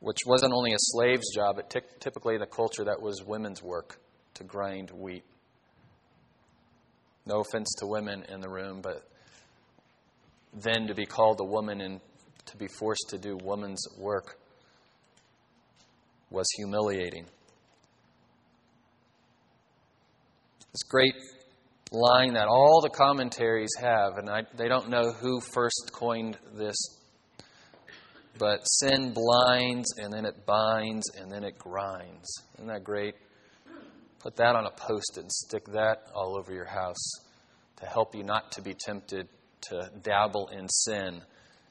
Which 0.00 0.18
wasn't 0.26 0.52
only 0.54 0.72
a 0.72 0.78
slave's 0.78 1.34
job, 1.34 1.56
but 1.56 1.70
t- 1.70 1.80
typically 2.00 2.38
the 2.38 2.46
culture 2.46 2.84
that 2.84 3.00
was 3.00 3.22
women's 3.24 3.62
work 3.62 4.00
to 4.34 4.44
grind 4.44 4.90
wheat. 4.90 5.24
No 7.26 7.40
offense 7.40 7.74
to 7.78 7.86
women 7.86 8.24
in 8.28 8.40
the 8.40 8.48
room, 8.48 8.80
but 8.82 9.06
then 10.54 10.86
to 10.86 10.94
be 10.94 11.06
called 11.06 11.38
a 11.40 11.44
woman 11.44 11.80
and 11.80 12.00
to 12.46 12.56
be 12.56 12.66
forced 12.78 13.06
to 13.10 13.18
do 13.18 13.36
woman's 13.42 13.82
work 13.98 14.38
was 16.30 16.46
humiliating. 16.56 17.26
This 20.72 20.82
great 20.88 21.14
line 21.92 22.34
that 22.34 22.46
all 22.46 22.80
the 22.80 22.90
commentaries 22.90 23.70
have, 23.80 24.16
and 24.16 24.30
I, 24.30 24.42
they 24.56 24.68
don't 24.68 24.88
know 24.88 25.12
who 25.12 25.40
first 25.40 25.90
coined 25.92 26.38
this, 26.54 26.76
but 28.40 28.64
sin 28.64 29.12
blinds 29.12 29.86
and 29.98 30.10
then 30.10 30.24
it 30.24 30.46
binds 30.46 31.04
and 31.14 31.30
then 31.30 31.44
it 31.44 31.58
grinds. 31.58 32.26
Isn't 32.54 32.68
that 32.68 32.82
great? 32.82 33.14
Put 34.18 34.36
that 34.36 34.56
on 34.56 34.64
a 34.64 34.70
post 34.70 35.18
and 35.18 35.30
stick 35.30 35.66
that 35.66 36.06
all 36.14 36.38
over 36.38 36.52
your 36.52 36.64
house 36.64 37.10
to 37.80 37.86
help 37.86 38.14
you 38.14 38.24
not 38.24 38.50
to 38.52 38.62
be 38.62 38.74
tempted 38.74 39.28
to 39.68 39.90
dabble 40.02 40.48
in 40.48 40.68
sin. 40.70 41.20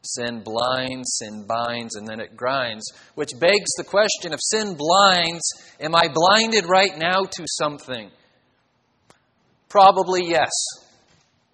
Sin 0.03 0.43
blinds, 0.43 1.17
sin 1.20 1.45
binds, 1.47 1.95
and 1.95 2.07
then 2.07 2.20
it 2.20 2.38
grinds, 2.38 2.86
which 3.15 3.32
begs 3.39 3.72
the 3.78 3.84
question 3.84 4.32
if 4.32 4.39
sin 4.41 4.76
blinds, 4.78 5.41
am 5.80 5.95
I 5.95 6.07
blinded 6.07 6.65
right 6.70 6.97
now 6.97 7.24
to 7.24 7.45
something? 7.47 8.11
Probably 9.67 10.22
yes. 10.26 10.51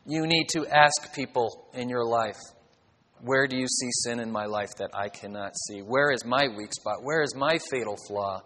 You 0.06 0.28
need 0.28 0.48
to 0.50 0.68
ask 0.68 1.16
people 1.16 1.70
in 1.74 1.90
your 1.90 2.06
life 2.06 2.38
where 3.26 3.48
do 3.48 3.58
you 3.58 3.68
see 3.68 3.90
sin 3.92 4.20
in 4.20 4.32
my 4.32 4.46
life 4.46 4.70
that 4.78 4.92
I 4.94 5.10
cannot 5.10 5.56
see? 5.68 5.80
Where 5.80 6.12
is 6.12 6.24
my 6.24 6.48
weak 6.56 6.72
spot? 6.74 6.98
Where 7.02 7.24
is 7.24 7.34
my 7.36 7.58
fatal 7.72 7.98
flaw? 8.08 8.44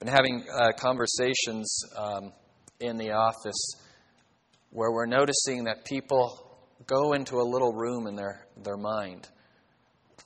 Been 0.00 0.08
having 0.08 0.44
uh, 0.52 0.72
conversations 0.76 1.72
um, 1.96 2.32
in 2.80 2.96
the 2.96 3.12
office 3.12 3.76
where 4.70 4.90
we're 4.90 5.06
noticing 5.06 5.64
that 5.64 5.84
people 5.84 6.58
go 6.86 7.12
into 7.12 7.36
a 7.36 7.46
little 7.48 7.72
room 7.72 8.08
in 8.08 8.16
their, 8.16 8.44
their 8.64 8.76
mind. 8.76 9.28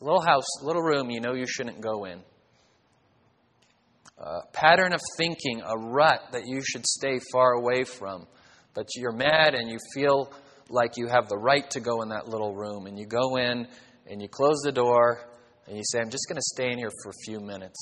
Little 0.01 0.23
house, 0.23 0.47
little 0.63 0.83
room 0.83 1.11
you 1.11 1.21
know 1.21 1.35
you 1.35 1.47
shouldn't 1.47 1.83
go 1.83 2.07
in. 2.07 2.23
A 4.19 4.47
pattern 4.55 4.95
of 4.95 5.01
thinking, 5.19 5.61
a 5.61 5.77
rut 5.77 6.23
that 6.33 6.47
you 6.47 6.63
should 6.65 6.87
stay 6.87 7.21
far 7.31 7.53
away 7.53 7.85
from. 7.85 8.27
But 8.77 8.89
you're 8.95 9.11
mad 9.11 9.55
and 9.55 9.71
you 9.71 9.79
feel 9.95 10.31
like 10.69 10.93
you 10.97 11.09
have 11.09 11.29
the 11.29 11.39
right 11.39 11.69
to 11.71 11.81
go 11.81 12.03
in 12.03 12.11
that 12.11 12.29
little 12.29 12.55
room. 12.55 12.87
And 12.87 12.99
you 12.99 13.07
go 13.07 13.37
in 13.37 13.67
and 14.07 14.21
you 14.21 14.29
close 14.29 14.61
the 14.63 14.71
door 14.71 15.23
and 15.67 15.77
you 15.77 15.83
say, 15.87 15.99
I'm 15.99 16.11
just 16.11 16.29
going 16.29 16.37
to 16.37 16.55
stay 16.55 16.71
in 16.71 16.79
here 16.79 16.91
for 17.03 17.09
a 17.09 17.19
few 17.25 17.41
minutes. 17.41 17.79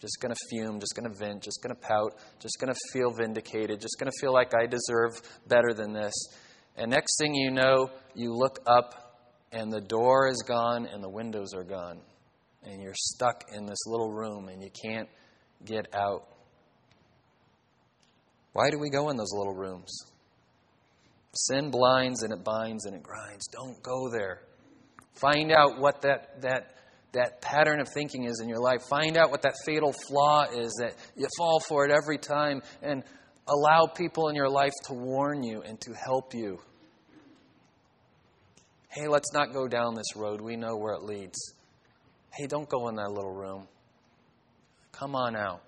Just 0.00 0.16
going 0.22 0.34
to 0.34 0.40
fume, 0.50 0.80
just 0.80 0.94
going 0.96 1.12
to 1.12 1.18
vent, 1.18 1.42
just 1.42 1.62
going 1.62 1.76
to 1.76 1.80
pout, 1.80 2.14
just 2.40 2.58
going 2.58 2.72
to 2.72 2.80
feel 2.90 3.10
vindicated, 3.10 3.82
just 3.82 3.96
going 4.00 4.10
to 4.10 4.18
feel 4.18 4.32
like 4.32 4.54
I 4.54 4.66
deserve 4.66 5.20
better 5.46 5.74
than 5.74 5.92
this. 5.92 6.14
And 6.74 6.90
next 6.90 7.18
thing 7.18 7.34
you 7.34 7.50
know, 7.50 7.90
you 8.14 8.34
look 8.34 8.60
up 8.66 9.28
and 9.52 9.70
the 9.70 9.82
door 9.82 10.28
is 10.28 10.42
gone 10.48 10.86
and 10.86 11.04
the 11.04 11.10
windows 11.10 11.52
are 11.52 11.64
gone. 11.64 12.00
And 12.62 12.80
you're 12.80 12.94
stuck 12.96 13.44
in 13.54 13.66
this 13.66 13.86
little 13.86 14.10
room 14.10 14.48
and 14.48 14.62
you 14.62 14.70
can't 14.82 15.08
get 15.66 15.86
out. 15.94 16.26
Why 18.54 18.70
do 18.70 18.78
we 18.78 18.88
go 18.88 19.10
in 19.10 19.16
those 19.18 19.32
little 19.32 19.54
rooms? 19.54 19.90
Sin 21.32 21.70
blinds 21.70 22.22
and 22.22 22.32
it 22.32 22.44
binds 22.44 22.86
and 22.86 22.94
it 22.94 23.02
grinds. 23.02 23.46
Don't 23.48 23.80
go 23.82 24.10
there. 24.10 24.42
Find 25.14 25.52
out 25.52 25.78
what 25.78 26.02
that, 26.02 26.40
that 26.42 26.74
that 27.12 27.42
pattern 27.42 27.80
of 27.80 27.88
thinking 27.88 28.24
is 28.24 28.40
in 28.40 28.48
your 28.48 28.60
life. 28.60 28.82
Find 28.88 29.16
out 29.16 29.30
what 29.30 29.42
that 29.42 29.54
fatal 29.64 29.92
flaw 29.92 30.44
is 30.44 30.72
that 30.80 30.94
you 31.16 31.26
fall 31.36 31.60
for 31.60 31.84
it 31.84 31.90
every 31.90 32.18
time 32.18 32.62
and 32.82 33.02
allow 33.48 33.86
people 33.86 34.28
in 34.28 34.36
your 34.36 34.48
life 34.48 34.72
to 34.84 34.94
warn 34.94 35.42
you 35.42 35.62
and 35.62 35.80
to 35.80 35.92
help 35.92 36.34
you. 36.34 36.60
Hey, 38.88 39.08
let's 39.08 39.32
not 39.32 39.52
go 39.52 39.68
down 39.68 39.94
this 39.94 40.16
road. 40.16 40.40
We 40.40 40.56
know 40.56 40.76
where 40.76 40.94
it 40.94 41.02
leads. 41.02 41.38
Hey, 42.32 42.46
don't 42.46 42.68
go 42.68 42.88
in 42.88 42.96
that 42.96 43.10
little 43.10 43.34
room. 43.34 43.66
Come 44.92 45.14
on 45.14 45.36
out. 45.36 45.62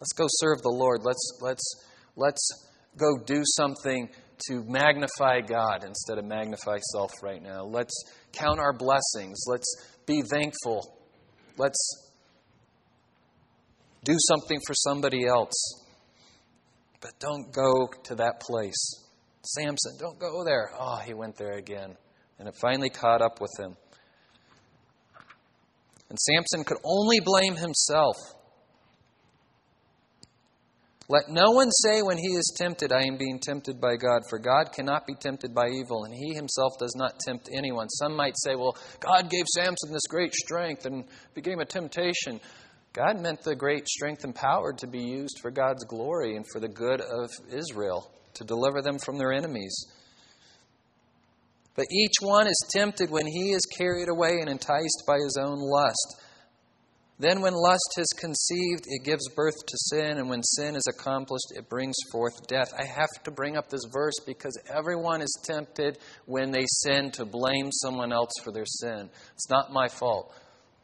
Let's 0.00 0.12
go 0.12 0.24
serve 0.28 0.62
the 0.62 0.70
Lord. 0.70 1.02
Let's 1.02 1.38
let's 1.42 1.84
let's 2.16 2.68
go 2.96 3.18
do 3.24 3.42
something 3.44 4.08
to 4.48 4.64
magnify 4.66 5.40
God 5.40 5.84
instead 5.84 6.18
of 6.18 6.24
magnify 6.24 6.78
self 6.92 7.10
right 7.22 7.42
now. 7.42 7.64
Let's 7.64 7.92
count 8.32 8.58
our 8.58 8.72
blessings. 8.72 9.44
Let's 9.46 9.66
be 10.06 10.22
thankful. 10.30 10.96
Let's 11.56 12.10
do 14.04 14.14
something 14.28 14.58
for 14.66 14.74
somebody 14.74 15.26
else. 15.26 15.84
But 17.00 17.12
don't 17.18 17.52
go 17.52 17.88
to 18.04 18.14
that 18.16 18.40
place. 18.40 19.06
Samson, 19.42 19.92
don't 19.98 20.18
go 20.18 20.44
there. 20.44 20.70
Oh, 20.78 20.96
he 21.04 21.14
went 21.14 21.36
there 21.36 21.54
again. 21.54 21.96
And 22.38 22.48
it 22.48 22.54
finally 22.60 22.90
caught 22.90 23.22
up 23.22 23.40
with 23.40 23.50
him. 23.58 23.76
And 26.08 26.18
Samson 26.18 26.64
could 26.64 26.78
only 26.84 27.20
blame 27.20 27.56
himself. 27.56 28.16
Let 31.10 31.28
no 31.28 31.50
one 31.50 31.72
say 31.72 32.02
when 32.02 32.18
he 32.18 32.28
is 32.28 32.54
tempted, 32.56 32.92
I 32.92 33.02
am 33.02 33.16
being 33.16 33.40
tempted 33.40 33.80
by 33.80 33.96
God, 33.96 34.22
for 34.30 34.38
God 34.38 34.72
cannot 34.72 35.08
be 35.08 35.14
tempted 35.14 35.52
by 35.52 35.66
evil, 35.66 36.04
and 36.04 36.14
he 36.14 36.34
himself 36.34 36.74
does 36.78 36.94
not 36.94 37.18
tempt 37.18 37.48
anyone. 37.52 37.88
Some 37.88 38.14
might 38.14 38.34
say, 38.36 38.54
well, 38.54 38.76
God 39.00 39.28
gave 39.28 39.44
Samson 39.48 39.92
this 39.92 40.06
great 40.08 40.32
strength 40.32 40.86
and 40.86 41.02
became 41.34 41.58
a 41.58 41.64
temptation. 41.64 42.38
God 42.92 43.20
meant 43.20 43.42
the 43.42 43.56
great 43.56 43.88
strength 43.88 44.22
and 44.22 44.32
power 44.32 44.72
to 44.74 44.86
be 44.86 45.02
used 45.02 45.40
for 45.42 45.50
God's 45.50 45.84
glory 45.84 46.36
and 46.36 46.46
for 46.52 46.60
the 46.60 46.68
good 46.68 47.00
of 47.00 47.28
Israel, 47.52 48.08
to 48.34 48.44
deliver 48.44 48.80
them 48.80 49.00
from 49.00 49.18
their 49.18 49.32
enemies. 49.32 49.86
But 51.74 51.86
each 51.90 52.14
one 52.20 52.46
is 52.46 52.68
tempted 52.72 53.10
when 53.10 53.26
he 53.26 53.50
is 53.50 53.66
carried 53.76 54.08
away 54.08 54.38
and 54.40 54.48
enticed 54.48 55.02
by 55.08 55.16
his 55.16 55.36
own 55.40 55.58
lust. 55.58 56.19
Then, 57.20 57.42
when 57.42 57.52
lust 57.52 57.92
has 57.98 58.06
conceived, 58.18 58.84
it 58.86 59.04
gives 59.04 59.28
birth 59.36 59.66
to 59.66 59.76
sin, 59.76 60.16
and 60.16 60.30
when 60.30 60.42
sin 60.42 60.74
is 60.74 60.86
accomplished, 60.88 61.52
it 61.54 61.68
brings 61.68 61.94
forth 62.10 62.32
death. 62.48 62.72
I 62.72 62.86
have 62.86 63.10
to 63.24 63.30
bring 63.30 63.58
up 63.58 63.68
this 63.68 63.84
verse 63.92 64.14
because 64.24 64.58
everyone 64.74 65.20
is 65.20 65.38
tempted 65.44 65.98
when 66.24 66.50
they 66.50 66.64
sin 66.66 67.10
to 67.12 67.26
blame 67.26 67.70
someone 67.72 68.10
else 68.10 68.30
for 68.42 68.52
their 68.52 68.64
sin. 68.64 69.10
It's 69.34 69.50
not 69.50 69.70
my 69.70 69.86
fault. 69.88 70.32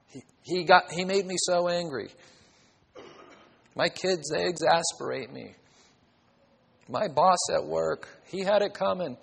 He, 0.09 0.21
he, 0.43 0.65
got, 0.65 0.93
he 0.93 1.07
made 1.07 1.25
me 1.25 1.37
so 1.39 1.71
angry. 1.71 2.11
My 3.75 3.89
kids, 3.89 4.31
they 4.31 4.45
exasperate 4.47 5.33
me. 5.33 5.55
My 6.87 7.09
boss 7.09 7.39
at 7.55 7.65
work, 7.65 8.09
he 8.27 8.41
had 8.41 8.61
it 8.61 8.75
coming. 8.75 9.17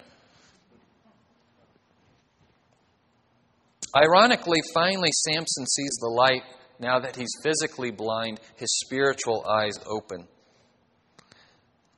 Ironically, 3.95 4.61
finally, 4.73 5.11
Samson 5.11 5.67
sees 5.67 5.95
the 6.01 6.09
light 6.09 6.41
now 6.83 6.99
that 6.99 7.15
he's 7.15 7.29
physically 7.41 7.91
blind, 7.91 8.39
his 8.57 8.69
spiritual 8.85 9.45
eyes 9.49 9.73
open. 9.85 10.27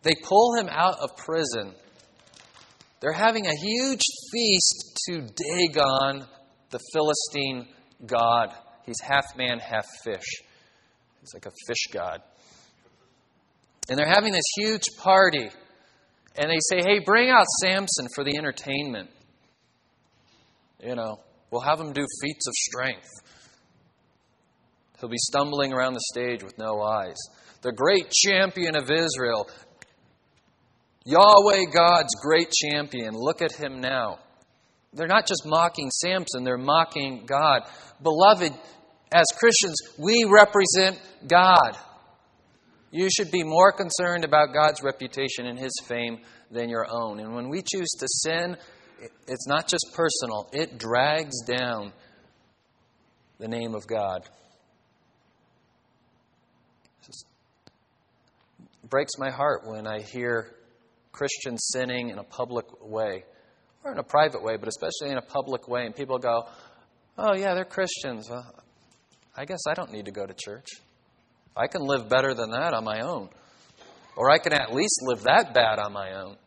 They 0.03 0.13
pull 0.23 0.55
him 0.55 0.69
out 0.69 0.99
of 0.99 1.17
prison. 1.17 1.73
They're 3.01 3.11
having 3.11 3.47
a 3.47 3.55
huge 3.55 4.03
feast 4.31 4.99
to 5.07 5.21
Dagon, 5.21 6.25
the 6.69 6.79
Philistine 6.93 7.67
god. 8.05 8.53
He's 8.85 9.01
half 9.01 9.25
man, 9.35 9.59
half 9.59 9.85
fish. 10.03 10.41
He's 11.19 11.33
like 11.33 11.47
a 11.47 11.51
fish 11.67 11.87
god. 11.91 12.21
And 13.89 13.97
they're 13.97 14.07
having 14.07 14.31
this 14.31 14.45
huge 14.57 14.85
party. 14.97 15.49
And 16.37 16.51
they 16.51 16.59
say, 16.69 16.81
hey, 16.81 16.99
bring 17.03 17.29
out 17.29 17.45
Samson 17.61 18.07
for 18.13 18.23
the 18.23 18.37
entertainment. 18.37 19.09
You 20.83 20.95
know, 20.95 21.19
we'll 21.49 21.61
have 21.61 21.79
him 21.79 21.93
do 21.93 22.05
feats 22.21 22.47
of 22.47 22.53
strength. 22.53 23.09
He'll 24.99 25.09
be 25.09 25.17
stumbling 25.17 25.73
around 25.73 25.93
the 25.93 26.03
stage 26.13 26.43
with 26.43 26.57
no 26.57 26.81
eyes. 26.81 27.17
The 27.61 27.71
great 27.71 28.11
champion 28.11 28.75
of 28.75 28.89
Israel. 28.91 29.49
Yahweh 31.05 31.65
God's 31.73 32.15
great 32.21 32.51
champion. 32.51 33.13
Look 33.13 33.41
at 33.41 33.51
him 33.51 33.81
now. 33.81 34.19
They're 34.93 35.07
not 35.07 35.27
just 35.27 35.43
mocking 35.45 35.91
Samson, 35.91 36.43
they're 36.43 36.57
mocking 36.57 37.25
God. 37.25 37.63
Beloved, 38.01 38.53
as 39.11 39.25
Christians, 39.37 39.75
we 39.97 40.25
represent 40.25 40.99
God. 41.27 41.77
You 42.91 43.09
should 43.09 43.29
be 43.29 43.43
more 43.43 43.73
concerned 43.73 44.23
about 44.23 44.53
God's 44.53 44.81
reputation 44.81 45.47
and 45.47 45.59
His 45.59 45.73
fame 45.85 46.21
than 46.49 46.69
your 46.69 46.85
own. 46.89 47.19
And 47.19 47.35
when 47.35 47.49
we 47.49 47.61
choose 47.61 47.89
to 47.99 48.07
sin, 48.07 48.55
it's 49.27 49.47
not 49.47 49.67
just 49.67 49.85
personal, 49.93 50.49
it 50.53 50.77
drags 50.77 51.41
down 51.45 51.91
the 53.37 53.49
name 53.49 53.75
of 53.75 53.85
God. 53.85 54.21
Breaks 58.95 59.17
my 59.17 59.29
heart 59.29 59.67
when 59.67 59.85
I 59.85 59.99
hear 59.99 60.55
Christians 61.11 61.67
sinning 61.73 62.11
in 62.11 62.17
a 62.17 62.23
public 62.23 62.65
way, 62.81 63.25
or 63.83 63.91
in 63.91 63.97
a 63.97 64.03
private 64.03 64.41
way, 64.41 64.55
but 64.55 64.69
especially 64.69 65.11
in 65.11 65.17
a 65.17 65.21
public 65.21 65.67
way, 65.67 65.85
and 65.85 65.93
people 65.93 66.17
go, 66.17 66.47
Oh, 67.17 67.33
yeah, 67.35 67.55
they're 67.55 67.65
Christians. 67.65 68.29
Well, 68.29 68.45
I 69.35 69.43
guess 69.43 69.59
I 69.67 69.73
don't 69.73 69.91
need 69.91 70.05
to 70.05 70.11
go 70.11 70.25
to 70.25 70.33
church. 70.33 70.67
I 71.57 71.67
can 71.67 71.81
live 71.81 72.07
better 72.07 72.33
than 72.33 72.51
that 72.51 72.73
on 72.73 72.85
my 72.85 73.01
own. 73.01 73.27
Or 74.15 74.31
I 74.31 74.37
can 74.37 74.53
at 74.53 74.73
least 74.73 74.97
live 75.01 75.23
that 75.23 75.53
bad 75.53 75.77
on 75.77 75.91
my 75.91 76.13
own. 76.13 76.37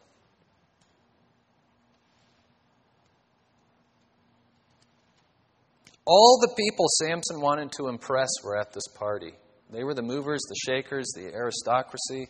All 6.06 6.38
the 6.40 6.54
people 6.56 6.86
Samson 6.88 7.42
wanted 7.42 7.72
to 7.72 7.88
impress 7.88 8.30
were 8.42 8.58
at 8.58 8.72
this 8.72 8.88
party. 8.94 9.34
They 9.70 9.84
were 9.84 9.94
the 9.94 10.02
movers, 10.02 10.40
the 10.48 10.56
shakers, 10.66 11.06
the 11.14 11.32
aristocracy. 11.34 12.28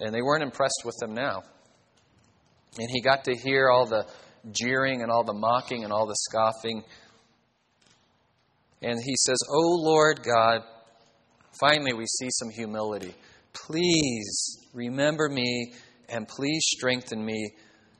And 0.00 0.14
they 0.14 0.22
weren't 0.22 0.42
impressed 0.42 0.82
with 0.84 0.96
them 1.00 1.14
now. 1.14 1.42
And 2.78 2.88
he 2.90 3.00
got 3.00 3.24
to 3.24 3.34
hear 3.34 3.70
all 3.70 3.86
the 3.86 4.06
jeering 4.52 5.02
and 5.02 5.10
all 5.10 5.24
the 5.24 5.34
mocking 5.34 5.84
and 5.84 5.92
all 5.92 6.06
the 6.06 6.16
scoffing. 6.16 6.82
And 8.82 8.98
he 9.02 9.14
says, 9.16 9.38
Oh 9.50 9.80
Lord 9.82 10.22
God, 10.22 10.62
finally 11.60 11.94
we 11.94 12.06
see 12.06 12.28
some 12.30 12.50
humility. 12.50 13.14
Please 13.52 14.68
remember 14.74 15.28
me 15.28 15.74
and 16.08 16.28
please 16.28 16.62
strengthen 16.66 17.24
me 17.24 17.50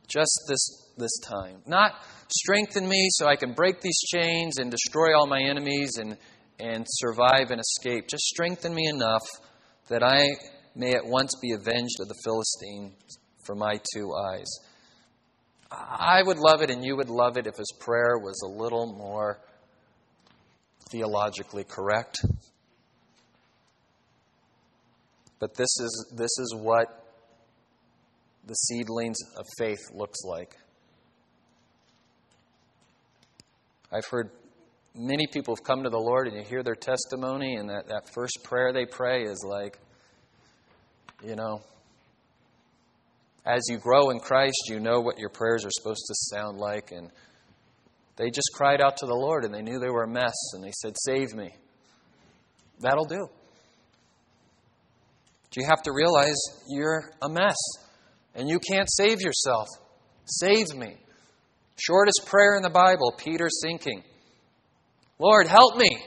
just 0.06 0.38
this, 0.48 0.85
this 0.96 1.18
time. 1.20 1.62
Not 1.66 1.92
strengthen 2.28 2.88
me 2.88 3.08
so 3.10 3.26
I 3.26 3.36
can 3.36 3.52
break 3.52 3.80
these 3.80 4.00
chains 4.12 4.58
and 4.58 4.70
destroy 4.70 5.16
all 5.16 5.26
my 5.26 5.40
enemies 5.40 5.98
and, 5.98 6.16
and 6.58 6.86
survive 6.88 7.50
and 7.50 7.60
escape. 7.60 8.08
Just 8.08 8.24
strengthen 8.24 8.74
me 8.74 8.86
enough 8.86 9.22
that 9.88 10.02
I 10.02 10.26
may 10.74 10.94
at 10.94 11.06
once 11.06 11.32
be 11.40 11.52
avenged 11.52 12.00
of 12.00 12.08
the 12.08 12.20
Philistines 12.24 13.18
for 13.44 13.54
my 13.54 13.80
two 13.94 14.12
eyes. 14.14 14.46
I 15.70 16.22
would 16.22 16.38
love 16.38 16.62
it 16.62 16.70
and 16.70 16.84
you 16.84 16.96
would 16.96 17.08
love 17.08 17.36
it 17.36 17.46
if 17.46 17.56
his 17.56 17.72
prayer 17.80 18.18
was 18.18 18.40
a 18.44 18.48
little 18.48 18.94
more 18.94 19.40
theologically 20.90 21.64
correct. 21.64 22.18
But 25.38 25.54
this 25.54 25.78
is, 25.80 26.14
this 26.16 26.38
is 26.38 26.54
what 26.56 26.86
the 28.46 28.54
seedlings 28.54 29.16
of 29.36 29.44
faith 29.58 29.80
looks 29.92 30.20
like. 30.24 30.56
I've 33.92 34.06
heard 34.06 34.30
many 34.94 35.26
people 35.26 35.54
have 35.54 35.64
come 35.64 35.82
to 35.82 35.90
the 35.90 35.98
Lord 35.98 36.26
and 36.26 36.36
you 36.36 36.42
hear 36.42 36.62
their 36.62 36.74
testimony, 36.74 37.56
and 37.56 37.68
that, 37.68 37.88
that 37.88 38.12
first 38.14 38.38
prayer 38.42 38.72
they 38.72 38.86
pray 38.86 39.22
is 39.22 39.44
like, 39.46 39.78
you 41.24 41.36
know, 41.36 41.62
as 43.46 43.62
you 43.68 43.78
grow 43.78 44.10
in 44.10 44.18
Christ, 44.18 44.56
you 44.68 44.80
know 44.80 45.00
what 45.00 45.18
your 45.18 45.30
prayers 45.30 45.64
are 45.64 45.70
supposed 45.70 46.04
to 46.08 46.14
sound 46.34 46.58
like. 46.58 46.90
And 46.90 47.10
they 48.16 48.28
just 48.30 48.50
cried 48.54 48.80
out 48.80 48.96
to 48.98 49.06
the 49.06 49.14
Lord 49.14 49.44
and 49.44 49.54
they 49.54 49.62
knew 49.62 49.78
they 49.78 49.90
were 49.90 50.02
a 50.02 50.08
mess 50.08 50.34
and 50.54 50.64
they 50.64 50.72
said, 50.72 50.94
Save 51.04 51.32
me. 51.32 51.54
That'll 52.80 53.04
do. 53.04 53.28
But 55.44 55.56
you 55.56 55.64
have 55.68 55.82
to 55.82 55.92
realize 55.92 56.36
you're 56.68 57.12
a 57.22 57.28
mess 57.28 57.56
and 58.34 58.48
you 58.48 58.58
can't 58.58 58.88
save 58.90 59.20
yourself. 59.20 59.68
Save 60.26 60.74
me. 60.74 60.96
Shortest 61.78 62.22
prayer 62.26 62.56
in 62.56 62.62
the 62.62 62.70
Bible, 62.70 63.12
Peter 63.16 63.48
sinking. 63.50 64.02
Lord, 65.18 65.46
help 65.46 65.76
me. 65.76 66.02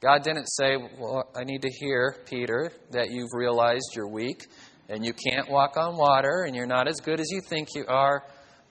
God 0.00 0.22
didn't 0.22 0.46
say, 0.46 0.76
Well, 0.98 1.30
I 1.34 1.44
need 1.44 1.62
to 1.62 1.70
hear, 1.70 2.16
Peter, 2.26 2.72
that 2.90 3.10
you've 3.10 3.32
realized 3.32 3.92
you're 3.94 4.08
weak 4.08 4.46
and 4.88 5.04
you 5.04 5.12
can't 5.12 5.50
walk 5.50 5.76
on 5.76 5.96
water 5.96 6.44
and 6.46 6.54
you're 6.54 6.66
not 6.66 6.88
as 6.88 6.96
good 7.00 7.20
as 7.20 7.26
you 7.30 7.40
think 7.40 7.68
you 7.74 7.84
are. 7.88 8.22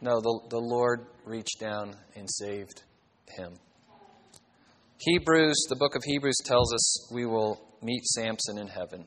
No, 0.01 0.20
the, 0.20 0.39
the 0.49 0.59
Lord 0.59 1.07
reached 1.26 1.59
down 1.59 1.95
and 2.16 2.28
saved 2.30 2.84
him. 3.30 3.53
Hebrews, 4.99 5.66
the 5.70 5.76
book 5.76 5.95
of 5.95 6.03
Hebrews 6.03 6.38
tells 6.45 6.74
us 6.74 7.11
we 7.11 7.26
will 7.26 7.59
meet 7.82 8.03
Samson 8.05 8.57
in 8.57 8.68
heaven. 8.68 9.05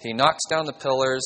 He 0.00 0.12
knocks 0.12 0.42
down 0.48 0.66
the 0.66 0.72
pillars 0.72 1.22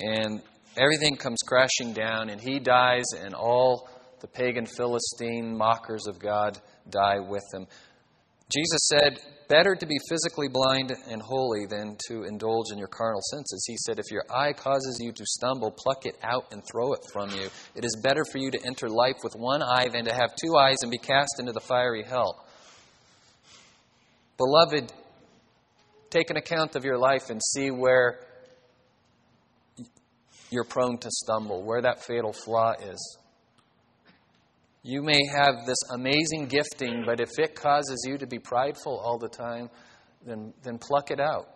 and 0.00 0.42
everything 0.76 1.16
comes 1.16 1.38
crashing 1.46 1.92
down, 1.92 2.30
and 2.30 2.40
he 2.40 2.58
dies, 2.58 3.04
and 3.18 3.34
all 3.34 3.88
the 4.20 4.28
pagan 4.28 4.66
Philistine 4.66 5.56
mockers 5.56 6.06
of 6.06 6.18
God 6.18 6.58
die 6.88 7.18
with 7.18 7.44
him. 7.52 7.66
Jesus 8.52 8.88
said, 8.88 9.18
Better 9.48 9.74
to 9.74 9.86
be 9.86 9.98
physically 10.08 10.48
blind 10.48 10.92
and 11.10 11.20
holy 11.20 11.66
than 11.66 11.96
to 12.08 12.24
indulge 12.24 12.66
in 12.72 12.78
your 12.78 12.88
carnal 12.88 13.20
senses. 13.30 13.64
He 13.66 13.76
said, 13.78 13.98
If 13.98 14.10
your 14.10 14.24
eye 14.34 14.52
causes 14.52 14.98
you 15.00 15.12
to 15.12 15.26
stumble, 15.26 15.70
pluck 15.70 16.06
it 16.06 16.16
out 16.22 16.46
and 16.52 16.62
throw 16.70 16.92
it 16.92 17.00
from 17.12 17.30
you. 17.30 17.48
It 17.74 17.84
is 17.84 18.00
better 18.02 18.24
for 18.24 18.38
you 18.38 18.50
to 18.50 18.66
enter 18.66 18.88
life 18.88 19.16
with 19.22 19.34
one 19.34 19.62
eye 19.62 19.88
than 19.88 20.04
to 20.04 20.14
have 20.14 20.34
two 20.36 20.56
eyes 20.56 20.78
and 20.82 20.90
be 20.90 20.98
cast 20.98 21.38
into 21.38 21.52
the 21.52 21.60
fiery 21.60 22.02
hell. 22.02 22.46
Beloved, 24.38 24.92
take 26.10 26.30
an 26.30 26.36
account 26.36 26.74
of 26.74 26.84
your 26.84 26.98
life 26.98 27.28
and 27.28 27.40
see 27.42 27.70
where 27.70 28.20
you're 30.52 30.64
prone 30.64 30.98
to 30.98 31.08
stumble, 31.10 31.64
where 31.64 31.82
that 31.82 32.04
fatal 32.04 32.32
flaw 32.32 32.72
is. 32.72 33.18
You 34.84 35.02
may 35.02 35.20
have 35.34 35.64
this 35.66 35.78
amazing 35.94 36.46
gifting, 36.48 37.04
but 37.06 37.20
if 37.20 37.30
it 37.38 37.54
causes 37.54 38.04
you 38.06 38.18
to 38.18 38.26
be 38.26 38.38
prideful 38.38 39.00
all 39.04 39.18
the 39.18 39.28
time, 39.28 39.70
then, 40.26 40.52
then 40.62 40.78
pluck 40.78 41.10
it 41.10 41.20
out. 41.20 41.48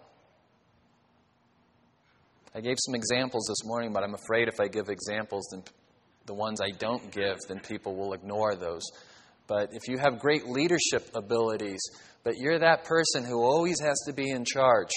I 2.55 2.61
gave 2.61 2.77
some 2.79 2.95
examples 2.95 3.47
this 3.49 3.69
morning, 3.69 3.93
but 3.93 4.03
I'm 4.03 4.15
afraid 4.15 4.49
if 4.49 4.61
I 4.61 4.69
give 4.69 4.89
examples, 4.89 5.47
then 5.51 5.63
the 6.25 6.35
ones 6.35 6.61
I 6.61 6.71
don't 6.71 7.13
give, 7.13 7.37
then 7.49 7.61
people 7.61 7.97
will 7.97 8.13
ignore 8.13 8.55
those. 8.55 8.83
But 9.47 9.71
if 9.73 9.89
you 9.89 9.99
have 9.99 10.19
great 10.19 10.47
leadership 10.47 11.11
abilities, 11.15 11.81
but 12.25 12.35
you're 12.39 12.59
that 12.59 12.85
person 12.85 13.25
who 13.25 13.43
always 13.43 13.79
has 13.81 13.97
to 14.07 14.13
be 14.13 14.31
in 14.31 14.45
charge, 14.45 14.91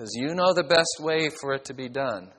because 0.00 0.14
you 0.16 0.34
know 0.34 0.54
the 0.54 0.64
best 0.64 0.96
way 1.00 1.28
for 1.28 1.52
it 1.52 1.66
to 1.66 1.74
be 1.74 1.86
done, 1.86 2.30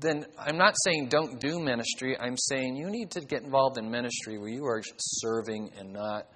then 0.00 0.24
I'm 0.38 0.56
not 0.56 0.74
saying 0.86 1.08
don't 1.10 1.38
do 1.38 1.60
ministry. 1.60 2.18
I'm 2.18 2.38
saying 2.38 2.76
you 2.76 2.88
need 2.88 3.10
to 3.10 3.20
get 3.20 3.42
involved 3.42 3.76
in 3.76 3.90
ministry 3.90 4.38
where 4.38 4.48
you 4.48 4.64
are 4.64 4.82
serving 4.98 5.72
and 5.78 5.92
not 5.92 6.28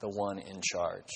the 0.00 0.08
one 0.08 0.38
in 0.38 0.62
charge. 0.62 1.10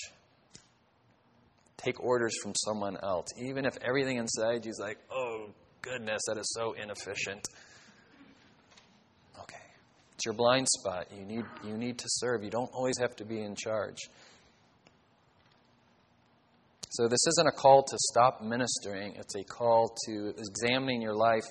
Take 1.77 1.99
orders 1.99 2.35
from 2.43 2.53
someone 2.53 2.97
else, 3.01 3.25
even 3.41 3.65
if 3.65 3.75
everything 3.81 4.17
inside 4.17 4.65
you 4.65 4.69
is 4.69 4.79
like, 4.79 4.99
oh, 5.11 5.47
goodness, 5.81 6.21
that 6.27 6.37
is 6.37 6.53
so 6.55 6.73
inefficient. 6.73 7.47
Okay. 9.39 9.57
It's 10.13 10.25
your 10.25 10.35
blind 10.35 10.67
spot. 10.69 11.07
You 11.17 11.25
need, 11.25 11.45
you 11.63 11.77
need 11.77 11.97
to 11.97 12.05
serve. 12.09 12.43
You 12.43 12.51
don't 12.51 12.69
always 12.75 12.99
have 12.99 13.15
to 13.15 13.25
be 13.25 13.41
in 13.41 13.55
charge. 13.55 13.97
So, 16.89 17.07
this 17.07 17.25
isn't 17.27 17.47
a 17.47 17.51
call 17.51 17.83
to 17.83 17.97
stop 18.11 18.41
ministering, 18.41 19.15
it's 19.15 19.35
a 19.35 19.43
call 19.43 19.95
to 20.07 20.33
examining 20.37 21.01
your 21.01 21.15
life 21.15 21.45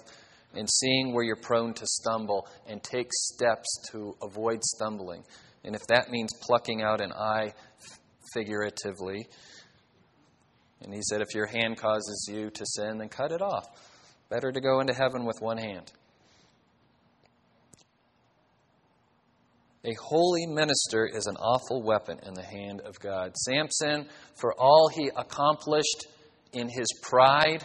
and 0.55 0.69
seeing 0.69 1.15
where 1.15 1.23
you're 1.23 1.37
prone 1.37 1.75
to 1.75 1.87
stumble 1.87 2.49
and 2.67 2.83
take 2.83 3.09
steps 3.13 3.69
to 3.93 4.17
avoid 4.23 4.65
stumbling. 4.65 5.23
And 5.65 5.77
if 5.77 5.83
that 5.89 6.11
means 6.11 6.31
plucking 6.43 6.83
out 6.83 7.01
an 7.01 7.13
eye 7.13 7.53
figuratively, 8.35 9.29
and 10.81 10.95
he 10.95 11.01
said, 11.03 11.21
if 11.21 11.35
your 11.35 11.47
hand 11.47 11.77
causes 11.77 12.29
you 12.33 12.51
to 12.51 12.65
sin, 12.67 12.99
then 12.99 13.09
cut 13.09 13.33
it 13.33 13.43
off. 13.43 13.67
Better 14.31 14.53
to 14.53 14.61
go 14.61 14.81
into 14.81 14.95
heaven 14.95 15.25
with 15.25 15.37
one 15.41 15.59
hand. 15.59 15.93
A 19.89 19.95
holy 19.95 20.45
minister 20.45 21.07
is 21.07 21.27
an 21.27 21.37
awful 21.37 21.83
weapon 21.83 22.21
in 22.27 22.35
the 22.35 22.43
hand 22.43 22.83
of 22.83 23.01
God. 23.01 23.35
Samson, 23.39 24.07
for 24.35 24.53
all 24.59 24.91
he 24.95 25.11
accomplished 25.17 26.09
in 26.53 26.69
his 26.69 26.87
pride, 27.03 27.65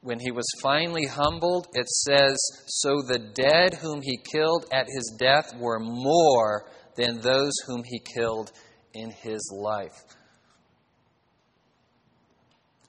when 0.00 0.18
he 0.18 0.32
was 0.32 0.46
finally 0.60 1.06
humbled, 1.06 1.68
it 1.74 1.88
says, 1.88 2.36
So 2.66 3.02
the 3.02 3.20
dead 3.34 3.74
whom 3.74 4.00
he 4.02 4.16
killed 4.16 4.66
at 4.72 4.88
his 4.88 5.16
death 5.16 5.56
were 5.56 5.78
more 5.78 6.64
than 6.96 7.20
those 7.20 7.52
whom 7.68 7.84
he 7.84 8.00
killed 8.00 8.50
in 8.92 9.10
his 9.10 9.48
life. 9.56 10.02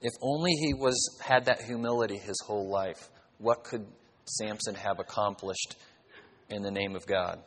If 0.01 0.13
only 0.24 0.53
he 0.53 0.74
was 0.74 0.97
had 1.24 1.45
that 1.45 1.61
humility 1.61 2.18
his 2.18 2.41
whole 2.47 2.72
life, 2.72 3.09
what 3.38 3.63
could 3.63 3.86
Samson 4.26 4.74
have 4.74 4.99
accomplished 4.99 5.76
in 6.49 6.63
the 6.63 6.72
name 6.72 6.95
of 6.95 7.05
God? 7.05 7.43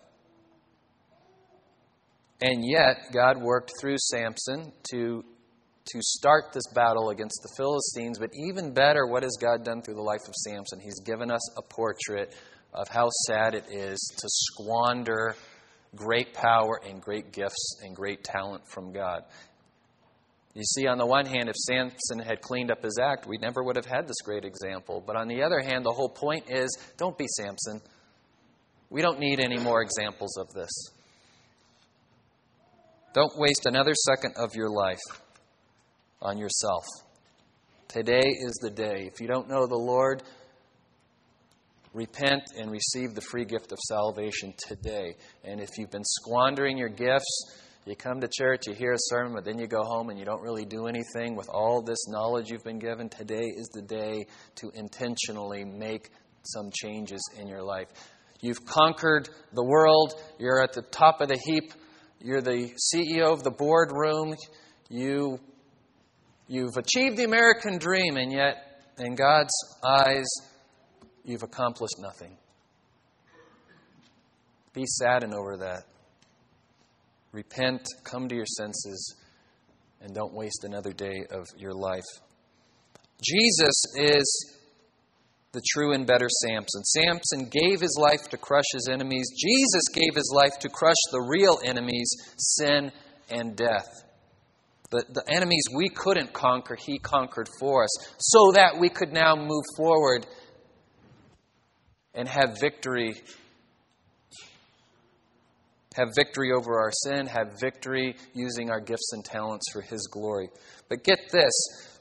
And 2.41 2.65
yet, 2.65 2.97
God 3.13 3.41
worked 3.41 3.73
through 3.81 3.97
Samson 3.99 4.73
to, 4.93 5.25
to 5.87 5.99
start 6.01 6.53
this 6.53 6.67
battle 6.73 7.11
against 7.11 7.41
the 7.43 7.53
Philistines. 7.57 8.19
But 8.19 8.31
even 8.49 8.73
better, 8.73 9.07
what 9.07 9.25
has 9.25 9.37
God 9.41 9.65
done 9.65 9.83
through 9.83 9.95
the 9.95 10.03
life 10.03 10.29
of 10.29 10.35
Samson? 10.35 10.79
He's 10.81 11.01
given 11.01 11.31
us 11.31 11.59
a 11.59 11.63
portrait 11.63 12.35
of 12.73 12.89
how 12.89 13.09
sad 13.27 13.55
it 13.55 13.65
is 13.71 13.99
to 14.19 14.29
squander 14.29 15.35
great 15.97 16.35
power 16.35 16.81
and 16.87 17.01
great 17.01 17.33
gifts 17.33 17.81
and 17.83 17.97
great 17.97 18.23
talent 18.23 18.63
from 18.73 18.93
God. 18.93 19.23
You 20.55 20.63
see, 20.65 20.87
on 20.87 20.99
the 20.99 21.07
one 21.07 21.27
hand, 21.27 21.49
if 21.49 21.57
Samson 21.57 22.19
had 22.25 22.41
cleaned 22.41 22.71
up 22.71 22.83
his 22.83 22.99
act, 23.03 23.27
we 23.27 23.39
never 23.39 23.63
would 23.63 23.77
have 23.77 23.87
had 23.87 24.07
this 24.07 24.21
great 24.25 24.45
example. 24.45 25.03
But 25.05 25.17
on 25.17 25.29
the 25.29 25.43
other 25.43 25.61
hand, 25.61 25.85
the 25.85 25.93
whole 25.93 26.09
point 26.09 26.45
is 26.49 26.77
don't 26.97 27.17
be 27.17 27.27
Samson. 27.37 27.81
We 28.91 29.03
don't 29.03 29.19
need 29.19 29.41
any 29.41 29.59
more 29.59 29.83
examples 29.83 30.37
of 30.39 30.53
this. 30.55 30.71
Don't 33.15 33.33
waste 33.39 33.65
another 33.65 33.95
second 33.95 34.35
of 34.37 34.55
your 34.55 34.69
life 34.69 34.99
on 36.21 36.37
yourself. 36.37 36.85
Today 37.89 38.27
is 38.27 38.59
the 38.61 38.71
day. 38.71 39.11
If 39.11 39.21
you 39.21 39.27
don't 39.27 39.49
know 39.49 39.67
the 39.67 39.79
Lord, 39.79 40.23
repent 41.95 42.43
and 42.59 42.71
receive 42.71 43.15
the 43.15 43.23
free 43.23 43.47
gift 43.47 43.73
of 43.73 43.79
salvation 43.89 44.53
today. 44.59 45.15
And 45.43 45.59
if 45.59 45.71
you've 45.79 45.91
been 45.91 46.05
squandering 46.05 46.77
your 46.77 46.91
gifts, 46.91 47.57
you 47.87 47.97
come 47.97 48.21
to 48.21 48.29
church, 48.29 48.67
you 48.67 48.75
hear 48.75 48.93
a 48.93 48.99
sermon, 48.99 49.33
but 49.33 49.47
then 49.47 49.59
you 49.59 49.67
go 49.67 49.83
home 49.83 50.11
and 50.11 50.19
you 50.19 50.27
don't 50.27 50.43
really 50.43 50.67
do 50.67 50.87
anything 50.87 51.35
with 51.35 51.49
all 51.49 51.81
this 51.81 52.09
knowledge 52.09 52.51
you've 52.51 52.65
been 52.65 52.79
given. 52.79 53.09
Today 53.09 53.47
is 53.47 53.71
the 53.73 53.81
day 53.81 54.27
to 54.57 54.71
intentionally 54.75 55.65
make 55.65 56.11
some 56.43 56.71
changes 56.71 57.23
in 57.41 57.49
your 57.49 57.63
life. 57.63 57.89
You've 58.43 58.67
conquered 58.67 59.31
the 59.55 59.65
world, 59.65 60.13
you're 60.39 60.63
at 60.63 60.75
the 60.75 60.83
top 60.83 61.23
of 61.23 61.29
the 61.29 61.41
heap, 61.47 61.73
you're 62.21 62.41
the 62.41 62.73
CEO 62.95 63.33
of 63.33 63.45
the 63.45 63.51
boardroom, 63.51 64.35
you, 64.89 65.39
you've 66.49 66.77
achieved 66.77 67.17
the 67.17 67.25
American 67.25 67.79
dream, 67.79 68.17
and 68.17 68.33
yet, 68.33 68.57
in 68.99 69.15
God's 69.15 69.53
eyes, 69.85 70.27
you've 71.25 71.43
accomplished 71.43 71.97
nothing. 72.01 72.37
Be 74.73 74.85
saddened 74.87 75.35
over 75.35 75.57
that. 75.59 75.85
Repent, 77.33 77.87
come 78.05 78.29
to 78.29 78.35
your 78.35 78.47
senses, 78.47 79.17
and 80.01 80.15
don't 80.15 80.35
waste 80.35 80.65
another 80.65 80.93
day 80.93 81.25
of 81.31 81.47
your 81.57 81.75
life. 81.75 82.07
Jesus 83.23 83.83
is 83.97 84.58
the 85.59 85.65
true 85.67 85.93
and 85.93 86.07
better 86.07 86.29
Samson. 86.29 86.85
Samson 86.85 87.51
gave 87.51 87.81
his 87.81 87.99
life 88.01 88.31
to 88.31 88.37
crush 88.37 88.65
his 88.73 88.89
enemies. 88.89 89.29
Jesus 89.37 89.89
gave 89.93 90.15
his 90.15 90.33
life 90.33 90.57
to 90.61 90.69
crush 90.69 90.97
the 91.11 91.21
real 91.21 91.59
enemies, 91.65 92.09
sin 92.37 92.93
and 93.29 93.57
death. 93.57 94.05
The, 94.91 95.05
the 95.13 95.25
enemies 95.29 95.65
we 95.75 95.89
couldn't 95.89 96.33
conquer, 96.33 96.77
he 96.77 96.99
conquered 96.99 97.49
for 97.59 97.83
us, 97.83 97.91
so 98.21 98.53
that 98.53 98.79
we 98.79 98.89
could 98.89 99.13
now 99.13 99.35
move 99.35 99.65
forward 99.77 100.27
and 102.15 102.29
have 102.29 102.57
victory 102.61 103.15
have 105.95 106.15
victory 106.15 106.53
over 106.57 106.79
our 106.79 106.93
sin, 106.93 107.27
have 107.27 107.59
victory 107.61 108.15
using 108.33 108.71
our 108.71 108.79
gifts 108.79 109.11
and 109.13 109.25
talents 109.25 109.67
for 109.73 109.83
His 109.83 110.07
glory. 110.07 110.49
But 110.89 111.03
get 111.03 111.19
this 111.33 111.53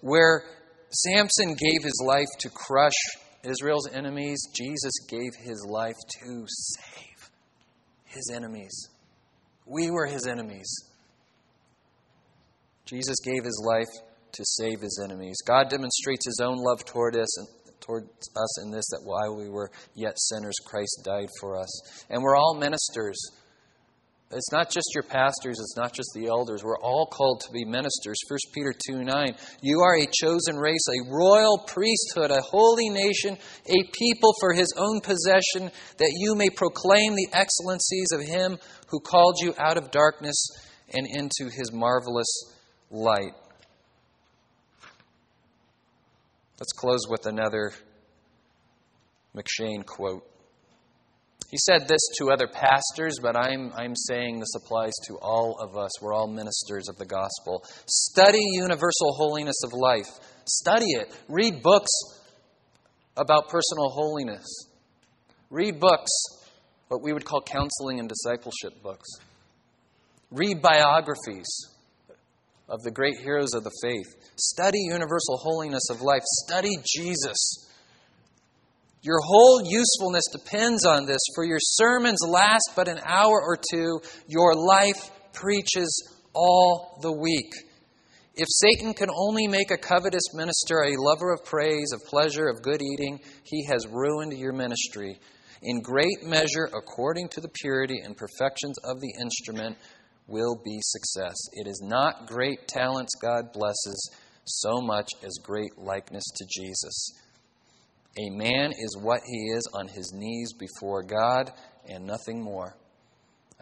where 0.01 0.43
Samson 0.91 1.55
gave 1.55 1.84
his 1.84 1.99
life 2.05 2.28
to 2.41 2.49
crush 2.49 2.93
Israel's 3.43 3.88
enemies, 3.93 4.39
Jesus 4.53 4.93
gave 5.07 5.31
his 5.39 5.65
life 5.67 5.95
to 6.21 6.45
save 6.47 7.29
his 8.05 8.31
enemies. 8.33 8.89
We 9.65 9.91
were 9.91 10.05
his 10.05 10.27
enemies. 10.27 10.67
Jesus 12.85 13.17
gave 13.23 13.43
his 13.43 13.61
life 13.65 14.05
to 14.31 14.43
save 14.45 14.79
his 14.81 15.01
enemies. 15.03 15.35
God 15.45 15.69
demonstrates 15.69 16.25
his 16.25 16.39
own 16.41 16.57
love 16.57 16.85
toward 16.85 17.15
us 17.17 17.38
and 17.39 17.47
towards 17.81 18.07
us 18.35 18.63
in 18.63 18.71
this 18.71 18.85
that 18.91 19.01
while 19.03 19.38
we 19.38 19.49
were 19.49 19.69
yet 19.95 20.13
sinners, 20.17 20.55
Christ 20.65 21.01
died 21.03 21.29
for 21.39 21.59
us. 21.59 22.05
And 22.09 22.21
we're 22.21 22.35
all 22.35 22.57
ministers. 22.59 23.17
It's 24.30 24.51
not 24.51 24.69
just 24.69 24.91
your 24.93 25.03
pastors, 25.03 25.57
it's 25.57 25.78
not 25.78 25.93
just 25.93 26.09
the 26.13 26.28
elders. 26.28 26.61
We're 26.61 26.80
all 26.80 27.07
called 27.07 27.41
to 27.45 27.51
be 27.53 27.63
ministers. 27.63 28.17
1 28.28 28.38
Peter 28.53 28.73
2 28.89 29.03
9. 29.05 29.36
You 29.61 29.80
are 29.80 29.95
a 29.95 30.05
chosen 30.05 30.57
race, 30.57 30.86
a 30.89 31.09
royal 31.09 31.59
priesthood, 31.59 32.32
a 32.32 32.41
holy 32.41 32.89
nation, 32.89 33.38
a 33.38 33.91
people 33.93 34.34
for 34.41 34.51
his 34.51 34.67
own 34.75 34.99
possession, 34.99 35.71
that 35.97 36.13
you 36.17 36.36
may 36.36 36.49
proclaim 36.49 37.15
the 37.15 37.30
excellencies 37.32 38.09
of 38.13 38.21
him 38.21 38.57
who 38.89 38.99
called 38.99 39.38
you 39.41 39.53
out 39.57 39.78
of 39.78 39.91
darkness 39.91 40.36
and 40.93 41.07
into 41.07 41.49
his 41.49 41.71
marvelous 41.71 42.28
light. 42.91 43.34
Let's 46.59 46.73
close 46.73 47.07
with 47.07 47.28
another 47.28 47.71
M'Cheyne 49.34 49.86
quote. 49.86 50.25
He 51.50 51.58
said 51.58 51.88
this 51.88 52.02
to 52.18 52.30
other 52.30 52.48
pastors, 52.48 53.20
but 53.22 53.38
I'm, 53.38 53.72
I'm 53.74 53.95
saying 53.95 54.39
this 54.39 54.56
applies 54.56 54.93
to 55.08 55.18
all 55.22 55.58
of 55.62 55.78
us. 55.78 56.02
We're 56.02 56.14
all 56.14 56.28
ministers 56.28 56.89
of 56.89 56.98
the 56.98 57.06
gospel. 57.06 57.64
Study 57.86 58.41
universal 58.54 59.14
holiness 59.14 59.56
of 59.64 59.72
life. 59.74 60.10
Study 60.45 60.88
it. 60.88 61.16
Read 61.30 61.64
books 61.64 61.91
about 63.16 63.48
personal 63.48 63.89
holiness. 63.89 64.45
Read 65.50 65.80
books, 65.80 66.12
what 66.89 67.02
we 67.02 67.14
would 67.14 67.24
call 67.24 67.41
counseling 67.41 68.00
and 68.00 68.10
discipleship 68.10 68.84
books. 68.84 69.08
Read 70.30 70.62
biographies 70.62 71.48
of 72.68 72.82
the 72.84 72.91
great 72.91 73.16
heroes 73.24 73.54
of 73.54 73.64
the 73.64 73.72
faith. 73.82 74.32
Study 74.36 74.80
universal 74.91 75.38
holiness 75.38 75.89
of 75.89 76.02
life. 76.02 76.24
Study 76.45 76.76
Jesus. 76.86 77.66
Your 79.08 79.22
whole 79.24 79.62
usefulness 79.64 80.26
depends 80.34 80.86
on 80.86 81.05
this, 81.05 81.22
for 81.34 81.45
your 81.45 81.62
sermons 81.62 82.20
last 82.28 82.72
but 82.76 82.89
an 82.89 82.99
hour 83.05 83.41
or 83.41 83.58
two. 83.72 84.01
Your 84.28 84.53
life 84.53 85.12
preaches 85.32 86.12
all 86.34 86.99
the 87.01 87.14
week. 87.14 87.49
If 88.36 88.47
Satan 88.49 88.93
can 88.93 89.08
only 89.10 89.47
make 89.47 89.72
a 89.72 89.78
covetous 89.78 90.34
minister 90.34 90.84
a 90.84 91.01
lover 91.01 91.32
of 91.32 91.45
praise, 91.45 91.93
of 91.93 92.03
pleasure, 92.03 92.49
of 92.49 92.62
good 92.62 92.82
eating, 92.82 93.22
he 93.43 93.66
has 93.68 93.88
ruined 93.88 94.38
your 94.38 94.51
ministry. 94.51 95.18
In 95.64 95.82
great 95.82 96.24
measure, 96.24 96.66
according 96.66 97.30
to 97.30 97.39
the 97.39 97.49
purity 97.62 98.01
and 98.03 98.18
perfections 98.18 98.76
of 98.84 98.99
the 98.99 99.14
instrument, 99.22 99.78
will 100.28 100.60
be 100.66 100.80
success. 100.82 101.38
It 101.53 101.66
is 101.66 101.82
not 101.82 102.28
great 102.28 102.68
talents 102.68 103.14
God 103.22 103.53
blesses 103.53 104.12
so 104.43 104.82
much 104.82 105.08
as 105.24 105.39
great 105.41 105.78
likeness 105.78 106.26
to 106.36 106.45
Jesus. 106.53 107.14
A 108.20 108.30
man 108.32 108.72
is 108.72 108.97
what 108.99 109.22
he 109.26 109.51
is 109.55 109.63
on 109.74 109.88
his 109.88 110.11
knees 110.13 110.53
before 110.53 111.03
God 111.03 111.51
and 111.88 112.05
nothing 112.05 112.41
more. 112.41 112.76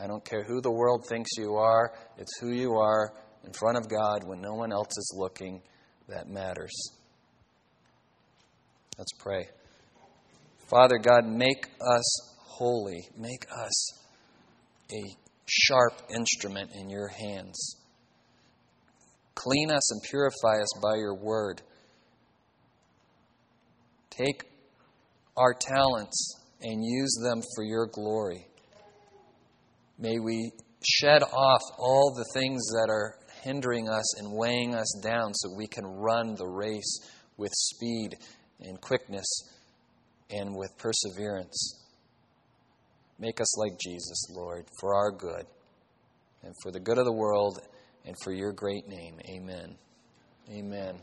I 0.02 0.08
don't 0.08 0.24
care 0.24 0.44
who 0.44 0.62
the 0.62 0.72
world 0.72 1.06
thinks 1.08 1.30
you 1.38 1.56
are, 1.56 1.94
it's 2.18 2.38
who 2.40 2.52
you 2.52 2.74
are 2.76 3.14
in 3.46 3.54
front 3.54 3.78
of 3.78 3.90
God 3.90 4.24
when 4.26 4.42
no 4.42 4.54
one 4.54 4.72
else 4.72 4.98
is 4.98 5.16
looking 5.18 5.62
that 6.08 6.28
matters. 6.28 6.74
Let's 8.98 9.12
pray. 9.20 9.48
Father 10.70 10.98
God, 10.98 11.26
make 11.26 11.68
us 11.82 12.36
holy. 12.40 13.08
Make 13.18 13.46
us 13.52 13.94
a 14.92 15.04
sharp 15.46 15.94
instrument 16.10 16.72
in 16.74 16.90
your 16.90 17.10
hands. 17.10 17.76
Clean 19.36 19.70
us 19.70 19.92
and 19.92 20.02
purify 20.10 20.62
us 20.62 20.80
by 20.82 20.96
your 20.96 21.16
word. 21.16 21.62
Take 24.18 24.44
our 25.36 25.54
talents 25.54 26.36
and 26.62 26.84
use 26.84 27.20
them 27.24 27.42
for 27.56 27.64
your 27.64 27.88
glory. 27.88 28.48
May 30.00 30.20
we 30.20 30.52
shed 30.84 31.24
off 31.24 31.62
all 31.78 32.14
the 32.16 32.40
things 32.40 32.62
that 32.68 32.88
are 32.90 33.16
hindering 33.44 33.90
us 33.90 34.20
and 34.20 34.34
weighing 34.34 34.76
us 34.76 35.00
down 35.04 35.34
so 35.34 35.50
we 35.56 35.68
can 35.68 35.86
run 35.86 36.36
the 36.36 36.48
race 36.48 37.00
with 37.38 37.52
speed 37.54 38.16
and 38.62 38.80
quickness 38.82 39.26
and 40.30 40.56
with 40.56 40.72
perseverance. 40.78 41.84
Make 43.20 43.40
us 43.40 43.58
like 43.58 43.80
Jesus, 43.80 44.28
Lord, 44.32 44.66
for 44.80 44.96
our 44.96 45.12
good 45.12 45.46
and 46.44 46.54
for 46.62 46.72
the 46.72 46.80
good 46.80 46.98
of 46.98 47.06
the 47.06 47.14
world 47.14 47.60
and 48.06 48.16
for 48.24 48.34
your 48.34 48.52
great 48.52 48.88
name. 48.88 49.20
Amen. 49.30 49.76
Amen. 50.50 51.00